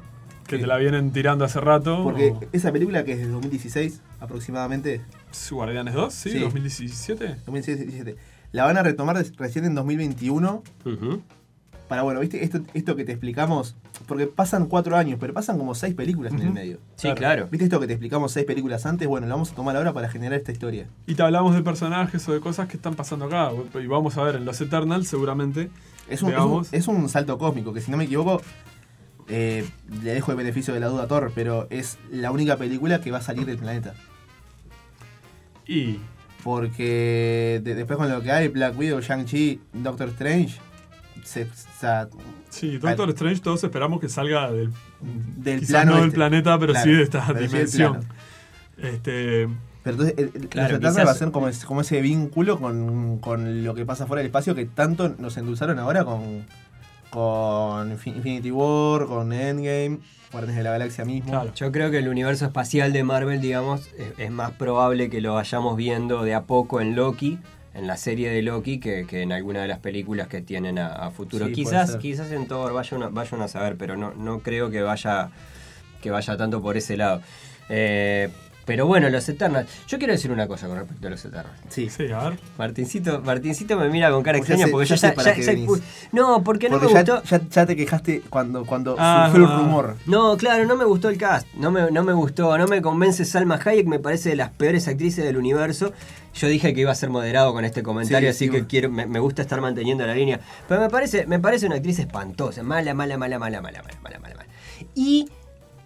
que 0.47 0.57
te 0.59 0.67
la 0.67 0.77
vienen 0.77 1.11
tirando 1.11 1.43
hace 1.45 1.59
rato. 1.59 2.03
Porque 2.03 2.29
o- 2.31 2.39
esa 2.51 2.71
película 2.71 3.03
que 3.03 3.13
es 3.13 3.19
de 3.19 3.27
2016 3.27 4.01
aproximadamente, 4.19 5.01
Guardianes 5.49 5.93
2, 5.93 6.13
¿sí? 6.13 6.29
Sí. 6.31 6.39
2017. 6.39 7.37
2017, 7.45 8.15
la 8.51 8.65
van 8.65 8.77
a 8.77 8.83
retomar 8.83 9.17
recién 9.37 9.65
en 9.65 9.73
2021 9.75 10.63
Ujú. 10.85 11.21
Para, 11.87 12.01
bueno, 12.01 12.19
viste, 12.19 12.43
esto, 12.43 12.61
esto 12.73 12.95
que 12.95 13.03
te 13.05 13.11
explicamos, 13.11 13.75
porque 14.07 14.25
pasan 14.27 14.65
cuatro 14.65 14.95
años, 14.97 15.17
pero 15.19 15.33
pasan 15.33 15.57
como 15.57 15.75
seis 15.75 15.93
películas 15.93 16.33
en 16.33 16.39
el 16.41 16.51
medio. 16.51 16.77
Sí, 16.95 17.03
Claro. 17.03 17.15
claro. 17.15 17.47
¿Viste 17.51 17.65
esto 17.65 17.79
que 17.79 17.87
te 17.87 17.93
explicamos 17.93 18.31
seis 18.31 18.45
películas 18.45 18.85
antes? 18.85 19.07
Bueno, 19.07 19.27
lo 19.27 19.33
vamos 19.35 19.51
a 19.51 19.55
tomar 19.55 19.75
ahora 19.75 19.93
para 19.93 20.09
generar 20.09 20.39
esta 20.39 20.51
historia. 20.51 20.87
Y 21.05 21.15
te 21.15 21.21
hablamos 21.23 21.53
de 21.53 21.61
personajes 21.61 22.27
o 22.27 22.33
de 22.33 22.39
cosas 22.39 22.67
que 22.67 22.77
están 22.77 22.95
pasando 22.95 23.25
acá. 23.25 23.51
Y 23.79 23.87
vamos 23.87 24.17
a 24.17 24.23
ver 24.23 24.35
en 24.35 24.45
los 24.45 24.59
Eternals, 24.61 25.07
seguramente. 25.07 25.69
Es 26.09 26.21
un, 26.21 26.29
es 26.29 26.35
un- 26.37 26.45
Veamos. 26.45 26.73
es 26.73 26.87
un 26.87 27.07
salto 27.09 27.37
cósmico, 27.37 27.71
que 27.73 27.81
si 27.81 27.91
no 27.91 27.97
me 27.97 28.05
equivoco, 28.05 28.41
eh, 29.27 29.67
le 30.03 30.13
dejo 30.13 30.31
el 30.31 30.37
beneficio 30.37 30.73
de 30.73 30.79
la 30.79 30.87
duda 30.87 31.03
a 31.03 31.07
Thor, 31.07 31.31
pero 31.35 31.67
es 31.69 31.97
la 32.11 32.31
única 32.31 32.57
película 32.57 33.01
que 33.01 33.11
va 33.11 33.17
a 33.19 33.21
salir 33.21 33.45
del 33.45 33.57
planeta. 33.57 33.93
Y 35.67 35.99
Porque 36.43 37.59
de- 37.63 37.73
después 37.73 37.97
con 37.97 38.07
lo 38.07 38.21
que 38.21 38.31
hay, 38.31 38.49
Black 38.49 38.77
Widow, 38.77 38.99
Shang-Chi, 39.01 39.61
Doctor 39.73 40.09
Strange, 40.09 40.59
se, 41.23 41.43
o 41.43 41.47
sea, 41.79 42.07
sí, 42.49 42.77
Doctor 42.77 43.09
Strange, 43.09 43.41
todos 43.41 43.63
esperamos 43.63 43.99
que 43.99 44.09
salga 44.09 44.51
del, 44.51 44.71
Del 45.37 45.59
quizás 45.59 45.71
plano 45.71 45.91
no 45.91 45.97
del 45.97 46.05
este. 46.07 46.15
planeta, 46.15 46.59
pero 46.59 46.73
Claro, 46.73 46.85
sí 46.89 46.95
de 46.97 47.03
esta 47.03 47.33
dimensión. 47.33 47.99
Este, 48.77 49.47
Pero 49.83 49.95
entonces, 50.03 50.15
el, 50.17 50.31
el- 50.41 50.49
Claro, 50.49 50.69
los 50.69 50.77
Eternals 50.79 50.95
quizás- 50.95 51.07
va 51.07 51.11
a 51.11 51.15
ser 51.15 51.31
como, 51.31 51.47
ese- 51.47 51.65
como 51.65 51.81
ese 51.81 52.01
vínculo 52.01 52.59
con, 52.59 53.19
con 53.19 53.63
lo 53.63 53.73
que 53.75 53.85
pasa 53.85 54.05
fuera 54.07 54.19
del 54.19 54.27
espacio 54.27 54.53
que 54.55 54.65
tanto 54.65 55.15
nos 55.17 55.37
endulzaron 55.37 55.79
ahora 55.79 56.03
con, 56.05 56.45
con 57.09 57.91
Infin- 57.97 58.17
Infinity 58.17 58.51
War, 58.51 59.05
con 59.05 59.31
Endgame, 59.31 59.99
Guardianes 60.31 60.57
de 60.57 60.63
la 60.63 60.71
Galaxia 60.71 61.05
mismo. 61.05 61.31
Claro. 61.31 61.53
Yo 61.55 61.71
creo 61.71 61.89
que 61.91 61.99
el 61.99 62.09
universo 62.09 62.45
espacial 62.45 62.91
de 62.91 63.03
Marvel, 63.03 63.39
digamos, 63.41 63.87
es, 63.97 64.13
es 64.17 64.31
más 64.31 64.51
probable 64.51 65.09
que 65.09 65.21
lo 65.21 65.33
vayamos 65.35 65.77
viendo 65.77 66.23
de 66.23 66.33
a 66.33 66.43
poco 66.43 66.81
en 66.81 66.95
Loki, 66.95 67.39
en 67.75 67.87
la 67.87 67.97
serie 67.97 68.29
de 68.29 68.41
Loki, 68.41 68.79
que, 68.79 69.05
que 69.05 69.21
en 69.21 69.31
alguna 69.31 69.61
de 69.61 69.67
las 69.67 69.79
películas 69.79 70.27
que 70.27 70.41
tienen 70.41 70.79
a, 70.79 70.87
a 70.87 71.11
futuro. 71.11 71.47
Sí, 71.47 71.51
quizás, 71.51 71.97
quizás 71.97 72.31
en 72.31 72.47
Thor 72.47 72.73
vayan 72.73 73.03
a, 73.03 73.09
vayan 73.09 73.41
a 73.41 73.47
saber, 73.47 73.75
pero 73.77 73.97
no, 73.97 74.13
no 74.13 74.39
creo 74.39 74.69
que 74.71 74.81
vaya, 74.81 75.29
que 76.01 76.09
vaya 76.09 76.37
tanto 76.37 76.61
por 76.61 76.77
ese 76.77 76.95
lado. 76.95 77.21
Eh, 77.67 78.29
pero 78.65 78.87
bueno, 78.87 79.09
los 79.09 79.27
Eternals. 79.29 79.69
Yo 79.87 79.97
quiero 79.97 80.13
decir 80.13 80.31
una 80.31 80.47
cosa 80.47 80.67
con 80.67 80.77
respecto 80.77 81.07
a 81.07 81.09
los 81.11 81.23
Eternals. 81.23 81.57
Sí. 81.69 81.89
Sí, 81.89 82.11
a 82.11 82.29
ver. 82.29 82.39
Martincito, 82.57 83.21
Martincito 83.21 83.77
me 83.77 83.89
mira 83.89 84.11
con 84.11 84.23
cara 84.23 84.39
Pues 84.39 84.47
ya 84.49 84.55
extraña 84.55 84.65
sé- 84.67 84.71
porque 84.71 84.87
ya 84.87 84.95
yo 84.95 84.99
sé 85.01 85.07
ya, 85.07 85.13
para 85.13 85.29
ya- 85.29 85.35
qué 85.35 85.41
ya- 85.43 85.51
venís. 85.51 85.81
No, 86.11 86.43
porque 86.43 86.69
no 86.69 86.79
Porque 86.79 86.93
me 86.93 87.03
ya, 87.05 87.13
gustó. 87.13 87.37
ya, 87.37 87.41
ya 87.49 87.65
te 87.65 87.75
quejaste 87.75 88.21
cuando, 88.29 88.65
cuando 88.65 88.95
Ah, 88.99 89.29
surgió 89.31 89.47
el 89.49 89.59
rumor. 89.59 89.95
No, 90.05 90.35
claro, 90.37 90.65
no 90.65 90.75
me 90.75 90.85
gustó 90.85 91.09
el 91.09 91.17
cast. 91.17 91.47
No 91.55 91.71
me, 91.71 91.91
no 91.91 92.03
me 92.03 92.13
gustó, 92.13 92.57
no 92.57 92.67
me 92.67 92.81
convence 92.81 93.23
Salma 93.25 93.59
Hayek, 93.63 93.87
me 93.87 93.99
parece 93.99 94.29
de 94.29 94.35
las 94.35 94.49
peores 94.49 94.87
actrices 94.87 95.23
del 95.23 95.37
universo. 95.37 95.93
Yo 96.33 96.47
dije 96.49 96.73
que 96.73 96.81
iba 96.81 96.91
a 96.91 96.95
ser 96.95 97.09
moderado 97.09 97.53
con 97.53 97.63
este 97.63 97.81
comentario, 97.81 98.27
Sí, 98.27 98.35
así 98.35 98.39
sí, 98.39 98.45
que 98.45 98.51
bueno. 98.57 98.67
quiero, 98.67 98.89
me, 98.89 99.05
me 99.05 99.19
gusta 99.19 99.41
estar 99.41 99.61
manteniendo 99.61 100.05
la 100.05 100.13
línea. 100.15 100.41
Pero 100.67 100.81
me 100.81 100.89
parece, 100.89 101.25
me 101.27 101.39
parece 101.39 101.65
una 101.67 101.75
actriz 101.75 101.99
espantosa, 101.99 102.61
mala, 102.61 102.93
mala, 102.93 103.17
mala, 103.17 103.39
mala, 103.39 103.61
mala, 103.61 103.81
mala, 103.81 103.99
mala, 104.03 104.19
mala, 104.19 104.35
mala. 104.35 104.45
Y 104.95 105.29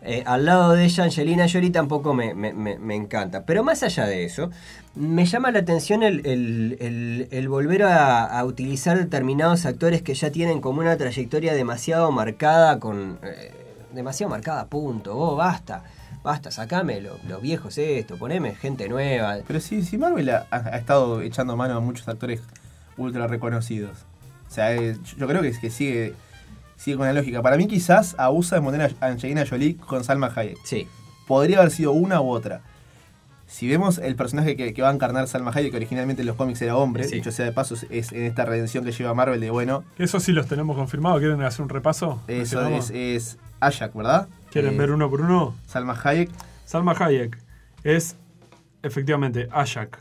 eh, 0.02 0.24
al 0.26 0.46
lado 0.46 0.74
de 0.74 0.86
ella, 0.86 1.04
Angelina 1.04 1.48
Jolie 1.52 1.72
tampoco 1.72 2.14
me, 2.14 2.34
me- 2.34 2.54
me- 2.54 2.78
encanta. 2.96 3.44
Pero 3.46 3.64
más 3.64 3.84
allá 3.84 4.06
de 4.06 4.24
eso, 4.24 4.50
me 4.96 5.26
llama 5.26 5.52
la 5.52 5.60
atención 5.60 6.04
el, 6.04 6.26
el- 6.26 6.78
el- 6.80 7.28
el 7.32 7.50
volver 7.50 7.84
a, 7.84 8.38
utilizar 8.46 8.98
determinados 8.98 9.66
actores 9.66 10.02
que 10.02 10.14
ya 10.14 10.32
tienen 10.32 10.62
como 10.62 10.80
una 10.82 10.96
trayectoria 10.98 11.54
demasiado 11.54 12.12
marcada 12.12 12.80
con... 12.80 13.20
eh, 13.24 13.52
demasiado 13.94 14.30
marcada, 14.30 14.68
punto. 14.68 15.16
Vos, 15.16 15.38
basta. 15.38 15.84
Basta, 16.24 16.52
sacame 16.52 17.00
lo- 17.02 17.18
los 17.28 17.42
viejos 17.42 17.78
esto, 17.78 18.18
poneme 18.18 18.54
gente 18.56 18.88
nueva. 18.90 19.38
Pero 19.48 19.60
sí, 19.60 19.84
sí 19.84 19.98
Marvel 19.98 20.30
ha, 20.30 20.48
estado 20.78 21.22
echando 21.22 21.56
mano 21.56 21.76
a 21.76 21.80
muchos 21.80 22.08
actores 22.08 22.42
ultra 22.98 23.28
reconocidos. 23.28 24.06
O 24.50 24.52
sea, 24.52 24.76
yo 24.76 25.28
creo 25.28 25.42
que, 25.42 25.52
que 25.58 25.70
sigue, 25.70 26.14
sigue 26.80 26.98
con 26.98 27.06
la 27.06 27.14
lógica. 27.14 27.42
Para 27.44 27.58
mí 27.58 27.68
quizás 27.68 28.16
abusa 28.18 28.56
de 28.56 28.62
poner 28.64 28.96
a 29.02 29.06
Angelina 29.06 29.46
Jolie 29.48 29.76
con 29.76 30.04
Salma 30.04 30.32
Hayek. 30.36 30.58
Sí. 30.64 30.88
Podría 31.28 31.60
haber 31.60 31.70
sido 31.72 31.92
una 31.92 32.22
u 32.22 32.30
otra. 32.32 32.62
Si 33.46 33.68
vemos 33.68 33.98
el 33.98 34.16
personaje 34.16 34.56
que, 34.56 34.74
que 34.74 34.82
va 34.84 34.90
a 34.90 34.94
encarnar 34.94 35.28
Salma 35.28 35.52
Hayek, 35.54 35.72
que 35.72 35.78
originalmente 35.78 36.22
en 36.22 36.28
los 36.28 36.36
cómics 36.38 36.62
era 36.62 36.76
hombre, 36.78 37.04
Sí. 37.04 37.16
dicho 37.16 37.32
sea 37.32 37.46
de 37.46 37.52
paso, 37.52 37.76
es 37.90 38.12
en 38.12 38.24
esta 38.24 38.46
redención 38.46 38.86
que 38.86 38.92
lleva 38.92 39.14
Marvel 39.14 39.40
de 39.42 39.50
bueno, 39.50 39.84
Eso 39.98 40.20
sí 40.20 40.32
los 40.32 40.48
tenemos 40.48 40.76
confirmado. 40.78 41.18
¿Quieren 41.20 41.42
hacer 41.42 41.64
un 41.64 41.70
repaso? 41.70 42.22
eso 42.28 42.66
es, 42.68 42.92
es 42.92 43.38
Ajak, 43.60 43.94
¿verdad? 43.96 44.28
¿Quieren 44.52 44.76
Eh, 44.76 44.78
ver 44.78 44.92
uno 44.92 45.10
por 45.10 45.22
uno? 45.22 45.56
Salma 45.68 46.00
Hayek, 46.04 46.30
Salma 46.66 46.94
Hayek 46.98 47.38
es 47.84 48.16
efectivamente 48.84 49.50
Ajak. 49.52 50.00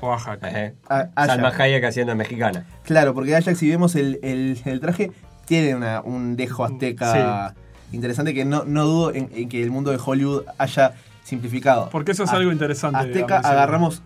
O 0.00 0.12
Ajak. 0.12 0.42
Ajak. 0.42 1.12
Salma 1.26 1.48
Hayek 1.56 1.84
haciendo 1.84 2.16
mexicana. 2.16 2.64
Claro, 2.84 3.12
porque 3.14 3.36
Ajax, 3.36 3.58
si 3.58 3.68
vemos 3.68 3.94
el, 3.94 4.18
el- 4.22 4.58
el 4.64 4.80
traje, 4.80 5.12
tiene 5.50 5.74
una- 5.74 6.00
un 6.00 6.36
dejo 6.36 6.64
azteca 6.64 7.54
interesante 7.92 8.32
que 8.32 8.44
no, 8.44 8.62
no 8.64 8.84
dudo 8.86 9.12
en, 9.12 9.28
en 9.34 9.48
que 9.48 9.60
el 9.60 9.72
mundo 9.72 9.90
de 9.90 9.98
Hollywood 10.02 10.44
haya 10.58 10.92
simplificado. 11.24 11.90
Porque 11.90 12.12
eso 12.12 12.22
es 12.22 12.30
A- 12.30 12.36
algo 12.36 12.52
interesante. 12.52 12.98
Azteca 12.98 13.38
agarramos 13.50 14.00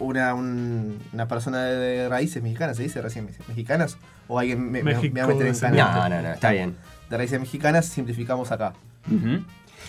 una, 0.00 0.34
un- 0.34 0.98
una 1.12 1.28
persona 1.28 1.62
de 1.62 2.08
raíces 2.08 2.42
mexicanas, 2.42 2.76
¿se 2.76 2.82
dice 2.82 3.00
recién 3.00 3.28
mexicanas? 3.46 3.98
¿O 4.26 4.40
alguien 4.40 4.68
me, 4.68 4.82
me- 4.82 4.94
me 5.10 5.20
va 5.20 5.26
a 5.26 5.28
meter 5.28 5.46
en? 5.46 5.52
No, 5.76 6.08
no, 6.08 6.22
no, 6.22 6.28
está 6.34 6.50
bien. 6.50 6.76
De 7.08 7.16
raíces 7.18 7.38
mexicanas 7.38 7.86
simplificamos 7.86 8.50
acá. 8.50 8.72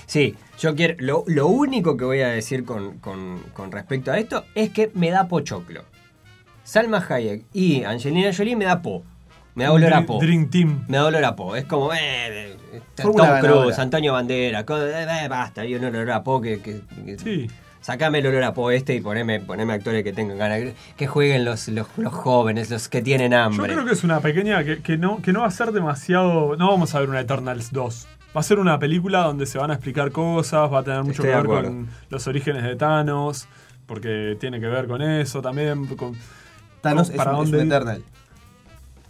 Sí, 0.06 0.36
yo 0.60 0.76
quiero. 0.76 0.94
Lo, 1.00 1.24
lo 1.26 1.48
único 1.48 1.98
que 1.98 2.06
voy 2.06 2.22
a 2.22 2.28
decir 2.28 2.64
con, 2.64 3.00
con- 3.00 3.40
con 3.54 3.72
respecto 3.72 4.12
a 4.12 4.20
esto 4.20 4.44
es 4.54 4.70
que 4.70 4.92
me 4.94 5.10
da 5.10 5.28
pochoclo. 5.28 5.84
Salma 6.64 7.04
Hayek 7.10 7.46
y 7.54 7.84
Angelina 7.86 8.32
Jolie 8.36 8.56
me 8.56 8.66
da 8.66 8.82
po. 8.84 9.04
Me 9.56 9.64
da 9.64 9.72
olor 9.72 9.94
a 9.94 10.06
po. 10.06 10.20
Dream 10.20 10.50
Team. 10.50 10.86
Me 10.88 10.98
da 10.98 11.06
olor 11.06 11.24
a 11.26 11.36
po. 11.36 11.56
Es 11.56 11.66
como. 11.66 11.92
Eh, 11.94 12.56
Tom 12.96 13.14
Cruise. 13.42 13.80
Antonio 13.80 14.14
Bandera. 14.14 14.60
eh, 14.62 15.08
eh, 15.24 15.28
basta, 15.30 15.62
hay 15.62 15.76
un 15.76 15.86
olor 15.86 16.12
a 16.12 16.24
po 16.24 16.42
que. 16.42 16.60
que- 16.62 16.82
que- 17.06 17.18
Sí. 17.20 17.48
Sacame 17.82 18.18
el 18.18 18.26
olor 18.26 18.42
a 18.44 18.54
po 18.54 18.72
este 18.72 18.96
y 18.96 19.00
poneme, 19.02 19.40
poneme 19.42 19.74
actores 19.74 20.04
que 20.04 20.12
tengan 20.12 20.40
ganas. 20.40 20.74
Que 20.98 21.06
jueguen 21.06 21.46
los, 21.46 21.68
los, 21.68 21.86
los 21.98 22.14
jóvenes, 22.14 22.72
los 22.72 22.90
que 22.90 23.02
tienen 23.04 23.32
Yo 23.32 23.38
hambre. 23.38 23.74
creo 23.74 23.86
que 23.86 23.92
es 23.94 24.04
una 24.04 24.20
pequeña 24.22 24.64
que, 24.64 24.82
que 24.82 24.98
no, 24.98 25.22
que 25.22 25.32
no 25.32 25.42
va 25.42 25.48
a 25.48 25.52
ser 25.52 25.72
demasiado. 25.72 26.56
No 26.58 26.68
vamos 26.72 26.96
a 26.96 27.00
ver 27.00 27.10
una 27.10 27.20
Eternals 27.20 27.72
2. 27.72 28.08
Va 28.36 28.40
a 28.42 28.44
ser 28.44 28.58
una 28.60 28.80
película 28.80 29.20
donde 29.20 29.46
se 29.46 29.60
van 29.60 29.70
a 29.70 29.76
explicar 29.76 30.12
cosas, 30.12 30.74
va 30.74 30.80
a 30.80 30.84
tener 30.84 31.04
mucho 31.04 31.22
Estoy 31.24 31.30
que 31.30 31.36
ver 31.36 31.46
con 31.46 31.88
los 32.10 32.28
orígenes 32.28 32.64
de 32.64 32.76
Thanos, 32.76 33.48
porque 33.86 34.36
tiene 34.40 34.60
que 34.60 34.66
ver 34.68 34.88
con 34.88 35.02
eso 35.04 35.42
también. 35.44 35.86
con- 35.96 36.16
Thanos 36.82 37.08
con 37.08 37.12
es 37.16 37.18
para 37.18 37.38
un, 37.38 37.44
es 37.44 37.46
un 37.46 37.52
dónde 37.52 37.66
ir. 37.68 37.72
Eternal. 37.72 38.04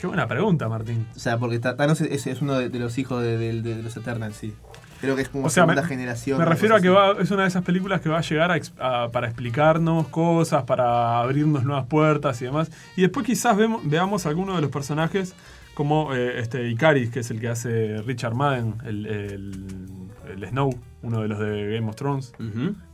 Qué 0.05 0.07
buena 0.09 0.27
pregunta, 0.27 0.69
Martín. 0.69 1.07
O 1.15 1.19
sea, 1.19 1.37
porque 1.39 1.57
Thanos 1.57 1.99
es, 2.01 2.27
es 2.27 2.41
uno 2.41 2.53
de, 2.53 2.69
de 2.69 2.77
los 2.79 2.97
hijos 2.99 3.23
de, 3.23 3.37
de- 3.39 3.61
de 3.61 3.81
los 3.81 3.97
Eternals, 3.97 4.35
sí. 4.35 4.53
Creo 5.01 5.15
que 5.15 5.23
es 5.23 5.29
como 5.29 5.47
O 5.47 5.49
sea, 5.49 5.65
me, 5.65 5.73
segunda 5.73 5.87
generación. 5.87 6.37
me 6.39 6.45
refiero 6.45 6.75
a 6.75 6.79
que 6.79 6.89
va, 6.89 7.13
es 7.19 7.29
una 7.31 7.41
de 7.41 7.47
esas 7.47 7.63
películas 7.63 8.01
que 8.01 8.09
va 8.09 8.19
a 8.19 8.21
llegar 8.21 8.51
a 8.51 8.55
ex- 8.57 8.73
a- 8.79 9.09
para 9.11 9.27
explicarnos 9.27 10.07
cosas, 10.09 10.63
para 10.65 11.19
abrirnos 11.19 11.63
nuevas 11.63 11.87
puertas 11.87 12.39
y 12.41 12.45
demás. 12.45 12.71
Y 12.95 13.01
después 13.01 13.25
quizás 13.25 13.57
vemos, 13.57 13.81
veamos 13.83 14.25
algunos 14.27 14.55
de 14.55 14.61
los 14.61 14.69
personajes 14.71 15.33
como 15.73 16.13
eh, 16.13 16.39
este 16.39 16.69
Icaris, 16.69 17.09
que 17.09 17.19
es 17.21 17.31
el 17.31 17.39
que 17.41 17.49
hace 17.49 18.01
Richard 18.03 18.35
Madden, 18.35 18.75
el, 18.85 19.05
el- 19.07 20.09
el 20.29 20.47
Snow, 20.49 20.69
uno 21.01 21.21
de 21.21 21.27
los 21.27 21.39
de 21.39 21.73
Game 21.75 21.89
of 21.89 21.95
Thrones. 21.95 22.33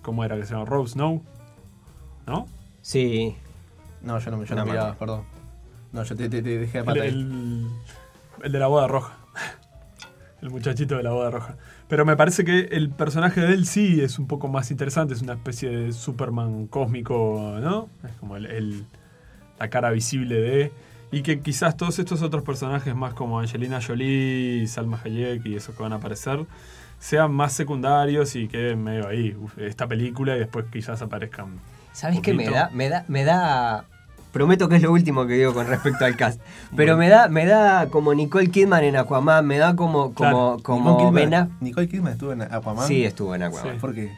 ¿Cómo 0.02 0.24
era 0.24 0.38
que 0.38 0.46
se 0.46 0.54
llama? 0.54 0.66
Rose 0.66 0.94
Snow. 0.94 1.22
¿No? 2.26 2.48
Sí. 2.82 3.36
No, 4.02 4.18
yo 4.20 4.32
no, 4.32 4.38
me- 4.38 4.46
yo 4.46 4.56
No 4.56 4.66
miraba, 4.66 4.96
perdón. 4.96 5.24
No, 5.92 6.04
yo 6.04 6.16
te, 6.16 6.30
te- 6.30 6.42
te 6.42 6.58
dejé 6.58 6.82
de 6.84 6.92
El, 6.92 6.98
el- 7.02 7.68
el 8.44 8.52
de 8.52 8.60
la 8.60 8.68
boda 8.68 8.88
roja. 8.88 9.18
El 10.42 10.50
muchachito 10.50 10.98
de 10.98 11.04
la 11.04 11.12
boda 11.12 11.30
roja. 11.30 11.56
Pero 11.88 12.04
me 12.06 12.16
parece 12.18 12.44
que 12.44 12.62
el 12.72 12.90
personaje 12.90 13.42
de 13.42 13.54
él 13.54 13.66
sí 13.68 14.02
es 14.02 14.18
un 14.18 14.26
poco 14.28 14.48
más 14.48 14.72
interesante. 14.72 15.14
Es 15.14 15.22
una 15.22 15.34
especie 15.34 15.70
de 15.70 15.92
Superman 15.92 16.66
cósmico, 16.68 17.58
¿no? 17.62 17.90
Es 18.08 18.14
como 18.20 18.38
el, 18.38 18.46
el- 18.48 18.86
la 19.60 19.70
cara 19.70 19.92
visible 19.92 20.36
de. 20.36 20.72
Y 21.12 21.22
que 21.24 21.42
quizás 21.42 21.76
todos 21.78 22.00
estos 22.00 22.22
otros 22.22 22.42
personajes, 22.44 22.96
más 22.96 23.14
como 23.14 23.40
Angelina 23.40 23.80
Jolie, 23.86 24.66
Salma 24.66 25.00
Hayek 25.04 25.46
y 25.46 25.56
esos 25.56 25.76
que 25.76 25.84
van 25.84 25.92
a 25.94 25.98
aparecer, 25.98 26.46
sean 27.00 27.34
más 27.34 27.52
secundarios 27.54 28.36
y 28.36 28.48
queden 28.48 28.82
medio 28.84 29.08
ahí. 29.10 29.36
uf, 29.38 29.58
esta 29.60 29.88
película 29.88 30.36
y 30.38 30.40
después 30.40 30.66
quizás 30.72 31.02
aparezcan. 31.02 31.60
¿Sabes 31.92 32.22
qué 32.22 32.34
me 32.34 32.46
poquito. 32.46 32.56
da? 32.56 32.70
Me 32.74 32.88
da, 32.90 33.04
me 33.10 33.26
da. 33.26 33.86
Prometo 34.32 34.70
que 34.70 34.78
es 34.78 34.82
lo 34.82 34.92
último 34.92 35.26
que 35.28 35.34
digo 35.34 35.54
con 35.54 35.68
respecto 35.68 36.06
al 36.06 36.16
cast. 36.16 36.40
Pero 36.76 36.96
me 36.98 37.10
da, 37.10 37.28
me 37.28 37.46
da 37.46 37.88
como 37.88 38.14
Nicole 38.14 38.50
Kidman 38.50 38.84
en 38.84 38.96
Aquaman, 38.96 39.46
me 39.46 39.58
da 39.58 39.76
como, 39.76 40.14
como, 40.14 40.14
Claro. 40.14 40.58
como 40.64 40.98
Nicole 40.98 41.22
Kidman, 41.26 41.58
Nicole 41.60 41.88
Kidman 41.90 42.14
estuvo 42.14 42.32
en 42.34 42.42
Aquaman. 42.44 42.88
Sí, 42.88 43.04
estuvo 43.04 43.36
en 43.36 43.44
Aquaman. 43.44 43.78
¿Por 43.80 43.94
qué? 43.94 44.12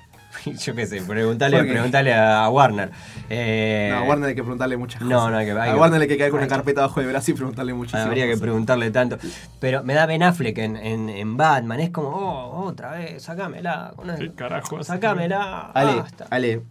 Yo 0.59 0.73
qué 0.73 0.87
sé, 0.87 0.99
preguntale, 1.03 1.63
preguntale 1.63 2.11
a 2.13 2.49
Warner. 2.49 2.89
Eh, 3.29 3.89
no, 3.91 3.99
a 3.99 4.03
Warner 4.03 4.29
hay 4.29 4.35
que 4.35 4.41
preguntarle 4.41 4.77
muchas 4.77 4.99
no, 5.03 5.15
cosas. 5.15 5.31
no, 5.31 5.37
hay 5.37 5.45
que- 5.45 5.51
hay 5.51 5.69
a 5.69 5.73
que- 5.73 5.79
Warner 5.79 6.01
hay 6.01 6.07
que 6.07 6.17
caer 6.17 6.31
con 6.31 6.39
una 6.39 6.47
carpeta 6.47 6.81
bajo 6.81 6.99
el 7.01 7.07
brazo 7.07 7.31
y 7.31 7.33
preguntarle 7.35 7.73
muchísimas 7.75 8.07
Habría 8.07 8.25
que 8.25 8.37
preguntarle 8.37 8.89
tanto. 8.89 9.17
Pero 9.59 9.83
me 9.83 9.93
da 9.93 10.05
Ben 10.07 10.23
Affleck 10.23 10.57
en, 10.57 10.75
en, 10.77 11.09
en 11.09 11.37
Batman. 11.37 11.79
Es 11.81 11.91
como, 11.91 12.09
oh, 12.09 12.65
otra 12.65 12.91
vez, 12.93 13.21
sacámela. 13.21 13.93
¿Qué 14.17 14.31
carajo? 14.33 14.83
Sacámela. 14.83 15.71
Ale, 15.73 15.95
basta. 16.01 16.25
Ale, 16.31 16.61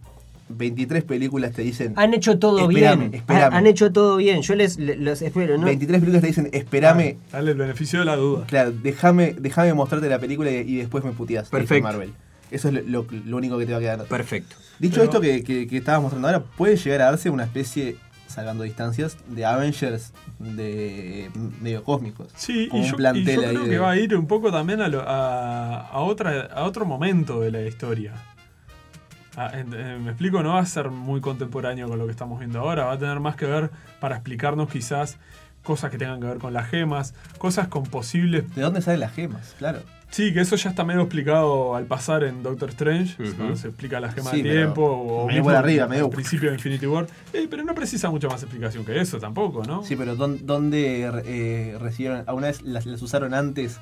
23 0.49 1.03
películas 1.03 1.51
te 1.53 1.61
dicen. 1.61 1.93
Han 1.95 2.13
hecho 2.13 2.37
todo 2.39 2.59
Espérame, 2.69 2.99
bien. 2.99 3.13
espérame. 3.15 3.43
Han, 3.45 3.53
han 3.53 3.67
hecho 3.67 3.91
todo 3.91 4.17
bien. 4.17 4.41
Yo 4.41 4.55
les, 4.55 4.77
les- 4.77 4.99
los 4.99 5.21
espero, 5.21 5.57
¿no? 5.57 5.65
23 5.65 5.99
películas 5.99 6.21
te 6.21 6.27
dicen, 6.27 6.49
espérame. 6.51 7.17
Dale 7.31 7.51
el 7.51 7.57
beneficio 7.57 7.99
de 7.99 8.05
la 8.05 8.15
duda. 8.15 8.45
Claro, 8.45 8.71
déjame, 8.71 9.35
déjame 9.39 9.73
mostrarte 9.73 10.07
la 10.09 10.19
película 10.19 10.51
y, 10.51 10.55
y 10.57 10.75
después 10.77 11.03
me 11.03 11.11
puteas. 11.11 11.49
Perfecto. 11.49 11.83
Marvel. 11.83 12.13
Eso 12.51 12.67
es 12.67 12.73
lo, 12.75 12.81
lo- 13.03 13.07
lo 13.25 13.37
único 13.37 13.57
que 13.57 13.65
te 13.65 13.71
va 13.71 13.77
a 13.79 13.81
quedar. 13.81 14.03
Perfecto. 14.05 14.55
Dicho 14.79 14.95
Pero- 14.95 15.03
esto 15.05 15.21
que, 15.21 15.43
que, 15.43 15.67
que 15.67 15.77
estabas 15.77 16.01
mostrando 16.01 16.27
ahora, 16.27 16.43
puede 16.43 16.75
llegar 16.77 17.01
a 17.01 17.05
darse 17.05 17.29
una 17.29 17.43
especie, 17.45 17.95
salvando 18.27 18.63
distancias, 18.63 19.17
de 19.27 19.45
Avengers 19.45 20.13
de 20.39 21.29
medio 21.61 21.83
cósmicos. 21.83 22.27
Sí, 22.35 22.67
Como 22.69 22.83
y 22.83 22.87
yo, 22.89 22.95
plantel 22.95 23.23
y 23.23 23.33
yo 23.35 23.41
ahí 23.41 23.47
creo 23.49 23.63
de- 23.63 23.69
que 23.69 23.77
va 23.79 23.91
a 23.91 23.97
ir 23.97 24.15
un 24.15 24.27
poco 24.27 24.51
también 24.51 24.81
a, 24.81 24.87
lo- 24.87 25.01
a, 25.07 25.87
a 25.87 25.99
otra, 26.01 26.41
a 26.53 26.63
otro 26.63 26.85
momento 26.85 27.39
de 27.41 27.51
la 27.51 27.61
historia. 27.61 28.13
Ah, 29.35 29.51
eh, 29.53 29.63
me 29.99 30.09
explico, 30.11 30.43
no 30.43 30.53
va 30.53 30.59
a 30.59 30.65
ser 30.65 30.89
muy 30.89 31.19
contemporáneo 31.21 31.87
con 31.87 31.97
lo 31.97 32.05
que 32.05 32.11
estamos 32.11 32.39
viendo 32.39 32.59
ahora, 32.59 32.85
va 32.85 32.93
a 32.93 32.99
tener 32.99 33.19
más 33.19 33.35
que 33.35 33.45
ver 33.45 33.71
para 33.99 34.15
explicarnos 34.15 34.69
quizás 34.69 35.17
cosas 35.63 35.89
que 35.91 35.97
tengan 35.97 36.19
que 36.19 36.27
ver 36.27 36.37
con 36.37 36.53
las 36.53 36.67
gemas, 36.69 37.13
cosas 37.37 37.67
con 37.67 37.83
posibles... 37.83 38.53
¿De 38.53 38.61
dónde 38.61 38.81
salen 38.81 38.99
las 38.99 39.13
gemas? 39.13 39.55
Claro. 39.57 39.79
Sí, 40.11 40.31
que 40.33 40.41
eso 40.41 40.55
ya 40.57 40.69
está 40.69 40.83
medio 40.83 41.01
explicado 41.01 41.75
al 41.75 41.85
pasar 41.85 42.23
en 42.23 42.43
Doctor 42.43 42.69
Strange, 42.69 43.15
cuando 43.35 43.55
se 43.55 43.69
explica 43.69 43.99
la 43.99 44.11
gema 44.11 44.29
Sí, 44.29 44.43
pero 44.43 44.53
tiempo 44.53 44.83
o 44.85 45.25
medio 45.25 45.39
mismo 45.39 45.45
por 45.45 45.55
arriba, 45.55 45.87
medio- 45.87 46.05
al 46.05 46.11
principio 46.11 46.49
de 46.49 46.55
Infinity 46.55 46.85
War. 46.85 47.07
Eh, 47.33 47.47
pero 47.49 47.63
no 47.63 47.73
precisa 47.73 48.11
mucha 48.11 48.27
más 48.27 48.43
explicación 48.43 48.85
que 48.85 48.99
eso 48.99 49.17
tampoco, 49.19 49.63
¿no? 49.63 49.83
Sí, 49.83 49.95
pero 49.95 50.15
¿dón- 50.15 50.41
¿dónde 50.43 51.09
eh, 51.25 51.77
recibieron? 51.79 52.23
¿Alguna 52.27 52.47
vez 52.47 52.61
las, 52.61 52.85
las 52.85 53.01
usaron 53.01 53.33
antes 53.33 53.79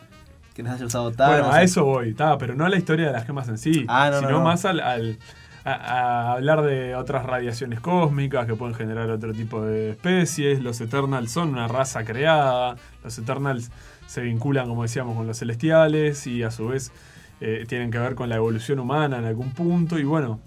que 0.54 0.64
las 0.64 0.76
haya 0.76 0.86
usado 0.86 1.12
Thanos? 1.12 1.40
bueno, 1.40 1.52
a 1.54 1.64
eso 1.64 1.84
voy, 1.84 2.10
está, 2.12 2.38
pero 2.38 2.56
no 2.56 2.64
a 2.66 2.70
la 2.70 2.78
historia 2.78 3.08
de 3.08 3.12
las 3.14 3.26
gemas 3.26 3.50
en 3.50 3.58
sí, 3.58 3.86
Ah, 3.90 4.06
no, 4.10 4.22
no, 4.22 4.28
sino 4.28 4.40
no. 4.40 4.46
más 4.46 4.64
al, 4.64 4.80
al- 4.80 5.18
a, 5.64 6.34
hablar 6.34 6.62
de 6.64 6.96
otras 6.96 7.26
radiaciones 7.26 7.80
cósmicas 7.80 8.46
que 8.46 8.56
pueden 8.56 8.76
generar 8.76 9.10
otro 9.10 9.34
tipo 9.34 9.62
de 9.62 9.92
especies. 9.92 10.62
Los 10.62 10.82
Eternals 10.82 11.32
son 11.32 11.50
una 11.50 11.68
raza 11.68 12.04
creada, 12.04 12.76
los 13.04 13.18
Eternals 13.18 13.72
se 14.08 14.22
vinculan, 14.22 14.68
como 14.68 14.84
decíamos, 14.84 15.16
con 15.16 15.28
los 15.28 15.38
celestiales 15.38 16.28
y 16.28 16.44
a 16.44 16.52
su 16.52 16.70
vez 16.70 16.92
eh, 17.40 17.66
tienen 17.68 17.92
que 17.92 17.98
ver 17.98 18.16
con 18.16 18.30
la 18.30 18.36
evolución 18.36 18.80
humana 18.80 19.20
en 19.20 19.26
algún 19.26 19.52
punto. 19.52 20.00
Y 20.00 20.04
bueno, 20.04 20.40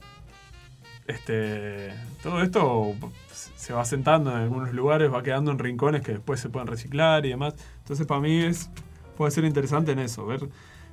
este, 1.06 1.92
todo 2.22 2.42
esto 2.42 2.94
se 3.30 3.72
va 3.72 3.84
sentando 3.84 4.30
en 4.30 4.38
algunos 4.38 4.72
lugares, 4.72 5.12
va 5.12 5.22
quedando 5.22 5.50
en 5.50 5.58
rincones 5.58 6.02
que 6.02 6.12
después 6.12 6.40
se 6.40 6.48
pueden 6.48 6.68
reciclar 6.68 7.24
y 7.26 7.30
demás. 7.30 7.54
Entonces 7.78 8.06
para 8.06 8.20
mí 8.20 8.40
es 8.40 8.70
puede 9.16 9.30
ser 9.30 9.44
interesante 9.44 9.92
en 9.92 10.00
eso, 10.00 10.26
ver 10.26 10.48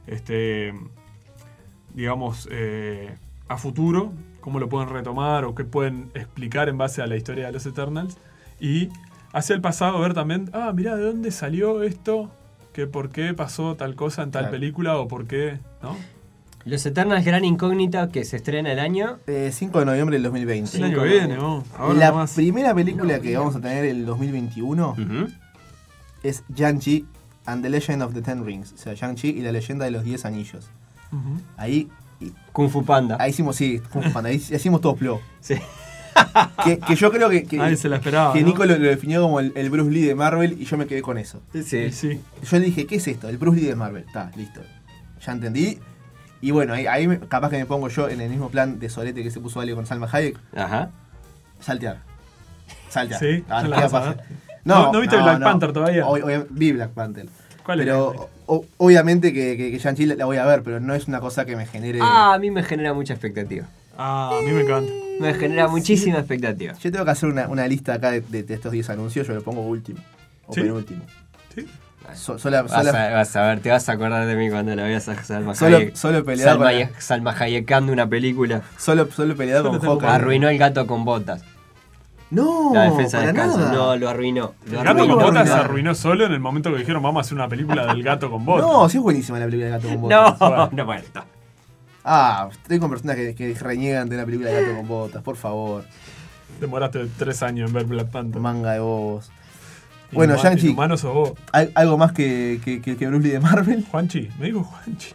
este 0.07 0.73
digamos 1.93 2.47
eh, 2.51 3.17
a 3.51 3.57
futuro 3.57 4.13
cómo 4.39 4.59
lo 4.59 4.69
pueden 4.69 4.89
retomar 4.89 5.45
o 5.45 5.53
qué 5.55 5.63
pueden 5.63 6.09
explicar 6.15 6.67
en 6.69 6.77
base 6.77 7.01
a 7.01 7.07
la 7.07 7.15
historia 7.15 7.45
de 7.47 7.51
los 7.51 7.65
Eternals 7.65 8.17
y 8.59 8.89
hacia 9.33 9.55
el 9.55 9.61
pasado 9.61 9.99
ver 9.99 10.13
también, 10.13 10.49
ah, 10.53 10.71
mira, 10.75 10.95
¿de 10.95 11.03
dónde 11.03 11.31
salió 11.31 11.83
esto? 11.83 12.31
que 12.73 12.87
por 12.87 13.09
qué 13.09 13.33
pasó 13.33 13.75
tal 13.75 13.95
cosa 13.95 14.23
en 14.23 14.31
tal 14.31 14.43
Claro. 14.43 14.51
película 14.53 14.97
o 14.97 15.07
por 15.09 15.27
qué, 15.27 15.59
¿no? 15.83 15.97
Los 16.63 16.85
Eternals 16.85 17.25
Gran 17.25 17.43
Incógnita 17.43 18.07
que 18.09 18.23
se 18.23 18.37
estrena 18.37 18.71
el 18.71 18.79
año. 18.79 19.17
Eh, 19.27 19.49
5 19.51 19.79
de 19.79 19.85
noviembre 19.85 20.15
del 20.15 20.23
2020. 20.23 20.77
El 20.77 20.83
año 20.85 21.03
viene, 21.03 21.35
vamos. 21.35 21.65
Ahora 21.77 21.99
la 21.99 22.09
nomás. 22.11 22.33
primera 22.33 22.73
película 22.73 23.19
que 23.19 23.35
vamos 23.35 23.57
a 23.57 23.59
tener 23.59 23.83
el 23.83 24.05
2021 24.05 24.91
Ujú. 24.91 25.27
es 26.23 26.43
Shang-Chi 26.55 27.05
and 27.45 27.61
the 27.61 27.69
Legend 27.69 28.03
of 28.03 28.13
the 28.13 28.21
Ten 28.21 28.45
Rings. 28.45 28.71
O 28.71 28.77
sea, 28.77 28.93
Shang-Chi 28.93 29.27
y 29.31 29.41
la 29.41 29.51
leyenda 29.51 29.83
de 29.83 29.91
los 29.91 30.03
10 30.05 30.23
anillos. 30.23 30.69
Ahí, 31.57 31.89
Kung 32.51 32.69
Fu 32.69 32.83
Panda. 32.85 33.17
ahí 33.19 33.31
hicimos, 33.31 33.55
sí, 33.55 33.79
Kung 33.91 34.03
Fu 34.03 34.11
Panda, 34.11 34.29
ahí 34.29 34.35
hicimos 34.37 34.81
todo 34.81 34.95
flow. 34.95 35.19
Sí. 35.39 35.55
Que, 36.65 36.77
que 36.77 36.95
yo 36.95 37.09
creo 37.09 37.29
que, 37.29 37.45
que, 37.45 37.55
Nadie 37.57 37.77
se 37.77 37.87
la 37.87 37.95
esperaba. 37.95 38.33
que 38.33 38.41
¿no? 38.41 38.47
Nico 38.47 38.65
lo, 38.65 38.77
lo 38.77 38.85
definió 38.89 39.21
como 39.21 39.39
el, 39.39 39.53
el 39.55 39.69
Bruce 39.69 39.89
Lee 39.89 40.01
de 40.01 40.13
Marvel 40.13 40.57
y 40.61 40.65
yo 40.65 40.77
me 40.77 40.85
quedé 40.85 41.01
con 41.01 41.17
eso. 41.17 41.41
Sí. 41.53 41.89
sí. 41.91 42.21
Yo 42.43 42.59
le 42.59 42.65
dije, 42.65 42.85
¿qué 42.85 42.95
es 42.97 43.07
esto? 43.07 43.29
El 43.29 43.37
Bruce 43.37 43.61
Lee 43.61 43.67
de 43.67 43.75
Marvel. 43.77 44.03
Está, 44.05 44.29
listo. 44.35 44.59
Ya 45.25 45.31
entendí. 45.31 45.79
Y 46.41 46.51
bueno, 46.51 46.73
ahí, 46.73 46.85
ahí 46.85 47.07
capaz 47.29 47.49
que 47.49 47.57
me 47.57 47.65
pongo 47.65 47.87
yo 47.87 48.09
en 48.09 48.19
el 48.19 48.29
mismo 48.29 48.49
plan 48.49 48.77
de 48.77 48.89
solete 48.89 49.23
que 49.23 49.31
se 49.31 49.39
puso 49.39 49.61
Ale 49.61 49.73
con 49.73 49.85
Salma 49.85 50.07
Hayek. 50.11 50.37
Ajá. 50.55 50.89
Saltear. 51.61 52.01
Saltear. 52.89 53.19
Sí, 53.19 53.43
A 53.47 53.63
ver, 53.63 54.17
no. 54.65 54.91
¿No- 54.91 54.99
viste 54.99 55.15
Black 55.15 55.41
Panther 55.41 55.71
todavía? 55.71 56.05
Ob- 56.05 56.23
obvia- 56.23 56.45
vi 56.49 56.73
Black 56.73 56.91
Panther. 56.91 57.27
¿Cuál 57.65 57.79
Pero 57.79 58.29
o- 58.47 58.65
obviamente 58.77 59.33
que, 59.33 59.55
que, 59.57 59.71
que 59.71 59.77
Shang-Chi 59.77 60.05
la, 60.07 60.25
voy 60.25 60.37
a 60.37 60.45
ver, 60.45 60.63
pero 60.63 60.79
no 60.79 60.93
es 60.95 61.07
una 61.07 61.19
cosa 61.19 61.45
que 61.45 61.55
me 61.55 61.65
genere. 61.65 61.99
Ah, 62.01 62.33
a 62.33 62.39
mí 62.39 62.51
me 62.51 62.63
genera 62.63 62.93
mucha 62.93 63.13
expectativa. 63.13 63.67
Ah, 63.97 64.31
a 64.37 64.41
mí 64.41 64.51
me 64.51 64.61
encanta. 64.61 64.91
Me 65.19 65.33
genera 65.35 65.67
muchísima 65.67 66.17
expectativa. 66.19 66.73
Yo 66.73 66.91
tengo 66.91 67.05
que 67.05 67.11
hacer 67.11 67.29
una, 67.29 67.47
una 67.47 67.67
lista 67.67 67.93
acá 67.93 68.11
de, 68.11 68.21
de- 68.21 68.43
de 68.43 68.53
estos 68.53 68.71
10 68.71 68.89
anuncios, 68.89 69.27
yo 69.27 69.33
lo 69.35 69.43
pongo 69.43 69.61
último. 69.61 69.99
O 70.47 70.53
¿Sí? 70.53 70.61
penúltimo. 70.61 71.03
Sí. 71.53 71.67
So- 72.15 72.39
sola- 72.39 72.63
Vas 72.63 72.71
sola- 72.71 73.09
a, 73.09 73.13
vas 73.13 73.35
a 73.35 73.47
ver, 73.47 73.59
te 73.59 73.69
vas 73.69 73.87
a 73.87 73.91
acordar 73.93 74.25
de 74.25 74.35
mí 74.35 74.49
cuando 74.49 74.75
la 74.75 74.83
veas 74.83 75.07
a 75.07 75.23
Salma 75.23 75.53
Solo- 75.55 75.77
Hayek. 75.77 75.95
solo 75.95 76.25
peleado 76.25 76.51
Salma, 76.59 76.71
con 76.71 76.79
la- 76.79 77.01
Salma 77.01 77.35
Hayekando 77.39 77.93
una 77.93 78.07
película. 78.07 78.63
solo, 78.77 79.07
solo 79.11 79.35
peleado 79.37 79.65
Solo 79.65 79.79
con 79.79 79.87
Hawkeye. 79.87 80.09
Arruinó 80.09 80.49
el 80.49 80.57
gato 80.57 80.87
con 80.87 81.05
botas. 81.05 81.43
No, 82.31 82.71
La 82.73 82.83
defensa 82.89 83.19
de 83.19 83.27
para 83.33 83.43
descanso. 83.43 83.59
nada. 83.59 83.73
No, 83.73 83.95
lo 83.97 84.09
arruinó. 84.09 84.53
Lo 84.71 84.79
El 84.79 84.85
gato 84.85 85.05
con 85.07 85.19
botas 85.19 85.47
se 85.47 85.53
arruinó 85.53 85.93
solo 85.93 86.25
en 86.25 86.31
el 86.31 86.39
momento 86.39 86.71
que 86.71 86.77
dijeron 86.79 87.03
vamos 87.03 87.19
a 87.19 87.21
hacer 87.21 87.35
una 87.35 87.47
película 87.49 87.85
del 87.87 88.01
gato 88.03 88.31
con 88.31 88.45
botas. 88.45 88.65
No, 88.67 88.87
sí 88.89 88.97
es 88.97 89.03
buenísima 89.03 89.37
la 89.37 89.45
película 89.45 89.65
de 89.65 89.71
Gato 89.71 89.87
con 89.89 90.01
Botas. 90.01 90.39
No, 90.39 90.47
Bueno. 90.49 90.69
no, 90.71 90.85
bueno, 90.85 91.01
está. 91.03 91.25
Ah, 92.03 92.47
estoy 92.51 92.79
con 92.79 92.89
personas 92.89 93.15
que, 93.17 93.35
que 93.35 93.53
reniegan 93.53 94.07
de 94.09 94.15
una 94.15 94.25
película 94.25 94.49
de 94.49 94.61
Gato 94.63 94.75
con 94.77 94.87
Botas, 94.87 95.21
por 95.21 95.35
favor. 95.35 95.83
Demoraste 96.59 97.05
tres 97.17 97.43
años 97.43 97.69
en 97.69 97.73
ver 97.75 97.85
Black 97.85 98.07
Panther. 98.09 98.41
Manga 98.41 98.71
de 98.73 98.79
bobos. 98.79 99.29
Bueno. 100.13 100.33
¿Al- 101.51 101.71
¿Algo 101.75 101.97
más 101.97 102.11
que, 102.11 102.59
que, 102.63 102.81
que, 102.81 102.97
que 102.97 103.07
Bruce 103.07 103.23
Lee 103.27 103.33
de 103.33 103.39
Marvel? 103.39 103.85
Juanchi, 103.89 104.29
me 104.39 104.45
digo 104.47 104.63
Juanchi. 104.63 105.09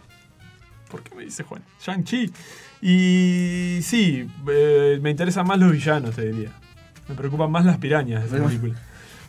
¿Por 0.91 1.03
qué 1.03 1.15
me 1.15 1.25
dice 1.25 1.43
Juan? 1.45 1.63
Shang-Chi. 1.85 2.33
Y 2.83 3.79
sí, 3.83 4.29
eh, 4.49 4.99
me 5.03 5.11
interesan 5.11 5.47
más 5.47 5.59
los 5.59 5.73
villanos, 5.73 6.15
te 6.15 6.31
diría. 6.31 6.51
Me 7.09 7.15
preocupan 7.15 7.51
más 7.51 7.65
las 7.65 7.79
pirañas 7.79 8.31
de 8.31 8.37
esa 8.39 8.47
película. 8.49 8.75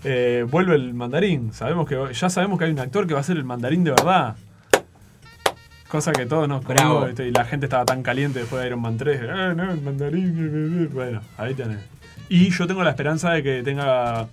Eh, 0.04 0.46
vuelve 0.50 0.76
el 0.76 0.94
mandarín. 0.94 1.54
Sabemos 1.54 1.88
que, 1.88 2.14
ya 2.14 2.30
sabemos 2.30 2.60
que 2.60 2.66
hay 2.66 2.72
un 2.72 2.80
actor 2.80 3.08
que 3.08 3.14
va 3.14 3.20
a 3.20 3.24
ser 3.24 3.38
el 3.38 3.44
mandarín 3.44 3.84
de 3.84 3.92
verdad. 3.92 4.36
Cosa 5.88 6.12
que 6.12 6.26
todos 6.26 6.50
nos 6.50 6.66
Bravo. 6.66 7.08
y 7.10 7.32
la 7.32 7.46
gente 7.46 7.66
estaba 7.66 7.86
tan 7.86 8.04
caliente 8.04 8.40
después 8.40 8.62
de 8.62 8.68
Iron 8.68 8.82
Man 8.82 8.98
3. 8.98 9.22
Ah, 9.30 9.54
no, 9.56 9.72
el 9.72 9.82
mandarín. 9.82 10.38
eh, 10.38 10.84
eh". 10.84 10.90
Bueno, 10.94 11.22
ahí 11.38 11.54
tenés. 11.54 11.80
Y 12.30 12.50
yo 12.50 12.68
tengo 12.68 12.84
la 12.84 12.90
esperanza 12.90 13.32
de 13.32 13.42
que 13.42 13.64
tenga 13.64 14.28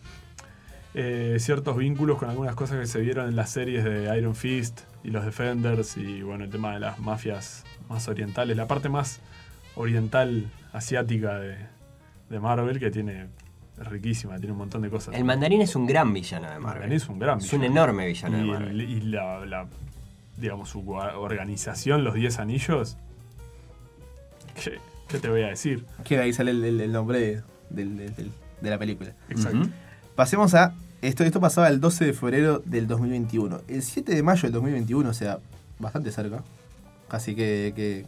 eh, 0.95 1.37
ciertos 1.39 1.77
vínculos 1.77 2.19
con 2.19 2.29
algunas 2.29 2.57
cosas 2.57 2.81
que 2.81 2.87
se 2.87 3.01
vieron 3.01 3.29
en 3.29 3.37
las 3.37 3.51
series 3.51 3.85
de 3.85 4.17
Iron 4.19 4.35
Fist 4.35 4.81
y 5.05 5.11
los 5.11 5.25
Defenders 5.25 5.97
y 5.97 6.23
bueno, 6.23 6.43
el 6.45 6.51
tema 6.51 6.73
de 6.75 6.81
las 6.81 6.99
mafias 6.99 7.65
más 7.89 8.09
orientales, 8.09 8.57
la 8.57 8.67
parte 8.67 8.89
más 8.89 9.21
oriental 9.77 10.47
asiática 10.73 11.39
de, 11.39 11.57
de 12.29 12.41
Marvel 12.41 12.79
que 12.79 12.91
tiene 12.91 13.29
es 13.81 13.87
riquísima, 13.89 14.37
tiene 14.39 14.53
un 14.53 14.59
montón 14.59 14.83
de 14.83 14.91
cosas. 14.91 15.15
El 15.15 15.25
mandarín 15.25 15.61
es 15.61 15.75
un 15.77 15.87
gran 15.87 16.13
villano 16.13 16.45
de 16.49 16.59
Marvel. 16.59 16.65
Mandarín 16.81 16.93
es 16.97 17.09
un 17.09 17.19
gran 17.19 17.39
Es 17.39 17.53
un 17.53 17.61
villano. 17.61 17.81
enorme 17.81 18.07
villano 18.07 18.37
de 18.39 18.45
y, 18.45 18.51
Marvel. 18.51 18.81
el- 18.81 18.91
y 18.91 19.01
la, 19.03 19.47
la- 19.47 19.67
digamos 20.37 20.69
su 20.69 20.89
organización, 20.91 22.05
los 22.05 22.15
10 22.15 22.39
anillos. 22.39 22.97
¿Qué, 24.63 24.79
qué 25.09 25.19
te 25.19 25.29
voy 25.29 25.43
a 25.43 25.49
decir? 25.49 25.85
Que 26.05 26.19
ahí 26.19 26.33
sale 26.33 26.53
el, 26.53 26.65
el- 26.65 26.81
el 26.81 26.93
nombre 26.93 27.19
de, 27.21 27.43
del- 27.71 27.97
del- 27.97 28.15
del- 28.15 28.33
de 28.61 28.71
la 28.71 28.79
película. 28.79 29.13
Exacto. 29.29 29.69
Pasemos 30.15 30.55
a. 30.55 30.75
Esto, 31.03 31.23
esto 31.25 31.39
pasaba 31.41 31.69
el 31.69 31.81
12 31.81 32.07
de 32.07 32.13
febrero 32.15 32.63
del 32.65 32.87
2021. 32.87 33.61
El 33.69 33.83
7 33.83 34.15
de 34.15 34.23
mayo 34.23 34.43
del 34.43 34.53
2021, 34.53 35.11
o 35.11 35.13
sea, 35.13 35.39
bastante 35.79 36.11
cerca. 36.13 36.43
Casi 37.09 37.35
que, 37.35 37.73
que 37.77 38.07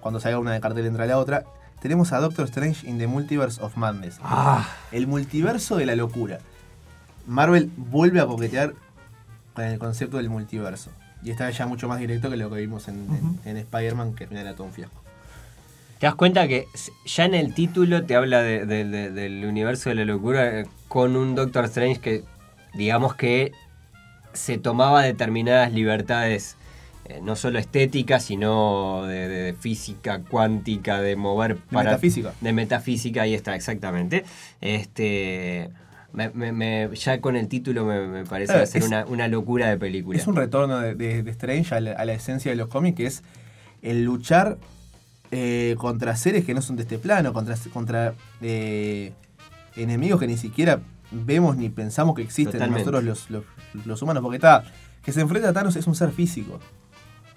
cuando 0.00 0.18
salga 0.18 0.38
una 0.40 0.52
de 0.52 0.60
cartel 0.60 0.86
entra 0.86 1.06
la 1.06 1.18
otra. 1.18 1.44
Tenemos 1.86 2.12
a 2.12 2.18
Doctor 2.18 2.46
Strange 2.46 2.84
in 2.88 2.98
the 2.98 3.06
Multiverse 3.06 3.60
of 3.62 3.76
Madness. 3.76 4.18
Ah, 4.20 4.68
El 4.90 5.06
multiverso 5.06 5.76
de 5.76 5.86
la 5.86 5.94
locura. 5.94 6.40
Marvel 7.28 7.70
vuelve 7.76 8.20
a 8.20 8.26
coquetear 8.26 8.74
con 9.54 9.64
el 9.66 9.78
concepto 9.78 10.16
del 10.16 10.28
multiverso. 10.28 10.90
Y 11.22 11.30
está 11.30 11.48
ya 11.48 11.64
mucho 11.68 11.86
más 11.86 12.00
directo 12.00 12.28
que 12.28 12.36
lo 12.36 12.50
que 12.50 12.56
vimos 12.58 12.88
en, 12.88 13.06
en- 13.44 13.48
en 13.48 13.56
Spider-Man, 13.58 14.14
que 14.16 14.24
al 14.24 14.28
final 14.30 14.46
era 14.48 14.56
todo 14.56 14.66
un 14.66 14.72
fiasco. 14.72 15.00
¿Te 16.00 16.06
das 16.06 16.16
cuenta 16.16 16.48
que 16.48 16.66
ya 17.04 17.24
en 17.24 17.34
el 17.36 17.54
título 17.54 18.04
te 18.04 18.16
habla 18.16 18.42
de- 18.42 18.66
de- 18.66 18.84
de- 18.84 19.10
del 19.12 19.44
universo 19.44 19.88
de 19.88 19.94
la 19.94 20.04
locura 20.06 20.58
eh, 20.62 20.66
con 20.88 21.14
un 21.14 21.36
Doctor 21.36 21.66
Strange 21.66 22.00
que, 22.00 22.24
digamos 22.74 23.14
que 23.14 23.52
se 24.32 24.58
tomaba 24.58 25.02
determinadas 25.02 25.72
libertades, 25.72 26.55
eh, 27.08 27.20
no 27.22 27.36
solo 27.36 27.58
estéticas, 27.58 28.24
sino 28.24 29.04
de, 29.06 29.28
de 29.28 29.52
física 29.54 30.20
cuántica, 30.22 31.00
de 31.00 31.16
mover 31.16 31.56
De 31.70 31.76
metafísica. 31.76 32.32
De 32.40 32.52
metafísica, 32.52 33.22
ahí 33.22 33.34
está, 33.34 33.54
exactamente. 33.54 34.24
Este. 34.60 35.70
me- 36.12 36.30
me- 36.30 36.52
me- 36.52 36.88
ya 36.94 37.20
con 37.20 37.36
el 37.36 37.46
título 37.48 37.84
me, 37.84 38.24
parece 38.24 38.62
Eh, 38.62 38.66
ser 38.66 38.80
es- 38.82 38.88
una, 38.88 39.04
una 39.06 39.28
locura 39.28 39.68
de 39.68 39.76
película. 39.76 40.18
Es 40.18 40.26
un 40.26 40.34
retorno 40.36 40.78
de, 40.80 40.94
de- 40.94 41.22
de 41.22 41.30
Strange 41.30 41.74
a 41.74 41.80
la, 41.80 41.92
a 41.92 42.04
la 42.06 42.14
esencia 42.14 42.50
de 42.50 42.56
los 42.56 42.68
cómics, 42.68 42.96
que 42.96 43.06
es 43.06 43.22
el 43.82 44.04
luchar 44.04 44.56
eh, 45.30 45.74
contra 45.78 46.16
seres 46.16 46.44
que 46.44 46.54
no 46.54 46.62
son 46.62 46.76
de 46.76 46.82
este 46.82 46.98
plano, 46.98 47.32
contra, 47.32 47.54
contra 47.72 48.14
eh, 48.40 49.12
enemigos 49.76 50.18
que 50.20 50.26
ni 50.26 50.36
siquiera 50.38 50.80
vemos 51.10 51.56
ni 51.56 51.68
pensamos 51.68 52.14
que 52.16 52.22
existen 52.22 52.52
Totalmente. 52.52 52.80
nosotros 52.90 53.04
los, 53.04 53.30
los- 53.30 53.86
los 53.86 54.00
humanos, 54.02 54.22
porque 54.22 54.36
está, 54.36 54.64
que 55.04 55.12
se 55.12 55.20
enfrenta 55.20 55.50
a 55.50 55.52
Thanos 55.52 55.76
es 55.76 55.86
un 55.86 55.94
ser 55.94 56.10
físico. 56.12 56.58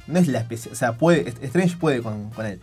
No 0.10 0.20
es 0.20 0.28
la 0.28 0.40
especialidad, 0.40 0.74
o 0.74 0.78
sea, 0.78 0.94
puede, 0.98 1.30
Strange 1.42 1.78
puede 1.78 2.02
con, 2.02 2.30
con 2.32 2.46
él, 2.46 2.60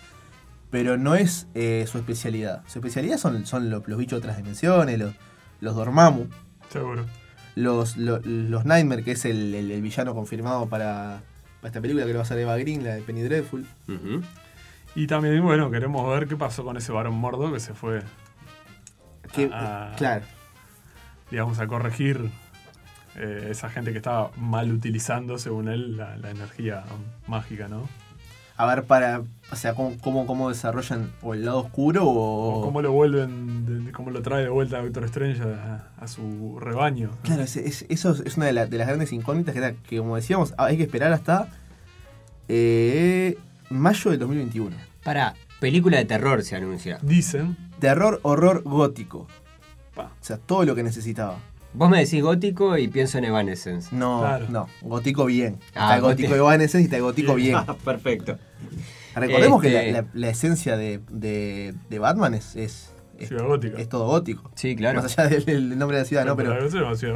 pero 0.70 0.96
no 0.96 1.14
es 1.14 1.46
eh, 1.54 1.86
su 1.90 1.98
especialidad. 1.98 2.62
Su 2.66 2.78
especialidad 2.80 3.18
son, 3.18 3.46
son 3.46 3.70
los, 3.70 3.86
los 3.88 3.98
bichos 3.98 4.20
de 4.20 4.26
otras 4.26 4.36
dimensiones, 4.36 4.98
los, 4.98 5.14
los 5.60 5.74
Dormammu, 5.76 6.26
Seguro. 6.70 7.06
los, 7.54 7.96
lo- 7.96 8.20
los, 8.24 8.64
Nightmare, 8.64 9.02
que 9.04 9.12
es 9.12 9.24
el, 9.24 9.54
el- 9.54 9.70
el 9.70 9.80
villano 9.82 10.14
confirmado 10.14 10.68
para, 10.68 11.22
para 11.60 11.68
esta 11.68 11.80
película 11.80 12.04
que 12.04 12.12
lo 12.12 12.18
va 12.18 12.22
a 12.22 12.26
hacer 12.26 12.38
Eva 12.38 12.56
Green, 12.58 12.82
la 12.84 12.94
de 12.96 13.02
Penny 13.02 13.22
Dreadful. 13.22 13.64
Y 14.94 15.06
también, 15.06 15.42
bueno, 15.42 15.70
queremos 15.70 16.08
ver 16.08 16.26
qué 16.26 16.36
pasó 16.36 16.64
con 16.64 16.76
ese 16.76 16.90
varón 16.90 17.14
mordo 17.14 17.52
que 17.52 17.60
se 17.60 17.74
fue, 17.74 18.02
Que. 19.34 19.48
Claro. 19.48 20.24
digamos, 21.30 21.58
a 21.58 21.66
corregir 21.66 22.30
eh, 23.16 23.48
esa 23.50 23.68
gente 23.70 23.92
que 23.92 23.98
estaba 23.98 24.30
mal 24.36 24.70
utilizando, 24.72 25.38
según 25.38 25.68
él, 25.68 25.96
la, 25.96 26.16
la 26.16 26.30
energía 26.30 26.84
mágica, 27.26 27.68
¿no? 27.68 27.88
A 28.58 28.64
ver, 28.66 28.84
para. 28.84 29.22
O 29.52 29.56
sea, 29.56 29.74
cómo, 29.74 29.96
cómo, 30.00 30.26
cómo 30.26 30.48
desarrollan 30.48 31.12
o 31.22 31.34
el 31.34 31.44
lado 31.44 31.58
oscuro 31.58 32.06
o. 32.08 32.60
O 32.60 32.62
cómo 32.62 32.80
lo 32.80 32.90
vuelven, 32.92 33.84
de- 33.84 33.92
cómo 33.92 34.10
lo 34.10 34.22
trae 34.22 34.44
de 34.44 34.48
vuelta 34.48 34.80
Doctor 34.80 35.04
Strange 35.04 35.42
a, 35.42 35.90
a 35.98 36.08
su 36.08 36.58
rebaño. 36.58 37.10
Claro, 37.22 37.42
es- 37.42 37.56
es- 37.56 37.84
eso 37.90 38.12
es 38.24 38.36
una 38.38 38.46
de, 38.46 38.52
la- 38.54 38.66
de 38.66 38.78
las 38.78 38.86
grandes 38.88 39.12
incógnitas 39.12 39.52
que, 39.52 39.58
era- 39.58 39.72
que, 39.74 39.98
como 39.98 40.16
decíamos, 40.16 40.54
hay 40.56 40.78
que 40.78 40.84
esperar 40.84 41.12
hasta 41.12 41.48
eh, 42.48 43.36
mayo 43.70 44.10
del 44.10 44.20
2021. 44.20 44.76
Para, 45.04 45.34
película 45.60 45.98
de 45.98 46.04
terror 46.04 46.42
se 46.42 46.56
anuncia. 46.56 46.98
Dicen, 47.02 47.56
Terror, 47.78 48.20
horror 48.22 48.62
gótico. 48.64 49.26
pa, 49.94 50.04
O 50.04 50.24
sea, 50.24 50.38
todo 50.38 50.64
lo 50.64 50.74
que 50.74 50.82
necesitaba. 50.82 51.38
Vos 51.76 51.90
me 51.90 51.98
decís 51.98 52.22
gótico 52.22 52.76
y 52.78 52.88
pienso 52.88 53.18
en 53.18 53.24
Evanescence. 53.26 53.94
No, 53.94 54.20
Claro. 54.20 54.46
no, 54.48 54.68
gótico 54.82 55.26
bien. 55.26 55.58
Ah, 55.74 55.94
está 55.96 56.00
gótico 56.00 56.34
Evanescence 56.34 56.80
y 56.80 56.84
está 56.84 56.98
gótico 57.00 57.34
bien. 57.36 57.58
Perfecto. 57.84 58.38
Recordemos 59.14 59.60
que 59.62 59.68
Este- 59.68 59.92
la, 59.92 60.02
la- 60.02 60.08
la 60.12 60.28
esencia 60.28 60.76
de, 60.76 61.00
de- 61.10 61.74
de 61.88 61.98
Batman 61.98 62.34
es, 62.34 62.54
es, 62.56 62.92
es, 63.18 63.28
ciudad 63.28 63.46
gótica. 63.46 63.78
es 63.80 63.88
todo 63.88 64.06
gótico. 64.06 64.50
Sí, 64.54 64.76
claro. 64.76 65.02
Más 65.02 65.18
allá 65.18 65.28
del, 65.30 65.44
del 65.44 65.78
nombre 65.78 65.96
de 65.96 66.02
la 66.02 66.06
ciudad, 66.08 66.24
¿no? 66.26 66.36
Pero, 66.36 66.54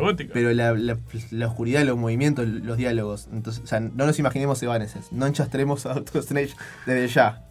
gótica. 0.01 0.31
pero 0.33 0.51
la, 0.53 0.73
la- 0.73 0.97
la 1.31 1.47
oscuridad, 1.47 1.83
los 1.85 1.97
movimientos, 1.99 2.47
los 2.49 2.77
diálogos. 2.77 3.29
Entonces, 3.33 3.63
o 3.65 3.67
sea, 3.67 3.81
no 3.81 4.07
nos 4.07 4.19
imaginemos 4.19 4.63
Evanescence. 4.63 5.09
No 5.13 5.27
enchastremos 5.27 5.85
a 5.87 5.95
Doctor 5.95 6.21
Strange 6.21 6.55
desde 6.87 7.09
ya. 7.09 7.45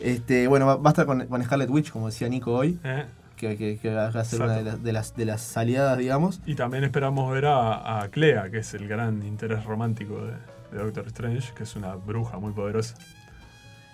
Este, 0.00 0.46
bueno, 0.48 0.66
va, 0.66 0.76
va 0.76 0.90
a 0.90 0.92
estar 0.92 1.06
con, 1.06 1.26
con 1.26 1.42
Scarlet 1.42 1.70
Witch, 1.70 1.90
como 1.90 2.06
decía 2.06 2.28
Nico 2.28 2.52
hoy, 2.52 2.78
¿Eh? 2.84 3.04
Que, 3.36 3.56
que- 3.56 3.78
que 3.78 3.94
va 3.94 4.06
a 4.08 4.12
ser 4.12 4.20
Exacto. 4.22 4.44
una 4.44 4.54
de 4.56 4.62
las, 4.64 4.82
de, 4.82 4.92
las, 4.92 5.16
de 5.16 5.24
las 5.24 5.56
aliadas, 5.56 5.98
digamos. 5.98 6.40
Y 6.46 6.54
también 6.54 6.84
esperamos 6.84 7.32
ver 7.32 7.46
a, 7.46 8.00
a 8.02 8.08
Clea, 8.08 8.50
que 8.50 8.58
es 8.58 8.74
el 8.74 8.86
gran 8.88 9.22
interés 9.24 9.64
romántico 9.64 10.20
de, 10.24 10.32
de 10.76 10.84
Doctor 10.84 11.06
Strange, 11.08 11.52
que 11.54 11.62
es 11.64 11.76
una 11.76 11.94
bruja 11.94 12.38
muy 12.38 12.52
poderosa. 12.52 12.94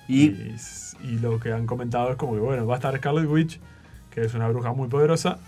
Y 0.09 0.25
Y, 0.27 0.57
y 1.05 1.19
lo 1.19 1.39
que 1.41 1.53
han 1.53 1.67
comentado 1.67 2.11
es 2.11 2.17
como 2.17 2.35
que, 2.35 2.41
bueno, 2.41 2.67
va 2.67 2.75
a 2.75 2.79
estar 2.79 2.97
Scarlet 2.97 3.27
Witch, 3.29 3.61
que 4.11 4.23
es 4.23 4.35
una 4.35 4.49
bruja 4.49 4.73
muy 4.73 4.89
poderosa, 4.89 5.39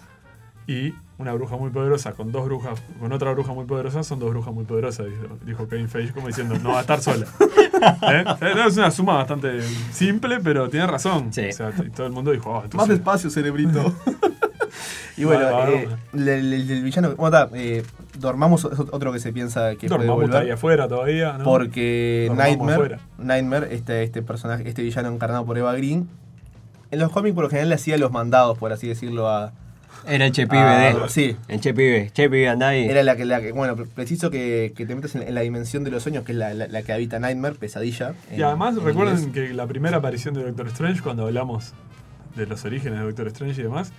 y 0.66 0.95
una 1.18 1.32
bruja 1.34 1.57
muy 1.57 1.70
poderosa 1.70 2.12
con 2.12 2.30
dos 2.30 2.45
brujas, 2.45 2.80
con 3.01 3.12
otra 3.12 3.32
bruja 3.32 3.53
muy 3.53 3.64
poderosa, 3.64 4.05
son 4.05 4.20
dos 4.20 4.30
brujas 4.30 4.55
muy 4.55 4.64
poderosas, 4.64 5.07
dijo, 5.07 5.38
dijo 5.45 5.68
Kevin 5.68 5.88
Feige, 5.88 6.12
como 6.12 6.28
diciendo, 6.28 6.57
no 6.62 6.70
va 6.70 6.78
a 6.78 6.80
estar 6.82 7.01
sola. 7.01 7.26
¿Eh? 7.83 8.24
Es 8.66 8.76
una 8.76 8.91
suma 8.91 9.14
bastante 9.14 9.61
simple, 9.93 10.39
pero 10.43 10.68
tiene 10.68 10.87
razón. 10.87 11.33
Sí. 11.33 11.49
O 11.49 11.53
sea, 11.53 11.72
y 11.85 11.91
todo 11.91 12.07
el 12.07 12.12
mundo 12.12 12.30
dijo, 12.30 12.51
oh, 12.51 12.76
Más 12.76 12.89
despacio, 12.89 13.30
cerebrito. 13.30 13.93
y 15.16 15.24
bueno, 15.24 15.45
Va, 15.45 15.51
va, 15.53 15.70
eh, 15.70 15.89
el, 16.14 16.28
el- 16.28 16.70
el 16.70 16.83
villano. 16.83 17.14
Bueno, 17.16 17.37
está, 17.37 17.57
eh, 17.57 17.83
Dormamos 18.18 18.64
es 18.70 18.78
otro 18.78 19.12
que 19.12 19.18
se 19.18 19.33
piensa 19.33 19.70
que 19.76 19.89
puede 19.89 20.07
Dormammu 20.07 20.22
está 20.24 20.39
ahí 20.41 20.51
afuera 20.51 20.87
todavía, 20.89 21.39
¿no? 21.39 21.45
Porque 21.45 22.30
Nightmare, 22.35 22.72
afuera. 22.74 22.99
Nightmare 23.18 23.74
este, 23.74 24.03
este 24.03 24.22
personaje, 24.22 24.68
este 24.68 24.83
villano 24.83 25.09
encarnado 25.09 25.45
por 25.47 25.57
Eva 25.59 25.74
Green, 25.74 26.09
en 26.91 26.99
los 26.99 27.11
cómics 27.11 27.35
por 27.35 27.45
lo 27.45 27.51
general 27.51 27.70
le 27.70 27.74
hacía 27.76 27.97
los 27.99 28.12
mandados, 28.12 28.59
por 28.59 28.72
así 28.72 28.87
decirlo, 28.89 29.28
a. 29.30 29.53
Era 30.07 30.26
el 30.26 30.32
Che 30.32 30.47
Pibe 30.47 30.59
a- 30.61 30.95
de. 30.95 31.09
Sí. 31.09 31.36
El 31.49 31.61
Che 31.61 31.72
Pibe. 31.74 32.11
Che 32.12 32.28
Pibe, 32.28 32.49
andá 32.49 32.68
ahí. 32.68 32.86
Era 32.86 33.03
la 33.03 33.16
que, 33.16 33.24
la 33.24 33.40
que 33.40 33.53
bueno, 33.53 33.76
pre- 33.76 33.86
preciso 33.86 34.30
que, 34.30 34.72
que 34.76 34.84
te 34.86 34.95
metas 34.95 35.14
en, 35.14 35.22
en 35.22 35.34
la 35.34 35.43
dimensión 35.43 35.84
de 35.84 35.90
los 35.90 36.03
sueños, 36.03 36.24
que 36.24 36.32
es 36.32 36.38
la, 36.38 36.55
la- 36.55 36.66
la 36.66 36.82
que 36.82 36.93
habita 36.93 37.18
Nightmare, 37.18 37.55
pesadilla. 37.57 38.14
Y 38.30 38.36
en- 38.36 38.45
además 38.45 38.76
en 38.76 38.84
recuerden 38.84 39.18
inglés. 39.18 39.49
que 39.49 39.55
la 39.55 39.66
primera 39.66 39.99
aparición 39.99 40.34
de 40.34 40.43
Doctor 40.45 40.68
Strange, 40.68 41.01
cuando 41.03 41.26
hablamos 41.26 41.72
de 42.36 42.47
los 42.47 42.64
orígenes 42.64 42.99
de 42.99 43.05
Doctor 43.05 43.26
Strange 43.28 43.61
y 43.61 43.64
demás, 43.64 43.93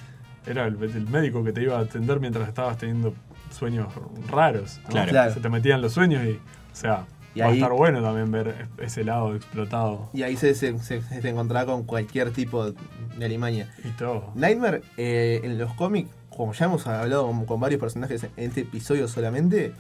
era 0.46 0.66
el, 0.68 0.76
el 0.84 1.08
médico 1.08 1.44
que 1.44 1.54
te 1.54 1.62
iba 1.62 1.78
a 1.78 1.82
atender 1.82 2.20
mientras 2.20 2.48
estabas 2.50 2.78
teniendo 2.78 3.14
sueños 3.52 3.88
raros. 4.30 4.80
¿no? 4.86 4.90
Claro. 4.90 5.10
Claro. 5.12 5.34
Se 5.34 5.40
te 5.40 5.48
metían 5.50 5.82
los 5.82 5.94
sueños 5.94 6.26
y, 6.26 6.32
o 6.32 6.40
sea, 6.76 7.06
Y 7.36 7.40
va 7.40 7.48
ahí- 7.48 7.54
a 7.54 7.56
estar 7.56 7.72
bueno 7.74 8.02
también 8.02 8.32
ver 8.32 8.68
ese 8.78 9.04
lado 9.04 9.36
explotado 9.36 10.10
Y 10.14 10.22
ahí 10.24 10.36
se, 10.38 10.54
se, 10.54 10.78
se- 10.80 11.02
se 11.02 11.30
encontraba 11.30 11.66
con 11.72 11.84
cualquier 11.84 12.32
tipo 12.32 12.72
de 12.72 13.26
alimaña. 13.26 13.74
y 13.84 13.90
todo. 13.98 14.32
Nightmare, 14.36 14.82
eh, 14.98 15.42
en 15.44 15.58
los 15.58 15.74
cómics, 15.74 16.10
como 16.30 16.54
ya 16.54 16.66
hemos 16.66 16.86
hablado 16.88 17.26
con, 17.28 17.46
con 17.46 17.60
varios 17.60 17.80
personajes 17.80 18.24
en 18.24 18.32
este 18.38 18.62
episodio 18.62 19.08
solamente, 19.08 19.74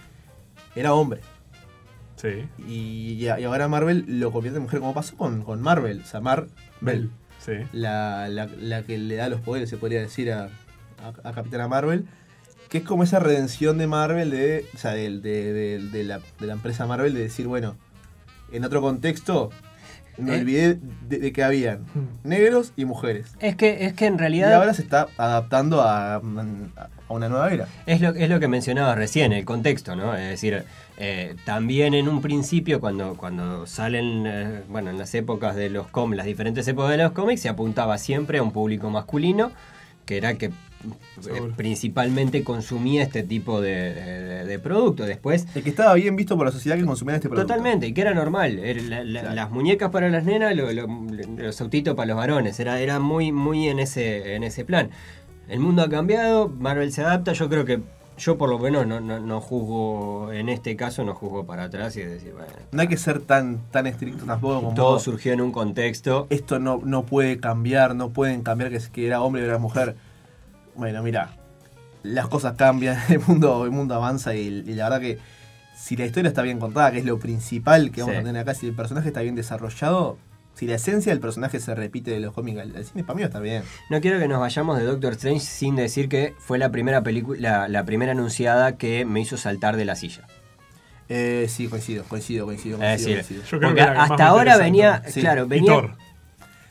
era 0.75 0.93
hombre. 0.93 1.21
Sí. 2.15 2.47
Y, 2.67 3.13
y 3.19 3.27
a- 3.27 3.39
y 3.39 3.43
ahora 3.43 3.67
Marvel 3.67 4.05
lo 4.07 4.31
convierte 4.31 4.57
en 4.57 4.63
mujer, 4.63 4.79
como 4.79 4.93
pasó 4.93 5.15
con, 5.17 5.41
con 5.43 5.61
Marvel. 5.61 6.01
O 6.03 6.07
sea, 6.07 6.21
Marvel, 6.21 7.11
Sí. 7.39 7.53
la, 7.73 8.29
la- 8.29 8.45
la 8.59 8.83
que 8.83 8.97
le 8.97 9.15
da 9.15 9.27
los 9.29 9.41
poderes, 9.41 9.69
se 9.69 9.77
podría 9.77 9.99
decir, 9.99 10.31
a, 10.31 10.45
a- 11.03 11.29
a 11.29 11.33
Capitana 11.33 11.67
Marvel. 11.67 12.05
Que 12.73 12.79
es 12.79 12.83
como 12.83 13.03
esa 13.03 13.19
redención 13.19 13.77
de 13.77 13.85
Marvel, 13.85 14.31
de, 14.31 14.65
o 14.73 14.77
sea, 14.79 14.91
de, 14.95 15.09
de- 15.19 15.79
de- 15.79 16.03
la, 16.03 16.19
de 16.39 16.47
la 16.47 16.53
empresa 16.53 16.87
Marvel, 16.87 17.13
de 17.13 17.21
decir, 17.21 17.45
bueno, 17.47 17.75
en 18.51 18.65
otro 18.65 18.81
contexto, 18.81 19.51
me 20.17 20.35
Eh. 20.35 20.39
olvidé 20.39 20.79
de, 21.07 21.31
que 21.31 21.43
habían 21.43 21.85
negros 22.23 22.73
y 22.75 22.85
mujeres. 22.85 23.27
Es 23.39 23.55
que, 23.55 23.85
es 23.85 23.93
que 23.93 24.07
en 24.07 24.15
Y 24.15 24.17
realidad 24.17 24.53
ahora 24.55 24.73
se 24.73 24.81
está 24.81 25.07
adaptando 25.17 25.81
a, 25.83 26.15
a 26.15 26.21
una 27.09 27.29
nueva 27.29 27.51
era. 27.53 27.67
es 27.85 28.01
lo, 28.01 28.09
es 28.09 28.27
lo 28.27 28.39
que 28.39 28.47
mencionabas 28.47 28.97
recién, 28.97 29.33
el 29.33 29.45
contexto, 29.45 29.95
¿no? 29.95 30.15
Es 30.15 30.27
decir, 30.29 30.63
eh, 30.97 31.35
también 31.45 31.93
en 31.93 32.07
un 32.07 32.21
principio, 32.23 32.79
cuando, 32.79 33.15
cuando 33.17 33.67
salen, 33.67 34.23
eh, 34.25 34.61
bueno, 34.67 34.89
en 34.89 34.97
las 34.97 35.13
épocas 35.13 35.55
de 35.55 35.69
los 35.69 35.85
cómics, 35.89 36.17
las 36.17 36.25
diferentes 36.25 36.67
épocas 36.67 36.89
de 36.89 36.97
los 36.97 37.11
cómics, 37.11 37.41
se 37.41 37.49
apuntaba 37.49 37.99
siempre 37.99 38.39
a 38.39 38.43
un 38.43 38.51
público 38.51 38.89
masculino, 38.89 39.51
que 40.07 40.17
era 40.17 40.33
que 40.35 40.51
eh, 41.29 41.51
principalmente 41.55 42.43
consumía 42.43 43.03
este 43.03 43.23
tipo 43.23 43.61
de, 43.61 43.93
de, 43.93 44.45
de 44.45 44.59
producto. 44.59 45.05
Después 45.05 45.47
El 45.55 45.63
que 45.63 45.69
estaba 45.69 45.93
bien 45.95 46.15
visto 46.15 46.35
por 46.37 46.45
la 46.45 46.51
sociedad 46.51 46.77
que 46.77 46.85
consumía 46.85 47.15
este 47.15 47.29
producto. 47.29 47.47
Totalmente, 47.47 47.87
y 47.87 47.93
que 47.93 48.01
era 48.01 48.13
normal. 48.13 48.59
Era 48.59 48.81
la- 48.83 49.03
la- 49.03 49.19
Claro. 49.21 49.35
Las 49.35 49.51
muñecas 49.51 49.89
para 49.89 50.09
las 50.09 50.23
nenas, 50.25 50.55
lo- 50.55 50.71
lo- 50.71 50.87
los 51.37 51.61
autitos 51.61 51.95
para 51.95 52.07
los 52.07 52.17
varones. 52.17 52.59
Era, 52.59 52.79
era 52.79 52.99
muy, 52.99 53.31
muy 53.31 53.67
en 53.69 53.79
ese, 53.79 54.35
en 54.35 54.43
ese 54.43 54.65
plan. 54.65 54.89
El 55.47 55.59
mundo 55.59 55.81
ha 55.83 55.89
cambiado, 55.89 56.49
Marvel 56.49 56.91
se 56.91 57.01
adapta. 57.01 57.33
Yo 57.33 57.49
creo 57.49 57.65
que 57.65 57.81
yo 58.15 58.37
por 58.37 58.47
lo 58.47 58.59
menos 58.59 58.85
no, 58.85 58.99
no, 59.01 59.19
no 59.19 59.41
juzgo, 59.41 60.31
en 60.31 60.47
este 60.49 60.75
caso 60.75 61.03
no 61.03 61.15
juzgo 61.15 61.45
para 61.47 61.63
atrás 61.63 61.95
y 61.97 62.01
decir, 62.01 62.31
bueno, 62.33 62.47
No 62.71 62.81
hay 62.81 62.87
que 62.87 62.95
ser 62.97 63.19
tan, 63.21 63.59
tan 63.71 63.87
estricto 63.87 64.25
tampoco 64.25 64.61
como 64.61 64.73
todo 64.75 64.99
surgió 64.99 65.33
en 65.33 65.41
un 65.41 65.51
contexto. 65.51 66.27
esto 66.29 66.59
no, 66.59 66.79
no 66.85 67.03
puede 67.05 67.39
cambiar, 67.39 67.95
no 67.95 68.09
pueden 68.11 68.43
cambiar 68.43 68.69
que, 68.69 68.79
que 68.91 69.07
era 69.07 69.21
hombre 69.21 69.41
o 69.41 69.45
era 69.45 69.57
mujer. 69.57 69.95
Bueno, 70.75 71.01
mira, 71.03 71.29
las 72.03 72.27
cosas 72.27 72.55
cambian, 72.55 72.97
el 73.09 73.19
mundo, 73.19 73.63
el 73.65 73.71
mundo 73.71 73.95
avanza 73.95 74.35
y, 74.35 74.47
y 74.47 74.73
la 74.73 74.85
verdad 74.89 75.01
que 75.01 75.19
si 75.75 75.95
la 75.95 76.05
historia 76.05 76.29
está 76.29 76.41
bien 76.41 76.59
contada, 76.59 76.91
que 76.91 76.99
es 76.99 77.05
lo 77.05 77.19
principal 77.19 77.91
que 77.91 78.01
vamos 78.01 78.15
Sí. 78.15 78.21
a 78.21 78.23
tener 78.23 78.41
acá, 78.41 78.53
si 78.53 78.67
el 78.67 78.73
personaje 78.73 79.07
está 79.09 79.21
bien 79.21 79.35
desarrollado, 79.35 80.17
si 80.53 80.67
la 80.67 80.75
esencia 80.75 81.11
del 81.11 81.19
personaje 81.19 81.59
se 81.59 81.73
repite 81.73 82.11
de 82.11 82.19
los 82.19 82.31
cómics 82.33 82.59
al 82.61 82.75
al 82.75 82.85
cine, 82.85 83.03
para 83.03 83.17
mí 83.17 83.23
estar 83.23 83.41
bien. 83.41 83.63
No 83.89 83.99
quiero 84.01 84.19
que 84.19 84.27
nos 84.27 84.39
vayamos 84.39 84.77
de 84.77 84.83
Doctor 84.85 85.13
Strange 85.13 85.39
sin 85.41 85.75
decir 85.75 86.09
que 86.09 86.35
fue 86.37 86.57
la 86.59 86.69
primera 86.71 87.01
película, 87.01 87.39
la, 87.39 87.67
la 87.67 87.83
primera 87.85 88.11
anunciada 88.11 88.77
que 88.77 89.03
me 89.03 89.19
hizo 89.19 89.35
saltar 89.35 89.75
de 89.77 89.85
la 89.85 89.95
silla. 89.95 90.27
Eh, 91.09 91.47
sí, 91.49 91.67
coincido, 91.67 92.03
coincido, 92.05 92.45
coincido, 92.45 92.75
Es 92.81 93.01
coincido. 93.01 93.17
decir, 93.17 93.37
coincido. 93.37 93.43
Yo 93.43 93.57
creo 93.59 93.69
Porque 93.71 93.83
que 93.83 93.89
hasta 93.99 94.27
ahora 94.27 94.57
venía. 94.57 95.01
Sí. 95.07 95.21
claro, 95.21 95.45
Y 95.45 95.47
venía. 95.49 95.71
Thor. 95.71 95.95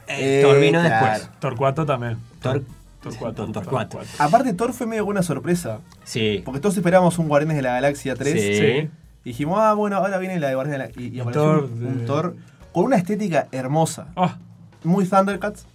Eh, 0.09 0.40
Eh, 0.40 0.42
Thor 0.42 0.61
vino 0.61 0.80
claro. 0.80 1.07
después. 1.18 1.40
Torcuato 1.40 1.84
también. 1.84 2.16
Thor- 2.40 2.62
Torcuato. 3.03 3.46
Torcuato. 3.50 4.00
Aparte, 4.18 4.53
Thor 4.55 4.72
fue 4.72 4.86
medio 4.86 5.05
buena 5.05 5.22
sorpresa. 5.22 5.80
Sí. 6.05 6.40
Porque 6.44 6.61
todos 6.61 6.76
esperábamos 6.76 7.18
un 7.18 7.28
Guardianes 7.28 7.57
de 7.57 7.62
la 7.62 7.72
Galaxia 7.72 8.14
3. 8.14 8.32
Sí. 8.32 8.55
Sí. 8.59 8.90
Y 9.24 9.28
dijimos, 9.30 9.59
ah, 9.61 9.74
bueno, 9.74 9.96
ahora 9.96 10.18
viene 10.18 10.38
la 10.40 10.48
de 10.48 10.55
Guardianes 10.55 10.72
de 10.74 10.78
la 10.78 10.84
Galaxia. 10.86 11.07
Y, 11.12 11.16
y 11.16 11.20
apareció 11.20 11.42
Thor 11.42 11.64
un, 11.64 11.86
un 11.86 11.98
de- 11.98 12.07
Thor 12.07 12.36
con 12.72 12.84
una 12.84 12.96
estética 12.96 13.48
hermosa. 13.53 14.07
Ah, 14.16 14.38
Muy 14.84 15.05
Thundercats, 15.07 15.66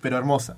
pero 0.00 0.18
hermosa. 0.18 0.56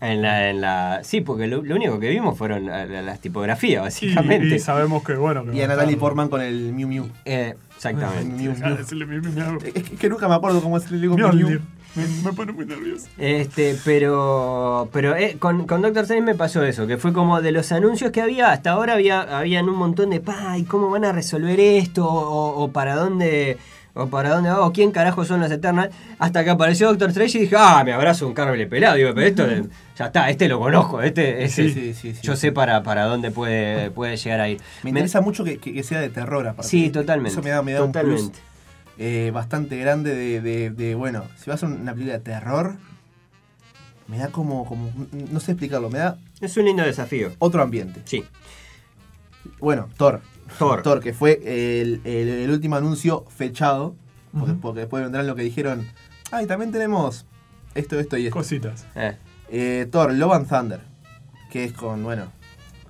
En 0.00 0.22
la, 0.22 0.48
en 0.48 0.60
la, 0.60 1.00
sí, 1.02 1.20
porque 1.22 1.48
lo, 1.48 1.60
lo 1.62 1.74
único 1.74 1.98
que 1.98 2.08
vimos 2.10 2.38
fueron 2.38 2.66
la- 2.66 2.86
las 2.86 3.18
tipografías, 3.20 3.80
y, 3.80 3.84
básicamente. 4.14 4.54
y 4.54 4.58
sabemos 4.60 5.02
que, 5.02 5.14
bueno. 5.16 5.44
Que 5.44 5.56
Y 5.56 5.60
a 5.62 5.66
Natalie 5.66 5.96
Portman 5.96 6.28
con 6.28 6.40
el 6.40 6.72
Mew 6.72 6.86
Mew. 6.88 7.08
Eh, 7.24 7.56
exactamente. 7.76 8.24
Mew 8.32 8.52
Dejá 8.52 8.64
de 8.64 8.70
Mew. 8.70 8.78
decirle 8.78 9.06
mi- 9.06 9.18
mi- 9.20 9.28
mi- 9.32 9.56
Es 9.68 9.72
que, 9.72 9.94
es 9.94 10.00
que 10.00 10.08
nunca 10.08 10.28
me 10.28 10.36
acuerdo 10.36 10.62
cómo 10.62 10.78
digo 10.78 11.16
Mew 11.16 11.26
Mjolnir. 11.26 11.46
Mew. 11.46 11.60
Me, 11.94 12.06
me 12.24 12.32
pone 12.32 12.52
muy 12.52 12.64
nervioso. 12.66 13.06
Este, 13.18 13.76
pero, 13.84 14.88
pero 14.92 15.16
eh, 15.16 15.36
con, 15.38 15.66
con 15.66 15.82
Doctor 15.82 16.02
Strange 16.04 16.22
me 16.24 16.34
pasó 16.34 16.62
eso, 16.62 16.86
que 16.86 16.96
fue 16.96 17.12
como 17.12 17.40
de 17.40 17.50
los 17.52 17.72
anuncios 17.72 18.10
que 18.12 18.20
había, 18.20 18.52
hasta 18.52 18.70
ahora 18.72 18.92
había 18.94 19.22
habían 19.38 19.68
un 19.68 19.76
montón 19.76 20.10
de, 20.10 20.20
pa, 20.20 20.56
¿y 20.58 20.64
cómo 20.64 20.90
van 20.90 21.04
a 21.04 21.12
resolver 21.12 21.58
esto? 21.58 22.06
O, 22.06 22.62
o 22.62 22.70
para 22.72 22.94
dónde, 22.94 23.56
o 23.94 24.06
para 24.06 24.30
dónde 24.30 24.50
va, 24.50 24.60
o 24.64 24.72
quién 24.72 24.92
carajo 24.92 25.24
son 25.24 25.40
los 25.40 25.50
Eternals, 25.50 25.92
hasta 26.18 26.44
que 26.44 26.50
apareció 26.50 26.88
Doctor 26.88 27.08
Strange 27.08 27.38
y 27.38 27.40
dije, 27.42 27.56
ah, 27.58 27.82
me 27.84 27.92
abrazo 27.92 28.28
un 28.28 28.34
cable 28.34 28.66
pelado, 28.66 28.94
digo, 28.96 29.10
pero 29.14 29.26
esto, 29.26 29.68
ya 29.96 30.06
está, 30.06 30.30
este 30.30 30.46
lo 30.48 30.60
conozco, 30.60 31.02
este, 31.02 31.42
este- 31.44 31.64
Sí, 31.64 31.72
sí, 31.72 31.94
sí, 31.94 32.14
sí. 32.14 32.20
yo 32.22 32.36
sé 32.36 32.52
para, 32.52 32.82
para 32.84 33.04
dónde 33.06 33.30
puede, 33.32 33.90
puede 33.90 34.16
llegar 34.16 34.40
a 34.40 34.48
ir. 34.48 34.60
Me 34.84 34.90
interesa 34.90 35.20
mucho 35.20 35.42
que, 35.42 35.82
sea 35.82 36.00
de 36.00 36.10
terror, 36.10 36.46
aparte. 36.46 36.68
Sí, 36.70 36.90
totalmente. 36.90 37.32
Eso 37.32 37.42
me 37.42 37.50
da, 37.50 37.62
me 37.62 37.72
da 37.72 37.82
un 37.82 37.90
plus 37.92 38.04
totalmente. 38.04 38.38
Eh, 38.98 39.30
bastante 39.32 39.76
grande 39.78 40.14
de, 40.14 40.40
de- 40.40 40.70
de, 40.70 40.94
bueno, 40.94 41.24
si 41.36 41.48
vas 41.50 41.62
a 41.62 41.66
una 41.66 41.92
película 41.92 42.14
de 42.18 42.24
terror, 42.24 42.76
me 44.08 44.18
da 44.18 44.28
como, 44.28 44.64
como, 44.64 44.90
no 45.30 45.40
sé 45.40 45.52
explicarlo, 45.52 45.90
me 45.90 45.98
da 45.98 46.18
Es 46.40 46.56
un 46.56 46.64
lindo 46.64 46.82
desafío. 46.82 47.30
otro 47.38 47.62
ambiente. 47.62 48.02
Sí. 48.04 48.24
Bueno, 49.60 49.88
Thor. 49.96 50.20
Thor. 50.58 50.82
Thor, 50.82 51.00
que 51.00 51.12
fue 51.12 51.40
el, 51.44 52.00
el- 52.04 52.28
el 52.28 52.50
último 52.50 52.76
anuncio 52.76 53.24
fechado. 53.28 53.94
Porque, 54.62 54.80
después 54.80 55.02
vendrán 55.02 55.26
lo 55.26 55.34
que 55.34 55.42
dijeron. 55.42 55.86
Ah, 56.30 56.42
y 56.42 56.46
también 56.46 56.70
tenemos 56.70 57.26
esto, 57.74 57.98
esto 57.98 58.16
y 58.18 58.26
esto. 58.26 58.36
Cositas. 58.36 58.86
Eh, 58.94 59.16
Eh, 59.50 59.88
Thor, 59.90 60.12
Love 60.12 60.32
and 60.34 60.48
Thunder. 60.48 60.80
Que 61.50 61.64
es 61.64 61.72
con, 61.72 62.02
bueno, 62.04 62.30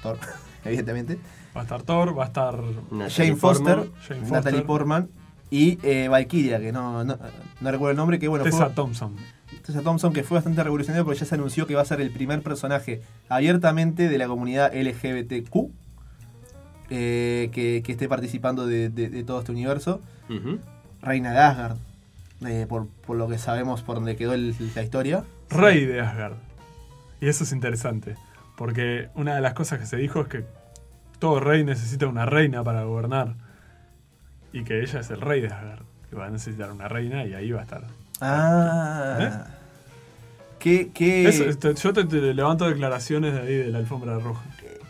Thor, 0.02 0.18
evidentemente. 0.64 1.18
Va 1.56 1.61
a 1.61 1.64
estar 1.64 1.82
Thor, 1.82 2.18
va 2.18 2.24
a 2.24 2.26
estar. 2.26 2.61
Jane 3.09 3.36
Foster, 3.36 3.88
Natalie. 4.30 4.62
Portman 4.62 5.09
y 5.51 5.78
eh, 5.82 6.09
Valkyria, 6.09 6.61
que 6.61 6.72
no, 6.72 7.05
no, 7.05 7.18
no 7.61 7.70
recuerdo 7.70 7.90
el 7.92 7.96
nombre, 7.96 8.18
que 8.18 8.28
bueno, 8.28 8.44
Tessa 8.44 8.66
fue 8.66 8.74
Thompson. 8.74 9.16
Tessa 9.64 9.82
Thompson, 9.82 10.12
que 10.12 10.22
fue 10.22 10.36
bastante 10.36 10.62
revolucionario 10.62 11.05
porque 11.05 11.20
ya 11.20 11.26
se 11.26 11.34
anunció 11.34 11.66
que 11.66 11.74
va 11.74 11.82
a 11.82 11.84
ser 11.84 12.01
el 12.01 12.11
primer 12.11 12.42
personaje 12.42 13.01
abiertamente 13.28 14.09
de 14.09 14.18
la 14.18 14.26
comunidad 14.26 14.72
LGBTQ 14.74 15.70
eh, 16.90 17.51
que, 17.53 17.82
que 17.84 17.92
esté 17.92 18.09
participando 18.09 18.66
de, 18.66 18.88
de- 18.88 19.09
de 19.11 19.24
todo 19.24 19.40
este 19.40 19.53
universo. 19.53 20.01
Reina 21.03 21.32
de 21.32 21.38
Asgard, 21.38 21.76
eh, 22.46 22.66
por, 22.68 22.86
por 23.07 23.16
lo 23.16 23.28
que 23.28 23.38
sabemos 23.38 23.82
por 23.82 23.96
donde 23.96 24.16
quedó 24.16 24.34
el- 24.34 24.55
la 24.74 24.82
historia. 24.82 25.24
Rey 25.51 25.84
de 25.86 26.01
Asgard. 26.01 26.34
Y 27.20 27.28
eso 27.28 27.44
es 27.44 27.53
interesante. 27.53 28.16
Porque 28.57 29.09
una 29.14 29.34
de 29.34 29.40
las 29.40 29.55
cosas 29.55 29.78
que 29.78 29.86
se 29.86 29.96
dijo 29.96 30.20
es 30.22 30.28
que 30.28 30.44
todo 31.18 31.40
rey 31.40 31.64
necesita 31.64 32.07
una 32.07 32.26
reina 32.26 32.62
para 32.64 32.84
gobernar. 32.84 33.34
Y 34.53 34.64
que 34.64 34.80
ella 34.82 35.01
es 35.01 35.11
el 35.11 35.20
rey 35.20 35.40
de 35.40 35.49
Asgard. 35.49 35.82
Que 36.11 36.16
va 36.16 36.26
a 36.26 36.30
necesitar 36.30 36.70
una 36.72 36.88
reina 36.88 37.24
y 37.26 37.34
ahí 37.34 37.51
va 37.51 37.61
a 37.61 37.62
estar. 37.64 37.82
Ah. 38.20 39.46
¿Qué, 40.59 40.90
qué- 40.92 41.28
Eso, 41.28 41.44
esto- 41.44 41.72
yo 41.72 41.92
te, 41.92 42.05
te 42.05 42.16
levanto 42.34 42.66
declaraciones 42.68 43.34
de 43.34 43.40
ahí 43.40 43.55
de 43.57 43.68
la 43.68 43.78
alfombra 43.78 44.18
roja. 44.18 44.42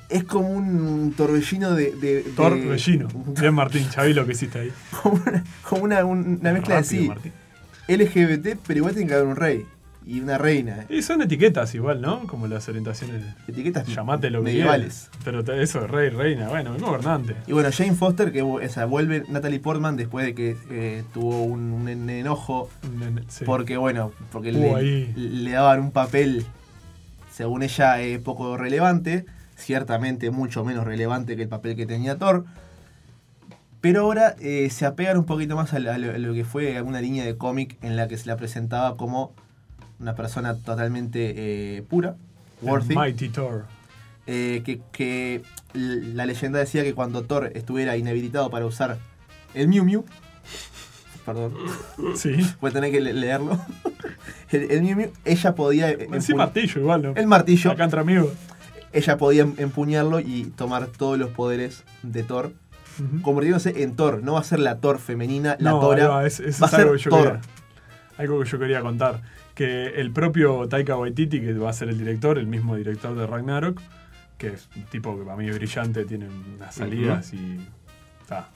es 0.09 0.25
como 0.25 0.49
un 0.49 1.13
torbellino 1.17 1.75
de. 1.75 1.93
de, 1.93 2.23
de- 2.23 2.31
Torbellino. 2.31 3.09
Bien, 3.39 3.53
Martín, 3.53 3.87
ya 3.95 4.03
vi 4.05 4.15
lo 4.15 4.25
que 4.25 4.33
hiciste 4.33 4.61
ahí. 4.61 4.73
Como 5.03 5.21
una, 5.27 5.45
como 5.69 5.83
una, 5.83 6.05
un- 6.05 6.39
una 6.41 6.53
mezcla 6.53 6.77
de 6.77 6.81
Rápido, 6.83 7.03
sí. 7.03 7.09
Martín. 7.09 7.33
LGBT, 7.89 8.59
pero 8.67 8.79
igual 8.79 8.95
tiene 8.95 9.09
que 9.09 9.15
haber 9.15 9.27
un 9.27 9.37
rey 9.37 9.67
y 10.11 10.21
una 10.21 10.39
reina. 10.39 10.87
Y 10.89 11.03
son 11.03 11.21
etiquetas 11.21 11.75
igual, 11.75 12.01
¿no? 12.01 12.27
Como 12.27 12.47
las 12.47 12.67
orientaciones. 12.69 13.23
Etiquetas 13.47 13.87
Llamate 13.89 14.31
lo 14.31 14.43
medievales. 14.43 15.11
Pero 15.23 15.41
eso, 15.53 15.87
rey, 15.87 16.09
reina, 16.09 16.49
bueno, 16.49 16.75
gobernante. 16.79 17.37
Y 17.47 17.53
bueno, 17.53 17.69
Jane 17.71 17.93
Foster, 17.93 18.33
que 18.33 18.41
o 18.41 18.59
sea, 18.71 18.87
vuelve 18.87 19.25
Natalie 19.29 19.61
Portman 19.61 19.97
después 19.97 20.25
de 20.25 20.35
que 20.35 20.57
eh, 20.71 21.05
tuvo 21.13 21.43
un, 21.45 21.73
un 21.73 21.89
en- 21.91 22.09
enojo 22.09 22.71
Sí. 23.29 23.45
porque, 23.45 23.77
bueno, 23.77 24.13
porque 24.33 24.51
le, 24.51 25.13
le 25.15 25.51
daban 25.51 25.81
un 25.81 25.91
papel, 25.91 26.47
según 27.31 27.63
ella, 27.63 28.01
eh, 28.01 28.19
poco 28.19 28.57
relevante, 28.57 29.27
ciertamente 29.57 30.31
mucho 30.31 30.65
menos 30.65 30.87
relevante 30.87 31.37
que 31.37 31.43
el 31.43 31.49
papel 31.51 31.77
que 31.77 31.85
tenía 31.85 32.17
Thor. 32.17 32.47
Pero 33.83 34.03
ahora 34.05 34.35
eh, 34.41 34.71
se 34.71 34.87
apegan 34.87 35.19
un 35.19 35.25
poquito 35.25 35.55
más 35.55 35.75
a, 35.75 35.79
lo- 35.79 35.93
a 35.93 35.99
lo, 35.99 36.13
a 36.15 36.19
lo 36.19 36.33
que 36.33 36.45
fue 36.45 36.81
una 36.83 37.01
línea 37.03 37.25
de 37.27 37.37
cómic 37.37 37.77
en 37.83 37.97
la 37.97 38.09
que 38.09 38.17
se 38.17 38.27
la 38.27 38.37
presentaba 38.37 38.97
como 38.97 39.33
una 40.01 40.15
persona 40.15 40.55
totalmente 40.55 41.35
eh, 41.79 41.83
pura, 41.83 42.17
worthy. 42.63 42.95
Mighty 42.95 43.29
Thor. 43.29 43.65
eh, 44.27 44.63
que, 44.65 44.81
que 44.93 45.43
la 45.75 46.27
leyenda 46.27 46.59
decía 46.59 46.83
que 46.85 46.95
cuando 46.95 47.23
Thor 47.25 47.51
estuviera 47.55 47.97
inhabilitado 47.97 48.51
para 48.51 48.67
usar 48.67 48.99
el 49.55 49.69
Mew 49.69 49.85
Mew, 49.85 50.05
perdón, 51.27 51.55
Sí. 52.15 52.37
voy 52.61 52.71
a 52.71 52.73
tener 52.75 52.91
que 52.93 53.01
le- 53.01 53.13
leerlo, 53.13 53.59
el, 54.51 54.71
el 54.71 54.83
Mew 54.83 54.97
Mew, 54.97 55.11
ella 55.25 55.55
podía 55.55 55.97
Sí, 56.21 56.35
martillo 56.35 56.81
igual, 56.81 57.03
¿no? 57.03 57.13
el 57.15 57.27
martillo, 57.27 57.71
Acá 57.73 57.85
entre 57.85 58.01
amigos. 58.01 58.31
ella 58.93 59.17
podía 59.17 59.43
em- 59.43 59.55
empuñarlo 59.59 60.21
y 60.21 60.45
tomar 60.57 60.87
todos 60.87 61.19
los 61.19 61.31
poderes 61.31 61.85
de 62.03 62.23
Thor, 62.23 62.53
Ujú. 62.99 63.23
convirtiéndose 63.23 63.83
en 63.83 63.95
Thor. 63.95 64.23
No 64.25 64.33
va 64.35 64.41
a 64.41 64.45
ser 64.45 64.59
la 64.59 64.79
Thor 64.79 64.99
femenina, 64.99 65.57
la 65.61 65.71
No, 65.71 65.81
Tora. 65.81 66.09
va, 66.09 66.27
es, 66.27 66.41
eso 66.41 66.61
va 66.63 66.67
es 66.67 66.73
a 66.75 66.77
ser 66.77 66.81
algo 66.81 66.93
que 66.95 66.99
yo 67.03 67.11
Thor. 67.11 67.23
quería. 67.25 67.41
Algo 68.19 68.41
que 68.43 68.49
yo 68.51 68.59
quería 68.59 68.81
contar. 68.81 69.21
Que 69.59 69.89
el 70.01 70.13
propio 70.13 70.69
Taika 70.69 70.97
Waititi, 70.97 71.41
que 71.41 71.53
va 71.55 71.71
a 71.71 71.73
ser 71.73 71.89
el 71.89 71.99
director, 71.99 72.39
el 72.39 72.47
mismo 72.47 72.77
director 72.77 73.17
de 73.17 73.27
Ragnarok, 73.27 73.81
que 74.37 74.51
es 74.51 74.69
un 74.77 74.85
tipo 74.85 75.19
que 75.19 75.25
para 75.25 75.37
mí 75.37 75.49
es 75.49 75.57
brillante, 75.57 76.05
tiene 76.05 76.29
unas 76.29 76.77
salidas 76.77 77.35
y. 77.35 77.59
Está. 78.21 78.51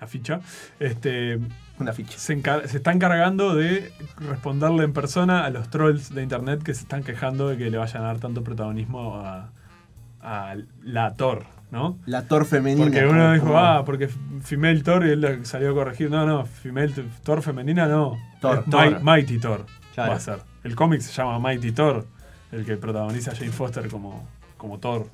La 0.00 0.06
ficha. 0.06 0.40
Este. 0.78 1.40
Una 1.80 1.92
ficha. 1.92 2.16
se, 2.16 2.34
está 2.34 2.92
encargando 2.92 3.56
de 3.56 3.90
responderle 4.18 4.84
en 4.84 4.92
persona 4.92 5.44
a 5.44 5.50
los 5.50 5.70
trolls 5.70 6.14
de 6.14 6.22
internet 6.22 6.62
que 6.62 6.72
se 6.72 6.82
están 6.82 7.02
quejando 7.02 7.48
de 7.48 7.56
que 7.56 7.68
le 7.68 7.78
vayan 7.78 8.04
a 8.04 8.06
dar 8.06 8.20
tanto 8.20 8.44
protagonismo 8.44 9.16
a, 9.16 9.50
a 10.20 10.54
la 10.84 11.16
Thor, 11.16 11.46
¿no? 11.70 11.98
La 12.06 12.26
Thor 12.28 12.44
femenina. 12.44 12.84
Porque 12.86 13.06
uno 13.06 13.32
dijo, 13.32 13.56
ah, 13.58 13.82
porque 13.84 14.08
female 14.42 14.82
Thor 14.82 15.06
y 15.06 15.10
él 15.10 15.44
salió 15.46 15.70
a 15.70 15.74
corregir. 15.74 16.10
No, 16.10 16.24
no, 16.26 16.44
female 16.46 16.92
Thor 17.22 17.42
femenina 17.42 17.86
no. 17.86 18.16
Thor, 18.40 18.64
Thor. 18.70 18.98
Mi- 18.98 19.02
Mighty 19.02 19.38
Thor 19.38 19.66
Claro. 19.94 20.10
va 20.12 20.16
a 20.16 20.20
ser. 20.20 20.38
El 20.64 20.74
cómic 20.76 21.00
se 21.00 21.12
llama 21.12 21.38
Mighty 21.38 21.72
Thor, 21.72 22.06
el 22.52 22.64
que 22.64 22.76
protagoniza 22.76 23.32
a 23.32 23.34
Jane 23.34 23.50
Foster 23.52 23.88
como, 23.88 24.28
como 24.56 24.78
Thor. 24.78 25.06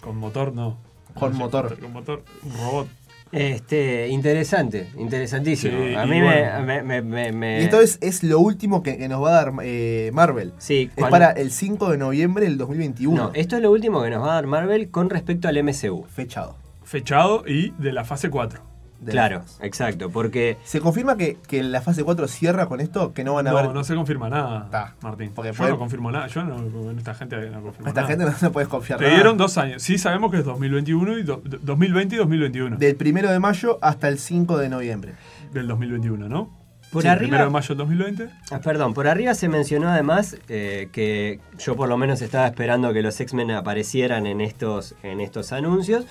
Con 0.00 0.16
motor 0.16 0.52
no. 0.54 0.78
Con 1.14 1.36
motor. 1.36 1.68
Foster 1.68 1.80
Con 1.84 1.92
motor, 1.92 2.22
robot. 2.58 2.88
Este, 3.32 4.08
interesante, 4.08 4.88
interesantísimo. 4.98 5.78
Sí, 5.86 5.94
a 5.94 6.04
mí 6.04 6.20
bueno. 6.20 6.62
me, 6.66 6.82
me, 6.82 7.02
me, 7.02 7.32
me- 7.32 7.60
Y 7.60 7.64
esto 7.64 7.80
es, 7.80 7.98
es 8.00 8.22
lo 8.24 8.40
último 8.40 8.82
que, 8.82 8.96
que 8.96 9.08
nos 9.08 9.22
va 9.22 9.28
a 9.30 9.44
dar 9.44 9.52
eh, 9.62 10.10
Marvel. 10.12 10.52
Sí, 10.58 10.90
Es 10.96 11.06
para 11.06 11.30
el 11.30 11.50
5 11.52 11.90
de 11.92 11.98
noviembre 11.98 12.44
del 12.44 12.58
2021. 12.58 13.16
No, 13.16 13.30
esto 13.34 13.56
es 13.56 13.62
lo 13.62 13.70
último 13.70 14.02
que 14.02 14.10
nos 14.10 14.22
va 14.26 14.32
a 14.32 14.34
dar 14.34 14.46
Marvel 14.46 14.90
con 14.90 15.10
respecto 15.10 15.46
al 15.48 15.62
MCU. 15.62 16.04
Fechado. 16.08 16.56
Fechado 16.82 17.44
y 17.46 17.70
de 17.78 17.92
la 17.92 18.04
fase 18.04 18.30
4. 18.30 18.69
De 19.00 19.12
Claro, 19.12 19.42
exacto, 19.62 20.10
porque 20.10 20.58
¿Se 20.64 20.80
confirma 20.80 21.16
que, 21.16 21.38
que 21.48 21.62
la 21.62 21.80
fase 21.80 22.04
4 22.04 22.28
cierra 22.28 22.66
con 22.66 22.80
esto? 22.80 23.12
Que 23.14 23.24
no 23.24 23.34
van 23.34 23.46
a 23.46 23.50
No, 23.50 23.56
ver. 23.56 23.70
no 23.72 23.82
se 23.84 23.94
confirma 23.94 24.28
nada, 24.28 24.68
Ta, 24.70 24.94
Martín. 25.00 25.32
porque 25.34 25.52
yo 25.52 25.56
puede- 25.56 25.70
no 25.70 25.78
confirmo 25.78 26.10
nada. 26.12 26.26
Yo 26.26 26.44
no, 26.44 26.56
con 26.70 26.98
esta 26.98 27.14
gente 27.14 27.36
no 27.50 27.62
confirmo 27.62 27.88
esta 27.88 28.02
nada. 28.02 28.12
gente 28.12 28.24
no 28.26 28.32
se 28.32 28.50
puedes 28.50 28.68
confiar 28.68 28.98
Te 28.98 29.06
nada. 29.06 29.14
dieron 29.16 29.36
dos 29.38 29.56
años. 29.58 29.82
Sí, 29.82 29.96
sabemos 29.98 30.30
que 30.30 30.38
es 30.38 30.44
2021 30.44 31.18
y 31.18 31.22
do- 31.22 31.42
2020 31.62 32.14
y 32.14 32.18
2021. 32.18 32.76
Del 32.76 32.96
1 32.96 33.30
de 33.32 33.38
mayo 33.40 33.78
hasta 33.80 34.08
el 34.08 34.18
5 34.18 34.58
de 34.58 34.68
noviembre. 34.68 35.14
del 35.52 35.66
2021, 35.66 36.28
¿no? 36.28 36.58
por 36.92 37.02
Sí, 37.02 37.08
arriba... 37.08 37.20
Primero 37.28 37.44
de 37.44 37.50
mayo 37.50 37.68
del 37.68 37.78
2020. 37.78 38.28
Ah, 38.50 38.58
Perdón, 38.58 38.94
por 38.94 39.06
arriba 39.06 39.32
se 39.34 39.48
mencionó 39.48 39.88
además 39.90 40.36
eh, 40.48 40.88
que 40.92 41.38
yo 41.58 41.76
por 41.76 41.88
lo 41.88 41.96
menos 41.96 42.20
estaba 42.20 42.46
esperando 42.48 42.92
que 42.92 43.00
los 43.00 43.20
X-Men 43.20 43.52
aparecieran 43.52 44.26
en 44.26 44.40
estos, 44.40 44.96
en 45.04 45.20
estos 45.20 45.52
anuncios. 45.52 46.04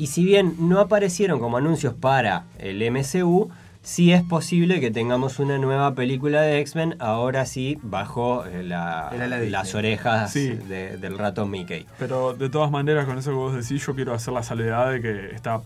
Y 0.00 0.06
si 0.06 0.24
bien 0.24 0.54
no 0.58 0.80
aparecieron 0.80 1.40
como 1.40 1.58
anuncios 1.58 1.92
para 1.92 2.44
el 2.58 2.80
MCU, 2.90 3.50
sí 3.82 4.12
es 4.12 4.22
posible 4.22 4.80
que 4.80 4.90
tengamos 4.90 5.38
una 5.38 5.58
nueva 5.58 5.94
película 5.94 6.40
de 6.40 6.58
X-Men, 6.60 6.96
ahora 7.00 7.44
sí, 7.44 7.78
bajo 7.82 8.46
eh, 8.46 8.62
la- 8.62 9.10
las 9.12 9.74
orejas 9.74 10.32
Sí. 10.32 10.48
de- 10.54 10.96
del 10.96 11.18
ratón 11.18 11.50
Mickey. 11.50 11.84
Pero 11.98 12.32
de 12.32 12.48
todas 12.48 12.70
maneras, 12.70 13.04
con 13.04 13.18
eso 13.18 13.30
que 13.30 13.36
vos 13.36 13.54
decís, 13.54 13.84
yo 13.86 13.94
quiero 13.94 14.14
hacer 14.14 14.32
la 14.32 14.42
salvedad 14.42 14.90
de 14.90 15.02
que 15.02 15.34
está. 15.34 15.56
eh, 15.56 15.60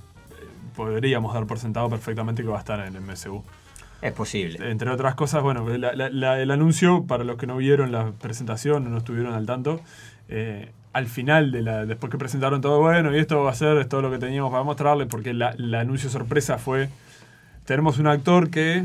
Podríamos 0.74 1.32
dar 1.32 1.47
por 1.47 1.61
sentado 1.61 1.89
perfectamente 1.89 2.43
que 2.43 2.49
va 2.49 2.57
a 2.57 2.59
estar 2.61 2.80
en 2.80 2.97
el 2.97 3.03
MCU. 3.03 3.45
Es 4.03 4.12
posible. 4.12 4.68
Entre 4.68 4.91
otras 4.91 5.14
cosas, 5.14 5.45
bueno, 5.45 5.64
la- 5.78 5.95
la- 5.95 6.11
la- 6.11 6.41
el 6.41 6.51
anuncio, 6.51 7.05
para 7.07 7.22
los 7.22 7.37
que 7.37 7.47
no 7.47 7.57
vieron 7.57 7.93
la 7.93 8.11
presentación 8.20 8.85
o 8.85 8.91
no 8.91 8.99
estuvieron 8.99 9.32
al 9.35 9.47
tanto, 9.47 9.80
eh, 10.28 10.72
al 10.95 11.07
final, 11.07 11.53
de 11.53 11.61
la, 11.62 11.84
después 11.86 12.11
que 12.11 12.16
presentaron 12.18 12.61
todo, 12.62 12.80
bueno, 12.80 13.14
y 13.14 13.18
esto 13.18 13.42
va 13.42 13.51
a 13.51 13.55
ser 13.55 13.76
es 13.76 13.88
todo 13.88 14.01
lo 14.01 14.11
que 14.11 14.18
teníamos 14.18 14.51
para 14.51 14.62
mostrarles, 14.62 15.07
porque 15.09 15.34
la, 15.34 15.51
el 15.51 15.74
anuncio 15.74 16.09
sorpresa 16.09 16.57
fue, 16.57 16.88
tenemos 17.66 17.99
un 17.99 18.07
actor 18.07 18.49
que, 18.51 18.84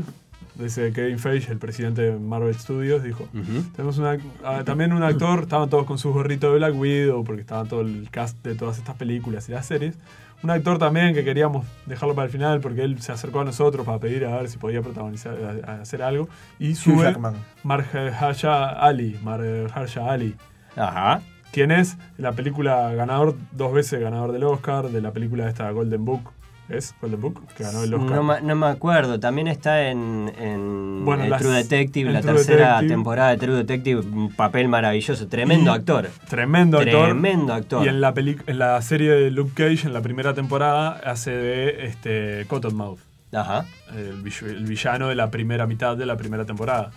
dice 0.56 0.92
Kevin 0.92 1.18
Feige, 1.18 1.52
el 1.52 1.58
presidente 1.58 2.02
de 2.02 2.18
Marvel 2.18 2.54
Studios, 2.54 3.02
dijo, 3.02 3.28
tenemos 3.76 3.96
una- 3.98 4.18
ah, 4.44 4.62
también 4.64 4.92
un 4.92 5.02
actor, 5.02 5.40
estaban 5.42 5.70
todos 5.70 5.86
con 5.86 5.98
su 5.98 6.12
gorrito 6.12 6.50
de 6.52 6.58
Black 6.58 6.74
Widow, 6.74 7.24
porque 7.24 7.40
estaba 7.42 7.64
todo 7.64 7.80
el 7.82 8.08
cast 8.10 8.36
de 8.44 8.54
todas 8.54 8.76
estas 8.78 8.96
películas 8.96 9.48
y 9.48 9.52
las 9.52 9.64
series. 9.66 9.96
Un 10.42 10.48
actor 10.50 10.78
también 10.78 11.12
que 11.14 11.22
queríamos 11.22 11.66
dejarlo 11.84 12.14
para 12.14 12.24
el 12.24 12.32
final 12.32 12.60
porque 12.60 12.82
él 12.82 13.00
se 13.02 13.12
acercó 13.12 13.40
a 13.40 13.44
nosotros 13.44 13.84
para 13.84 13.98
pedir 13.98 14.24
a 14.24 14.36
ver 14.38 14.48
si 14.48 14.56
podía 14.56 14.80
protagonizar, 14.80 15.36
a- 15.66 15.72
a 15.72 15.80
hacer 15.82 16.02
algo. 16.02 16.30
Y 16.58 16.74
sube 16.76 17.02
Jackman. 17.04 17.34
Marja 17.62 18.70
Ali, 18.80 19.18
Marja 19.22 20.10
Ali, 20.10 20.34
Ajá. 20.76 21.20
Quien 21.52 21.70
es 21.70 21.96
la 22.18 22.32
película 22.32 22.92
ganador, 22.94 23.36
dos 23.52 23.72
veces 23.72 24.00
ganador 24.00 24.32
del 24.32 24.44
Oscar, 24.44 24.88
de 24.88 25.00
la 25.00 25.12
película 25.12 25.48
esta 25.48 25.70
Golden 25.70 26.04
Book. 26.04 26.30
¿Es 26.68 26.94
Golden 27.02 27.20
Book? 27.20 27.42
Que 27.56 27.64
ganó 27.64 27.82
el 27.82 27.92
Oscar. 27.92 28.14
No, 28.16 28.22
ma- 28.22 28.40
no 28.40 28.54
me 28.54 28.66
acuerdo, 28.66 29.18
también 29.18 29.48
está 29.48 29.88
en, 29.90 30.30
en, 30.38 31.04
Bueno, 31.04 31.26
las- 31.26 31.42
True 31.42 31.52
Detective, 31.56 32.12
la 32.12 32.20
True 32.20 32.34
tercera 32.34 32.66
Detective. 32.74 32.94
temporada 32.94 33.30
de 33.30 33.36
True 33.38 33.56
Detective, 33.56 34.00
un 34.02 34.32
papel 34.32 34.68
maravilloso, 34.68 35.26
tremendo 35.26 35.72
Y- 35.72 35.74
actor. 35.74 36.08
Tremendo 36.28 36.78
actor. 36.78 37.04
Tremendo 37.06 37.52
actor. 37.54 37.84
Y 37.84 37.88
en 37.88 38.00
la, 38.00 38.14
peli- 38.14 38.38
en 38.46 38.58
la 38.60 38.80
serie 38.82 39.10
de 39.10 39.32
Luke 39.32 39.50
Cage, 39.54 39.84
en 39.88 39.92
la 39.92 40.00
primera 40.00 40.32
temporada, 40.34 40.90
hace 41.04 41.32
de 41.32 41.86
este, 41.86 42.44
Cottonmouth, 42.46 43.00
Ajá. 43.32 43.64
el, 43.96 44.22
el 44.48 44.64
villano 44.66 45.08
de 45.08 45.16
la 45.16 45.28
primera 45.32 45.66
mitad 45.66 45.96
de 45.96 46.06
la 46.06 46.16
primera 46.16 46.44
temporada. 46.44 46.92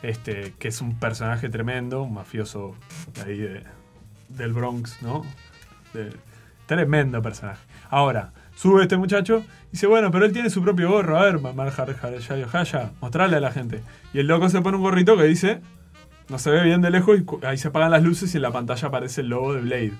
Este, 0.00 0.54
que 0.58 0.68
es 0.68 0.80
un 0.80 0.98
personaje 0.98 1.48
tremendo, 1.50 2.02
un 2.04 2.14
mafioso 2.14 2.74
ahí 3.26 3.36
de- 3.36 3.64
del 4.28 4.52
Bronx, 4.52 5.00
¿no? 5.02 5.24
Tremendo 6.66 7.22
personaje. 7.22 7.64
Ahora, 7.90 8.32
sube 8.54 8.82
este 8.82 8.96
muchacho 8.96 9.44
y 9.68 9.72
dice, 9.72 9.86
bueno, 9.86 10.10
pero 10.10 10.26
él 10.26 10.32
tiene 10.32 10.50
su 10.50 10.62
propio 10.62 10.90
gorro. 10.90 11.18
A 11.18 11.24
ver, 11.24 11.40
Mar 11.40 11.72
Haya, 12.52 12.92
mostrarle 13.00 13.36
a 13.36 13.40
la 13.40 13.50
gente. 13.52 13.82
Y 14.12 14.18
el 14.18 14.26
loco 14.26 14.48
se 14.48 14.60
pone 14.60 14.76
un 14.76 14.82
gorrito 14.82 15.16
que 15.16 15.24
dice, 15.24 15.60
no 16.28 16.38
se 16.38 16.50
ve 16.50 16.62
bien 16.62 16.82
de 16.82 16.90
lejos 16.90 17.18
y 17.18 17.46
ahí 17.46 17.56
se 17.56 17.68
apagan 17.68 17.90
las 17.90 18.02
luces 18.02 18.34
y 18.34 18.36
en 18.36 18.42
la 18.42 18.52
pantalla 18.52 18.88
aparece 18.88 19.22
el 19.22 19.28
logo 19.28 19.54
de 19.54 19.60
Blade. 19.62 19.92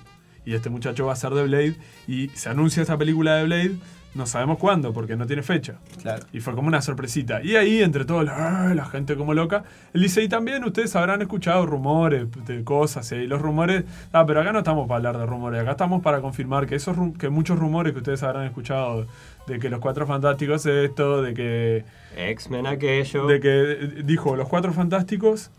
Y 0.45 0.53
este 0.53 0.69
muchacho 0.69 1.05
va 1.05 1.13
a 1.13 1.15
ser 1.15 1.31
de 1.31 1.43
Blade 1.43 1.75
y 2.07 2.29
se 2.29 2.49
anuncia 2.49 2.81
esta 2.81 2.97
película 2.97 3.35
de 3.35 3.43
Blade, 3.45 3.77
no 4.15 4.25
sabemos 4.25 4.57
cuándo 4.57 4.91
porque 4.91 5.15
no 5.15 5.27
tiene 5.27 5.43
fecha. 5.43 5.75
Claro. 6.01 6.25
Y 6.33 6.39
fue 6.39 6.55
como 6.55 6.67
una 6.67 6.81
sorpresita. 6.81 7.43
Y 7.43 7.55
ahí, 7.55 7.81
entre 7.83 8.05
todos, 8.05 8.25
la, 8.25 8.73
la 8.73 8.85
gente 8.85 9.15
como 9.15 9.33
loca, 9.33 9.63
él 9.93 10.01
dice, 10.01 10.23
y 10.23 10.29
también 10.29 10.63
ustedes 10.63 10.95
habrán 10.95 11.21
escuchado 11.21 11.65
rumores 11.65 12.27
de 12.45 12.63
cosas, 12.63 13.11
¿eh? 13.11 13.23
y 13.23 13.27
los 13.27 13.41
rumores, 13.41 13.83
ah, 14.11 14.25
pero 14.25 14.41
acá 14.41 14.51
no 14.51 14.59
estamos 14.59 14.87
para 14.87 14.97
hablar 14.97 15.17
de 15.17 15.25
rumores, 15.25 15.61
acá 15.61 15.71
estamos 15.71 16.01
para 16.01 16.21
confirmar 16.21 16.65
que 16.65 16.75
esos 16.75 16.97
que 17.17 17.29
muchos 17.29 17.59
rumores 17.59 17.93
que 17.93 17.99
ustedes 17.99 18.23
habrán 18.23 18.45
escuchado, 18.45 19.05
de 19.47 19.59
que 19.59 19.69
los 19.69 19.79
cuatro 19.79 20.05
fantásticos 20.07 20.65
esto, 20.65 21.21
de 21.21 21.33
que, 21.33 21.85
X-Men 22.17 22.67
aquello. 22.67 23.27
de 23.27 23.39
que 23.39 23.49
eh, 23.49 24.03
dijo 24.03 24.35
los 24.35 24.47
cuatro 24.47 24.73
fantásticos, 24.73 25.51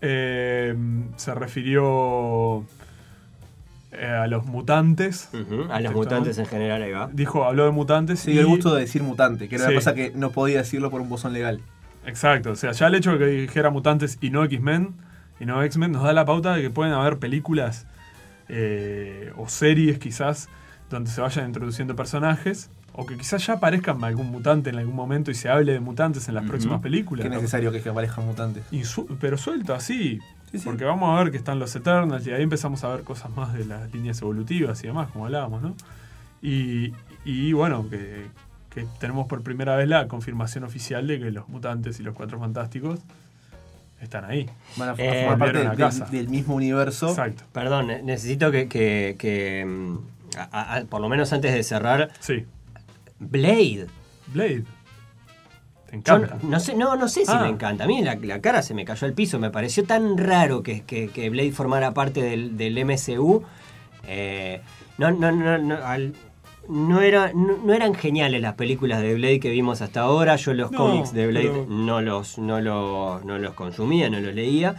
eh, 0.00 0.74
se 1.16 1.34
refirió 1.34 2.64
eh, 3.92 4.06
a 4.06 4.26
los 4.26 4.44
mutantes. 4.46 5.30
A 5.70 5.80
los 5.80 5.92
mutantes 5.94 6.36
en 6.38 6.46
general, 6.46 6.82
ahí 6.82 6.92
va. 6.92 7.08
Dijo, 7.12 7.44
habló 7.44 7.64
de 7.64 7.70
mutantes. 7.70 8.20
Sí, 8.20 8.32
y- 8.32 8.38
el 8.38 8.46
gusto 8.46 8.74
de 8.74 8.82
decir 8.82 9.02
mutante, 9.02 9.48
que 9.48 9.54
era 9.56 9.64
Sí. 9.64 9.70
una 9.70 9.78
cosa 9.80 9.94
que 9.94 10.12
no 10.14 10.30
podía 10.30 10.58
decirlo 10.58 10.90
por 10.90 11.00
un 11.00 11.08
bozón 11.08 11.32
legal. 11.32 11.60
Exacto, 12.06 12.50
o 12.52 12.56
sea, 12.56 12.72
ya 12.72 12.86
el 12.86 12.94
hecho 12.94 13.12
de 13.12 13.18
que 13.18 13.26
dijera 13.26 13.70
mutantes 13.70 14.18
y 14.20 14.30
no 14.30 14.44
X-Men 14.44 14.94
y 15.40 15.46
no 15.46 15.62
X-Men 15.62 15.92
nos 15.92 16.02
da 16.04 16.12
la 16.12 16.24
pauta 16.24 16.54
de 16.54 16.62
que 16.62 16.70
pueden 16.70 16.92
haber 16.94 17.18
películas 17.18 17.86
eh, 18.48 19.32
o 19.36 19.48
series 19.48 19.98
quizás 19.98 20.48
donde 20.90 21.10
se 21.10 21.20
vayan 21.20 21.46
introduciendo 21.46 21.94
personajes 21.96 22.70
o 22.94 23.04
que 23.06 23.16
quizás 23.16 23.46
ya 23.46 23.54
aparezcan 23.54 24.02
algún 24.04 24.28
mutante 24.30 24.70
en 24.70 24.76
algún 24.76 24.96
momento 24.96 25.30
y 25.30 25.34
se 25.34 25.48
hable 25.48 25.72
de 25.72 25.80
mutantes 25.80 26.28
en 26.28 26.34
las 26.34 26.44
próximas 26.46 26.80
películas. 26.80 27.24
Qué 27.24 27.28
¿no? 27.28 27.36
necesario 27.36 27.70
que, 27.70 27.80
que 27.82 27.88
aparezcan 27.90 28.24
mutantes. 28.26 28.64
Y 28.72 28.84
su- 28.84 29.06
pero 29.20 29.36
suelto 29.36 29.74
así, 29.74 30.18
Sí, 30.50 30.58
sí. 30.58 30.64
porque 30.64 30.84
vamos 30.84 31.10
a 31.18 31.22
ver 31.22 31.30
que 31.30 31.36
están 31.36 31.58
los 31.58 31.74
Eternals 31.76 32.26
y 32.26 32.30
ahí 32.32 32.42
empezamos 32.42 32.82
a 32.84 32.88
ver 32.88 33.02
cosas 33.04 33.30
más 33.36 33.52
de 33.52 33.64
las 33.66 33.92
líneas 33.92 34.20
evolutivas 34.22 34.82
y 34.82 34.86
demás, 34.86 35.08
como 35.12 35.26
hablábamos, 35.26 35.62
¿no? 35.62 35.74
Y, 36.42 36.92
y 37.24 37.52
bueno, 37.52 37.88
que, 37.90 38.26
que 38.70 38.86
tenemos 39.00 39.26
por 39.26 39.42
primera 39.42 39.76
vez 39.76 39.88
la 39.88 40.08
confirmación 40.08 40.64
oficial 40.64 41.06
de 41.06 41.18
que 41.18 41.30
los 41.30 41.48
mutantes 41.48 41.98
y 42.00 42.02
los 42.02 42.14
cuatro 42.14 42.38
fantásticos 42.38 43.00
están 44.00 44.24
ahí. 44.24 44.48
Van 44.76 44.90
a, 44.90 44.92
Eh, 44.96 45.26
formar 45.26 45.38
parte 45.38 46.06
del, 46.16 46.28
mismo 46.28 46.54
universo. 46.54 47.08
Exacto. 47.08 47.42
Perdón, 47.52 47.88
ne- 47.88 48.02
necesito 48.02 48.50
que, 48.52 48.68
que- 48.68 49.16
que, 49.18 49.64
mm, 49.66 49.96
a- 50.38 50.76
a- 50.76 50.84
por 50.84 51.00
lo 51.00 51.08
menos 51.08 51.32
antes 51.32 51.52
de 51.52 51.62
cerrar, 51.64 52.10
Sí. 52.20 52.46
Blade. 53.18 53.86
Blade. 54.28 54.64
Te 55.88 55.92
Yo 55.92 56.16
encanta. 56.16 56.38
no, 56.42 56.50
no 56.50 56.60
sé, 56.60 56.74
no, 56.76 56.96
no 56.96 57.08
sé 57.08 57.24
si 57.24 57.32
Ah. 57.32 57.40
me 57.42 57.48
encanta. 57.48 57.84
A 57.84 57.86
mí 57.86 58.02
la, 58.02 58.14
la 58.16 58.40
cara 58.40 58.60
se 58.62 58.74
me 58.74 58.84
cayó 58.84 59.06
al 59.06 59.14
piso. 59.14 59.38
Me 59.38 59.50
pareció 59.50 59.84
tan 59.84 60.18
raro 60.18 60.62
que, 60.62 60.82
que- 60.82 61.08
que 61.08 61.30
Blade 61.30 61.52
formara 61.52 61.94
parte 61.94 62.22
del, 62.22 62.56
del 62.58 62.76
MCU. 62.84 63.42
Eh, 64.06 64.60
no, 64.98 65.10
no, 65.10 65.32
no, 65.32 65.58
no, 65.58 65.74
al- 65.84 66.14
no, 66.68 67.00
era, 67.00 67.32
no, 67.34 67.56
no 67.64 67.72
eran 67.72 67.94
geniales 67.94 68.42
las 68.42 68.54
películas 68.54 69.00
de 69.00 69.14
Blade 69.14 69.40
que 69.40 69.48
vimos 69.50 69.80
hasta 69.80 70.00
ahora. 70.02 70.36
Yo 70.36 70.52
los 70.52 70.70
No, 70.70 70.78
cómics 70.78 71.12
de 71.14 71.26
Blade 71.26 71.48
pero- 71.50 71.66
no, 71.68 72.02
los, 72.02 72.36
no, 72.38 72.60
los, 72.60 73.24
no 73.24 73.38
los 73.38 73.54
consumía, 73.54 74.10
no 74.10 74.20
los 74.20 74.34
leía. 74.34 74.76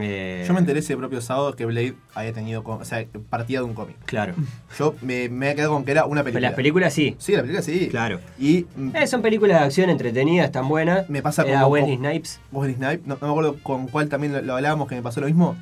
Eh, 0.00 0.44
Yo 0.46 0.52
me 0.54 0.60
enteré 0.60 0.80
ese 0.80 0.96
propio 0.96 1.20
sábado 1.20 1.54
que 1.54 1.64
Blade 1.64 1.94
había 2.14 2.32
tenido, 2.32 2.62
o 2.64 2.84
sea, 2.84 3.04
partía 3.30 3.60
de 3.60 3.64
un 3.64 3.74
cómic. 3.74 3.96
Claro. 4.04 4.34
Yo 4.78 4.94
me, 5.02 5.28
me 5.28 5.50
he 5.50 5.54
quedado 5.54 5.72
con 5.72 5.84
que 5.84 5.92
era 5.92 6.04
una 6.06 6.22
Pero 6.22 6.34
película. 6.34 6.48
las 6.48 6.56
películas 6.56 6.92
sí. 6.94 7.14
Sí, 7.18 7.32
la 7.32 7.42
película 7.42 7.62
sí. 7.62 7.88
Claro. 7.88 8.20
Y 8.38 8.66
Eh, 8.94 9.06
son 9.06 9.22
películas 9.22 9.60
de 9.60 9.64
acción 9.66 9.90
entretenidas, 9.90 10.46
están 10.46 10.68
buenas. 10.68 11.08
Me 11.08 11.22
pasa 11.22 11.42
Era 11.42 11.60
como- 11.62 11.72
Wesley 11.74 11.96
Snipes. 11.96 12.40
Wesley 12.52 12.74
Snipe, 12.76 13.02
no, 13.06 13.16
no 13.20 13.26
me 13.26 13.30
acuerdo 13.32 13.56
con 13.62 13.86
cuál 13.88 14.08
también 14.08 14.32
lo, 14.32 14.42
lo 14.42 14.54
hablábamos, 14.56 14.88
que 14.88 14.94
me 14.96 15.02
pasó 15.02 15.20
lo 15.20 15.26
mismo. 15.26 15.56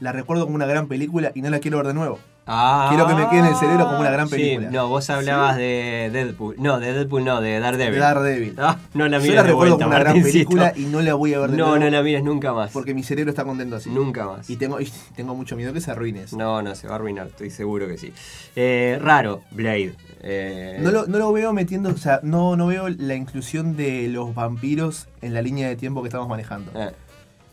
La 0.00 0.12
recuerdo 0.12 0.44
como 0.44 0.56
una 0.56 0.66
gran 0.66 0.86
película 0.88 1.30
y 1.34 1.42
no 1.42 1.50
la 1.50 1.58
quiero 1.58 1.76
ver 1.78 1.86
de 1.88 1.94
nuevo. 1.94 2.18
Ah, 2.46 2.86
Quiero 2.88 3.06
que 3.06 3.14
me 3.14 3.28
quede 3.28 3.38
en 3.40 3.46
el 3.46 3.54
cerebro 3.54 3.86
como 3.86 4.00
una 4.00 4.10
gran 4.10 4.28
sí. 4.28 4.34
película. 4.34 4.70
No, 4.70 4.88
vos 4.88 5.08
hablabas 5.08 5.56
de 5.56 6.10
Deadpool. 6.12 6.56
No, 6.58 6.80
de 6.80 6.92
Deadpool 6.92 7.24
no, 7.24 7.40
de 7.40 7.60
Daredevil. 7.60 8.00
Daredevil. 8.00 8.54
Ah, 8.58 8.76
no 8.94 9.06
la 9.08 9.18
Yo 9.18 9.22
mires 9.22 9.36
la 9.36 9.42
de 9.44 9.48
recuerdo 9.50 9.74
vuelta, 9.76 9.84
como 9.84 9.96
una 9.96 9.98
gran 10.12 10.22
película 10.22 10.72
y 10.74 10.80
no 10.86 11.00
la 11.00 11.14
voy 11.14 11.34
a 11.34 11.38
ver 11.40 11.50
de 11.52 11.56
No, 11.56 11.66
nuevo. 11.68 11.84
no 11.84 11.90
la 11.90 12.02
mires 12.02 12.24
nunca 12.24 12.52
más. 12.52 12.72
Porque 12.72 12.92
mi 12.92 13.04
cerebro 13.04 13.30
está 13.30 13.44
contento 13.44 13.76
así. 13.76 13.88
Nunca 13.90 14.26
más. 14.26 14.50
Y 14.50 14.56
tengo, 14.56 14.80
y 14.80 14.90
tengo 15.14 15.36
mucho 15.36 15.54
miedo 15.54 15.72
que 15.72 15.80
se 15.80 15.92
arruine 15.92 16.22
eso. 16.24 16.36
No, 16.36 16.60
no, 16.60 16.74
se 16.74 16.88
va 16.88 16.94
a 16.94 16.96
arruinar, 16.96 17.28
estoy 17.28 17.50
seguro 17.50 17.86
que 17.86 17.98
sí. 17.98 18.12
Eh, 18.56 18.98
raro, 19.00 19.42
Blade. 19.52 19.94
Eh, 20.22 20.78
No 20.82 20.90
lo, 20.90 21.06
no 21.06 21.18
lo 21.18 21.32
veo 21.32 21.52
metiendo, 21.52 21.90
o 21.90 21.96
sea, 21.98 22.18
no, 22.24 22.56
no 22.56 22.66
veo 22.66 22.88
la 22.88 23.14
inclusión 23.14 23.76
de 23.76 24.08
los 24.08 24.34
vampiros 24.34 25.06
en 25.22 25.34
la 25.34 25.42
línea 25.42 25.68
de 25.68 25.76
tiempo 25.76 26.02
que 26.02 26.08
estamos 26.08 26.28
manejando. 26.28 26.72
eh, 26.74 26.90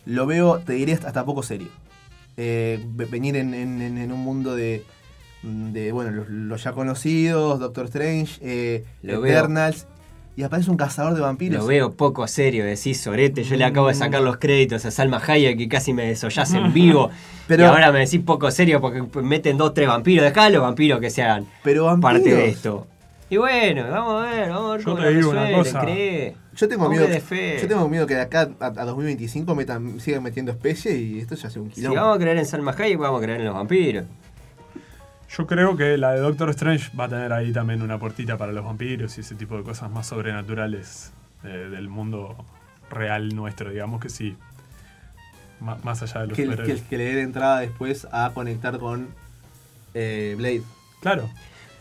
Lo 0.06 0.26
veo, 0.26 0.58
te 0.60 0.74
diré, 0.74 0.94
hasta 0.94 1.24
poco 1.24 1.44
serio. 1.44 1.68
Eh, 2.38 2.80
ve- 2.90 3.06
venir 3.06 3.36
en, 3.36 3.54
en- 3.54 3.82
en- 3.82 3.98
en 3.98 4.12
un 4.12 4.20
mundo 4.20 4.56
de, 4.56 4.84
de 5.44 5.92
bueno, 5.92 6.12
los, 6.12 6.30
los 6.30 6.64
ya 6.64 6.72
conocidos, 6.74 7.60
Doctor 7.60 7.86
Strange, 7.86 8.40
eh, 8.42 8.86
Lo 9.02 9.22
veo. 9.22 9.32
Eternals, 9.38 9.88
y 10.36 10.44
aparece 10.44 10.70
un 10.70 10.78
cazador 10.78 11.16
de 11.16 11.22
vampiros. 11.22 11.60
lo 11.60 11.66
veo 11.68 11.94
poco 11.94 12.28
serio, 12.28 12.64
decís 12.64 13.00
Sorete. 13.02 13.44
Yo 13.44 13.56
le 13.56 13.66
acabo 13.66 13.88
de 13.88 13.96
sacar 13.96 14.22
los 14.22 14.38
créditos 14.38 14.86
a 14.86 14.92
Salma 14.92 15.20
Hayek 15.26 15.60
y 15.60 15.68
casi 15.68 15.94
me 15.94 16.06
desollás 16.06 16.54
en 16.54 16.74
vivo. 16.74 17.10
Pero- 17.48 17.64
y 17.64 17.66
ahora 17.66 17.92
me 17.92 18.00
decís 18.00 18.22
poco 18.24 18.52
serio 18.52 18.80
porque 18.80 19.02
meten 19.24 19.58
dos, 19.58 19.74
tres 19.74 19.88
vampiros. 19.88 20.24
Dejá 20.24 20.44
a 20.46 20.50
los 20.52 20.62
vampiros 20.62 21.00
que 21.00 21.10
se 21.10 21.24
hagan 21.24 21.48
Pero 21.64 21.86
vampiros. 21.86 22.14
parte 22.14 22.30
de 22.36 22.50
esto. 22.50 22.86
Y 23.30 23.36
bueno, 23.38 23.90
vamos 23.92 24.24
a 24.24 24.32
ver, 24.32 24.50
vamos 24.50 24.70
a 24.70 24.72
ver 24.74 24.80
Yo 24.80 24.86
cómo 24.92 25.04
te 25.04 25.10
digo 25.14 25.30
una 25.32 25.42
resuelven, 25.44 25.64
cosa. 25.74 25.82
cree. 25.82 26.36
Yo 26.56 26.68
tengo 26.70 26.84
Hombre 26.86 27.00
miedo, 27.02 27.14
de 27.14 27.20
fe. 27.22 27.58
yo 27.62 27.68
tengo 27.68 27.90
miedo 27.90 28.08
que 28.08 28.16
de 28.16 28.22
acá 28.22 28.50
a, 28.60 28.66
a 28.68 28.86
2025 28.86 29.54
metan, 29.54 30.00
sigan 30.00 30.24
metiendo 30.24 30.52
especies 30.52 30.96
y 30.98 31.20
esto 31.20 31.36
ya 31.36 31.50
sea 31.50 31.62
un 31.62 31.70
Si 31.70 31.76
quilombo. 31.76 31.96
vamos 32.02 32.16
a 32.16 32.20
creer 32.20 32.38
en 32.38 32.46
Salma 32.46 32.72
Hayek, 32.78 32.98
vamos 32.98 33.20
a 33.22 33.24
creer 33.24 33.42
en 33.42 33.46
los 33.48 33.54
vampiros. 33.56 34.06
Yo 35.30 35.46
creo 35.46 35.76
que 35.76 35.98
la 35.98 36.14
de 36.14 36.20
Doctor 36.22 36.50
Strange 36.52 36.90
va 36.98 37.04
a 37.06 37.10
tener 37.10 37.34
ahí 37.34 37.52
también 37.52 37.82
una 37.82 38.00
puertita 38.00 38.38
para 38.38 38.54
los 38.54 38.64
vampiros 38.64 39.18
y 39.18 39.22
ese 39.22 39.36
tipo 39.36 39.58
de 39.58 39.64
cosas 39.64 39.92
más 39.92 40.08
sobrenaturales 40.08 41.12
eh, 41.44 41.48
del 41.70 41.90
mundo 41.90 42.46
real 42.90 43.36
nuestro, 43.36 43.70
digamos 43.70 44.00
que 44.00 44.08
sí. 44.10 44.38
Ma- 45.60 45.78
más 45.84 46.02
allá 46.02 46.22
de 46.22 46.28
los 46.28 46.38
que, 46.38 46.48
que, 46.64 46.82
que 46.90 46.98
le 46.98 47.14
dé 47.16 47.22
entrada 47.24 47.60
después 47.60 48.08
a 48.12 48.32
conectar 48.34 48.80
con 48.80 49.10
eh, 49.94 50.36
Blade. 50.38 50.62
Claro. 51.02 51.30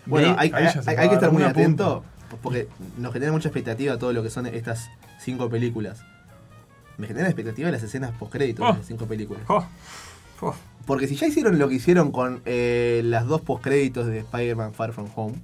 Bueno, 0.06 0.34
hay, 0.38 0.50
ahí 0.52 1.08
que 1.08 1.14
estar 1.14 1.32
muy 1.32 1.42
atento 1.42 2.04
porque 2.42 2.68
nos 2.98 3.12
genera 3.12 3.32
mucha 3.32 3.48
expectativa 3.48 3.98
todo 3.98 4.12
lo 4.12 4.22
que 4.22 4.30
son 4.30 4.46
estas 4.46 4.88
cinco 5.20 5.48
películas. 5.48 6.02
Me 6.98 7.06
genera 7.06 7.26
expectativa 7.28 7.70
las 7.70 7.82
escenas 7.82 8.12
post-créditos 8.18 8.64
Oh. 8.66 8.72
de 8.72 8.78
las 8.78 8.86
cinco 8.86 9.06
películas. 9.06 9.42
Oh, 9.48 9.64
Oh, 10.42 10.54
Porque 10.86 11.08
si 11.08 11.16
ya 11.16 11.26
hicieron 11.26 11.58
lo 11.58 11.66
que 11.68 11.76
hicieron 11.76 12.12
con 12.12 12.42
eh, 12.44 13.00
las 13.04 13.26
dos 13.26 13.40
post-créditos 13.40 14.06
de 14.06 14.18
Spider-Man 14.18 14.74
Far 14.74 14.92
From 14.92 15.08
Home, 15.14 15.34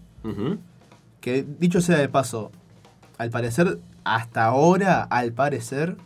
que 1.21 1.45
dicho 1.59 1.81
sea 1.81 1.97
de 1.99 2.09
paso, 2.09 2.51
al 3.19 3.31
parecer, 3.31 3.79
hasta 4.05 4.45
ahora, 4.45 5.03
al 5.05 5.33
parecer, 5.33 5.97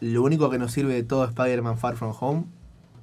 lo 0.00 0.22
único 0.22 0.50
que 0.50 0.58
nos 0.58 0.70
sirve 0.72 0.94
de 0.94 1.02
todo 1.02 1.24
Spider-Man 1.24 1.78
Far 1.78 1.96
From 1.96 2.14
Home 2.20 2.44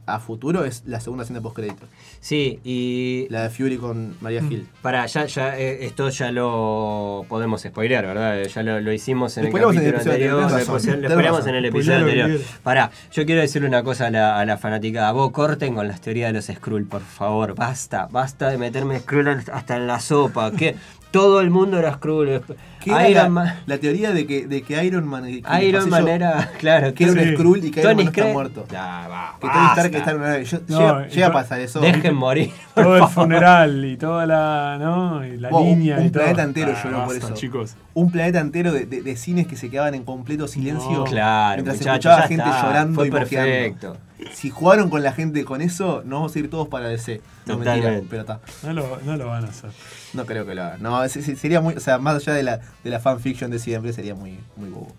a 0.07 0.19
futuro 0.19 0.65
es 0.65 0.83
la 0.87 0.99
segunda 0.99 1.23
escena 1.23 1.41
post-créditos. 1.41 1.87
Sí, 2.19 2.59
y. 2.63 3.27
La 3.29 3.43
de 3.43 3.49
Fury 3.49 3.77
con 3.77 4.15
Maria 4.21 4.41
Mm. 4.41 4.51
Hill. 4.51 4.67
Para, 4.81 5.05
ya, 5.05 5.25
ya, 5.25 5.57
eh, 5.59 5.85
esto 5.85 6.09
ya 6.09 6.31
lo 6.31 7.25
podemos 7.29 7.61
spoilear, 7.61 8.05
¿verdad? 8.05 8.43
Ya 8.43 8.63
lo, 8.63 8.79
lo 8.81 8.91
hicimos 8.93 9.37
en 9.37 9.45
el 9.45 9.49
Spoileamos 9.51 9.75
en 9.77 9.85
el 9.85 9.91
capítulo 9.93 10.13
episodio 10.15 10.37
anterior. 10.37 10.51
lo 10.51 10.57
razón, 10.57 10.75
razón. 10.75 11.49
en 11.49 11.55
el 11.55 11.65
episodio 11.65 11.97
anterior. 11.99 12.41
Pará, 12.63 12.91
yo 13.11 13.25
quiero 13.25 13.41
decirle 13.41 13.67
una 13.67 13.83
cosa 13.83 14.07
a 14.07 14.09
la, 14.09 14.39
a 14.39 14.45
la 14.45 14.57
fanaticada. 14.57 15.11
Vos 15.11 15.31
corten 15.31 15.75
con 15.75 15.87
las 15.87 16.01
teorías 16.01 16.29
de 16.29 16.33
los 16.33 16.45
Skrull, 16.45 16.85
por 16.85 17.01
favor. 17.01 17.53
Basta, 17.55 18.07
basta 18.11 18.49
de 18.49 18.57
meterme 18.57 18.99
Skrull 18.99 19.27
hasta 19.51 19.75
en 19.75 19.87
la 19.87 19.99
sopa. 19.99 20.51
Que 20.51 20.75
todo 21.11 21.41
el 21.41 21.49
mundo 21.49 21.79
era 21.79 21.93
Skrull. 21.93 22.41
¿Qué 22.79 22.91
era 22.91 23.09
Iron 23.09 23.23
la, 23.23 23.29
Man, 23.29 23.55
la 23.65 23.77
teoría 23.79 24.11
de 24.11 24.25
que, 24.25 24.47
de 24.47 24.61
que 24.61 24.83
Iron 24.85 25.05
Man. 25.07 25.23
que 25.25 25.65
Iron 25.65 25.89
pasé 25.89 25.89
Man 25.89 26.01
yo, 26.05 26.07
era. 26.09 26.51
Claro, 26.59 26.93
Que 26.93 27.03
era 27.05 27.13
un 27.13 27.19
Sí. 27.19 27.33
Skrull 27.33 27.65
y 27.65 27.71
que 27.71 27.79
Iron 27.81 27.95
Man 27.95 28.05
no 28.05 28.11
está 28.11 28.25
muerto. 28.33 28.65
Ya, 28.71 29.07
va, 29.09 29.35
Que 29.41 29.47
Tony 29.47 29.65
Stark 29.69 29.95
está 29.95 30.11
en 30.11 30.17
una 30.17 30.27
nave. 30.29 30.45
Yo- 30.45 30.59
No, 30.67 31.05
llega, 31.07 31.27
a 31.27 31.31
pasar 31.33 31.59
eso. 31.59 31.79
Dejen 31.81 32.15
morir. 32.15 32.51
por 32.73 32.83
todo 32.83 32.93
el 32.95 32.99
favor. 33.01 33.13
funeral 33.25 33.85
y 33.85 33.97
toda 33.97 34.25
la, 34.25 34.77
¿no? 34.79 35.25
Y 35.25 35.37
la 35.37 35.49
un- 35.49 35.65
línea 35.67 35.97
un 35.97 36.05
y 36.05 36.09
todo. 36.11 36.23
planeta 36.23 36.43
entero 36.43 36.73
Ah, 36.75 36.81
lloró 36.83 37.05
por 37.05 37.15
eso. 37.15 37.33
chicos. 37.33 37.75
Un 37.93 38.11
planeta 38.11 38.39
entero 38.39 38.71
de, 38.71 38.85
de- 38.85 39.01
de 39.01 39.15
cines 39.17 39.47
que 39.47 39.55
se 39.57 39.69
quedaban 39.69 39.95
en 39.95 40.03
completo 40.03 40.47
silencio. 40.47 40.91
No. 40.91 41.03
Claro, 41.03 41.55
mientras 41.63 41.77
muchachos, 41.77 41.95
escuchaba 42.11 42.27
gente 42.27 42.43
está, 42.45 42.61
llorando 42.67 42.95
fue 42.95 43.07
y 43.07 43.11
moqueando. 43.11 43.97
Si 44.33 44.49
jugaron 44.49 44.89
con 44.89 45.03
la 45.03 45.11
gente 45.11 45.43
con 45.45 45.61
eso, 45.61 46.01
nos 46.05 46.19
vamos 46.19 46.35
a 46.35 46.39
ir 46.39 46.49
todos 46.49 46.67
para 46.67 46.87
DC. 46.87 47.21
No, 47.45 47.57
mentira, 47.57 48.01
pero 48.09 48.21
está. 48.21 48.39
No 48.63 48.73
lo, 48.73 48.99
no 49.05 49.15
lo 49.15 49.27
van 49.27 49.45
a 49.45 49.49
hacer. 49.49 49.69
No 50.13 50.25
creo 50.25 50.45
que 50.45 50.55
lo 50.55 50.63
hagan. 50.63 50.81
No, 50.81 51.07
se- 51.07 51.21
se- 51.21 51.35
sería 51.35 51.61
muy. 51.61 51.75
O 51.75 51.79
sea, 51.79 51.97
más 51.99 52.15
allá 52.15 52.33
de 52.33 52.43
la, 52.43 52.59
de 52.83 52.89
la 52.89 52.99
fanfiction 52.99 53.51
de 53.51 53.59
siempre, 53.59 53.93
sería 53.93 54.15
muy, 54.15 54.39
muy 54.55 54.69
bobo. 54.69 54.91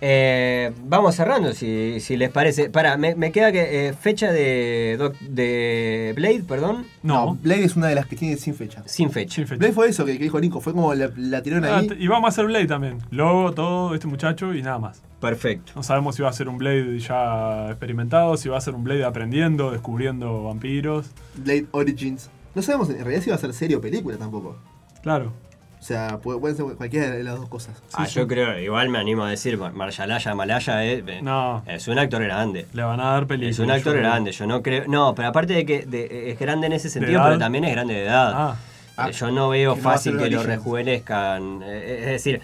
Eh, 0.00 0.72
vamos 0.84 1.16
cerrando, 1.16 1.52
si, 1.52 1.98
si 2.00 2.16
les 2.16 2.30
parece. 2.30 2.70
Para, 2.70 2.96
me, 2.96 3.16
me 3.16 3.32
queda 3.32 3.50
que 3.50 3.88
eh, 3.88 3.92
fecha 3.94 4.30
de, 4.32 4.96
Doc- 4.98 5.18
de 5.18 6.12
Blade, 6.16 6.44
perdón, 6.46 6.86
No, 7.02 7.34
Blade 7.42 7.64
es 7.64 7.74
una 7.76 7.88
de 7.88 7.96
las 7.96 8.06
que 8.06 8.14
tiene 8.14 8.36
sin 8.36 8.54
fecha. 8.54 8.82
sin 8.86 9.10
fecha. 9.10 9.34
sin 9.34 9.46
fecha. 9.48 9.58
Blade 9.58 9.72
fue 9.72 9.88
eso 9.88 10.04
que, 10.04 10.16
que 10.16 10.22
dijo 10.24 10.40
Nico, 10.40 10.60
fue 10.60 10.72
como 10.72 10.94
la, 10.94 11.10
la 11.16 11.42
tiraron 11.42 11.64
Ah, 11.64 11.78
ahí. 11.78 11.90
y 11.98 12.06
vamos 12.06 12.26
a 12.26 12.28
hacer 12.28 12.46
Blade 12.46 12.66
también. 12.66 12.98
Logo, 13.10 13.52
todo, 13.52 13.92
este 13.94 14.06
muchacho 14.06 14.54
y 14.54 14.62
nada 14.62 14.78
más. 14.78 15.02
Perfecto. 15.20 15.72
No 15.74 15.82
sabemos 15.82 16.14
si 16.14 16.22
va 16.22 16.28
a 16.28 16.32
ser 16.32 16.48
un 16.48 16.58
Blade 16.58 16.98
ya 17.00 17.68
experimentado, 17.70 18.36
si 18.36 18.48
va 18.48 18.58
a 18.58 18.60
ser 18.60 18.74
un 18.74 18.84
Blade 18.84 19.04
aprendiendo, 19.04 19.70
descubriendo 19.72 20.44
vampiros. 20.44 21.06
Blade 21.34 21.66
Origins. 21.72 22.30
No 22.54 22.62
sabemos 22.62 22.88
en 22.90 22.98
realidad 22.98 23.22
si 23.22 23.30
va 23.30 23.36
a 23.36 23.38
ser 23.40 23.52
serie 23.52 23.76
o 23.76 23.80
película 23.80 24.16
tampoco. 24.16 24.56
Claro. 25.02 25.32
O 25.80 25.82
sea, 25.82 26.18
puede- 26.18 26.40
pueden 26.40 26.56
ser 26.56 26.66
cualquiera 26.76 27.10
de 27.10 27.22
las 27.22 27.36
dos 27.36 27.48
cosas. 27.48 27.80
ah, 27.94 28.06
sí. 28.06 28.14
yo 28.16 28.26
creo, 28.26 28.58
igual 28.58 28.88
me 28.88 28.98
animo 28.98 29.22
a 29.24 29.30
decir, 29.30 29.56
Mar- 29.58 29.72
Marshallaya 29.74 30.34
Malaya 30.34 30.84
es, 30.84 31.22
No. 31.22 31.62
es 31.66 31.86
un 31.86 31.98
actor 32.00 32.22
grande. 32.22 32.66
Le 32.72 32.82
van 32.82 32.98
a 33.00 33.12
dar 33.12 33.26
película. 33.28 33.50
Es 33.50 33.58
un 33.60 33.70
actor 33.70 33.94
yo 33.94 34.00
creo. 34.00 34.10
grande, 34.10 34.32
yo 34.32 34.46
no 34.48 34.60
creo. 34.62 34.84
No, 34.88 35.14
pero 35.14 35.28
aparte 35.28 35.52
de 35.52 35.64
que 35.64 35.86
de- 35.86 36.30
es 36.32 36.38
grande 36.38 36.66
en 36.66 36.72
ese 36.72 36.90
sentido, 36.90 37.22
pero 37.24 37.38
también 37.38 37.62
es 37.64 37.72
grande 37.72 37.94
de 37.94 38.04
edad. 38.04 38.32
Ah, 38.34 38.56
Ah, 39.00 39.10
Eh, 39.10 39.12
yo 39.12 39.30
no 39.30 39.50
veo 39.50 39.76
no 39.76 39.80
fácil 39.80 40.18
que 40.18 40.28
lo 40.28 40.42
rejuvenezcan. 40.42 41.60
Eh, 41.62 41.98
Es 42.00 42.06
decir, 42.06 42.40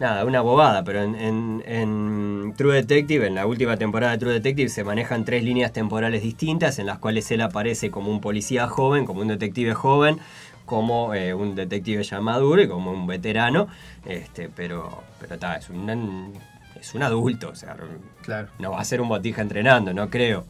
nada, 0.00 0.24
una 0.24 0.40
bobada, 0.40 0.84
pero 0.84 1.02
en, 1.02 1.14
en- 1.14 1.62
en 1.66 2.54
True 2.56 2.74
Detective, 2.76 3.26
en 3.26 3.34
la 3.34 3.46
última 3.46 3.76
temporada 3.76 4.12
de 4.12 4.18
True 4.18 4.32
Detective, 4.34 4.68
se 4.68 4.84
manejan 4.84 5.24
tres 5.24 5.42
líneas 5.44 5.72
temporales 5.72 6.22
distintas 6.22 6.78
en 6.78 6.86
las 6.86 6.98
cuales 6.98 7.30
él 7.30 7.40
aparece 7.40 7.90
como 7.90 8.10
un 8.10 8.20
policía 8.20 8.66
joven, 8.68 9.04
como 9.06 9.20
un 9.22 9.28
detective 9.28 9.74
joven, 9.74 10.18
como 10.66 11.14
eh, 11.14 11.32
un 11.34 11.54
detective 11.54 12.02
ya 12.02 12.20
maduro 12.20 12.62
y 12.62 12.68
como 12.68 12.90
un 12.92 13.06
veterano. 13.06 13.68
Este, 14.04 14.48
pero, 14.48 15.02
pero 15.20 15.34
está, 15.34 15.56
es 15.56 15.68
un, 15.70 16.32
es 16.80 16.94
un 16.94 17.02
adulto, 17.02 17.50
o 17.50 17.54
sea, 17.54 17.76
Claro. 18.22 18.48
no 18.58 18.72
va 18.72 18.80
a 18.80 18.84
ser 18.84 19.00
un 19.00 19.08
botija 19.08 19.42
entrenando, 19.42 19.92
no 19.94 20.08
creo. 20.10 20.44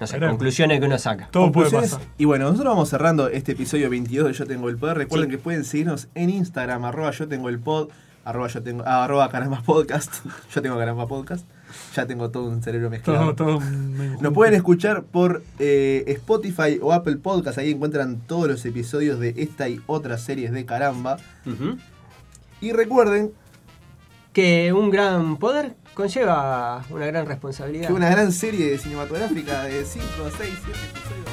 No 0.00 0.06
sé, 0.06 0.20
conclusiones 0.20 0.78
que 0.78 0.86
uno 0.86 0.98
saca. 0.98 1.28
todo 1.30 1.50
puede 1.50 1.70
pasar. 1.70 2.00
Y 2.18 2.24
bueno, 2.24 2.44
nosotros 2.44 2.72
vamos 2.72 2.88
cerrando 2.88 3.28
este 3.28 3.52
episodio 3.52 3.90
22 3.90 4.28
de 4.28 4.32
Yo 4.32 4.46
Tengo 4.46 4.68
el 4.68 4.76
Poder. 4.76 4.96
Recuerden 4.96 5.28
que 5.28 5.38
pueden 5.38 5.64
seguirnos 5.64 6.08
en 6.14 6.30
Instagram, 6.30 6.84
arroba 6.84 7.10
yo 7.10 7.26
tengo 7.26 7.48
el 7.48 7.58
pod, 7.58 7.88
arroba 8.24 8.46
yo 8.46 8.62
tengo, 8.62 8.84
ah, 8.86 9.04
arroba 9.04 9.28
caramba 9.28 9.60
podcast. 9.62 10.24
yo 10.54 10.62
tengo 10.62 10.78
caramba 10.78 11.06
podcast. 11.08 11.46
Ya 11.94 12.06
tengo 12.06 12.30
todo 12.30 12.48
un 12.48 12.62
cerebro 12.62 12.90
mezclado. 12.90 13.34
Todo, 13.34 13.58
todo 13.58 13.70
Nos 14.20 14.32
pueden 14.32 14.54
escuchar 14.54 15.02
por 15.02 15.42
eh, 15.58 16.04
Spotify 16.06 16.78
o 16.80 16.92
Apple 16.92 17.16
Podcast. 17.16 17.58
Ahí 17.58 17.72
encuentran 17.72 18.20
todos 18.20 18.48
los 18.48 18.64
episodios 18.64 19.18
de 19.18 19.34
esta 19.36 19.68
y 19.68 19.80
otras 19.86 20.22
series 20.22 20.52
de 20.52 20.64
caramba. 20.64 21.18
Y 22.60 22.72
recuerden 22.72 23.32
que 24.32 24.72
un 24.72 24.90
gran 24.90 25.36
poder 25.38 25.74
conlleva 25.98 26.84
una 26.90 27.06
gran 27.06 27.26
responsabilidad. 27.26 27.90
una 27.90 28.08
gran 28.08 28.30
serie 28.30 28.78
cinematográfica 28.78 29.64
de 29.64 29.84
5, 29.84 30.06
6, 30.06 30.30
7 30.38 30.52
episodios. 30.70 31.28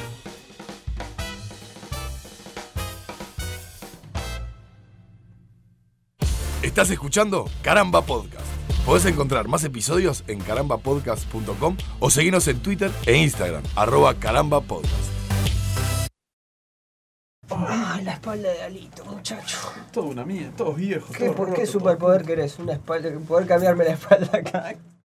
Estás 6.62 6.90
escuchando 6.90 7.48
Caramba 7.62 8.02
Podcast. 8.02 8.44
Podés 8.84 9.06
encontrar 9.06 9.46
más 9.46 9.62
episodios 9.62 10.24
en 10.26 10.40
carambapodcast.com 10.40 11.76
o 12.00 12.10
seguirnos 12.10 12.48
en 12.48 12.58
Twitter 12.58 12.90
e 13.06 13.16
Instagram, 13.18 13.62
arroba 13.76 14.14
carambapodcast. 14.14 15.25
Ah, 17.50 18.00
la 18.02 18.12
espalda 18.12 18.50
de 18.50 18.62
Alito, 18.62 19.04
muchacho. 19.04 19.58
Todo 19.92 20.06
una 20.06 20.24
mía, 20.24 20.52
todos 20.56 20.76
viejos. 20.76 21.16
¿Qué, 21.16 21.24
todos 21.26 21.36
¿Por 21.36 21.46
qué 21.50 21.60
rotos, 21.60 21.70
superpoder 21.70 22.24
querés? 22.24 22.58
Una 22.58 22.72
espalda, 22.72 23.10
poder 23.26 23.46
cambiarme 23.46 23.84
la 23.84 23.92
espalda 23.92 24.38
acá. 24.38 24.74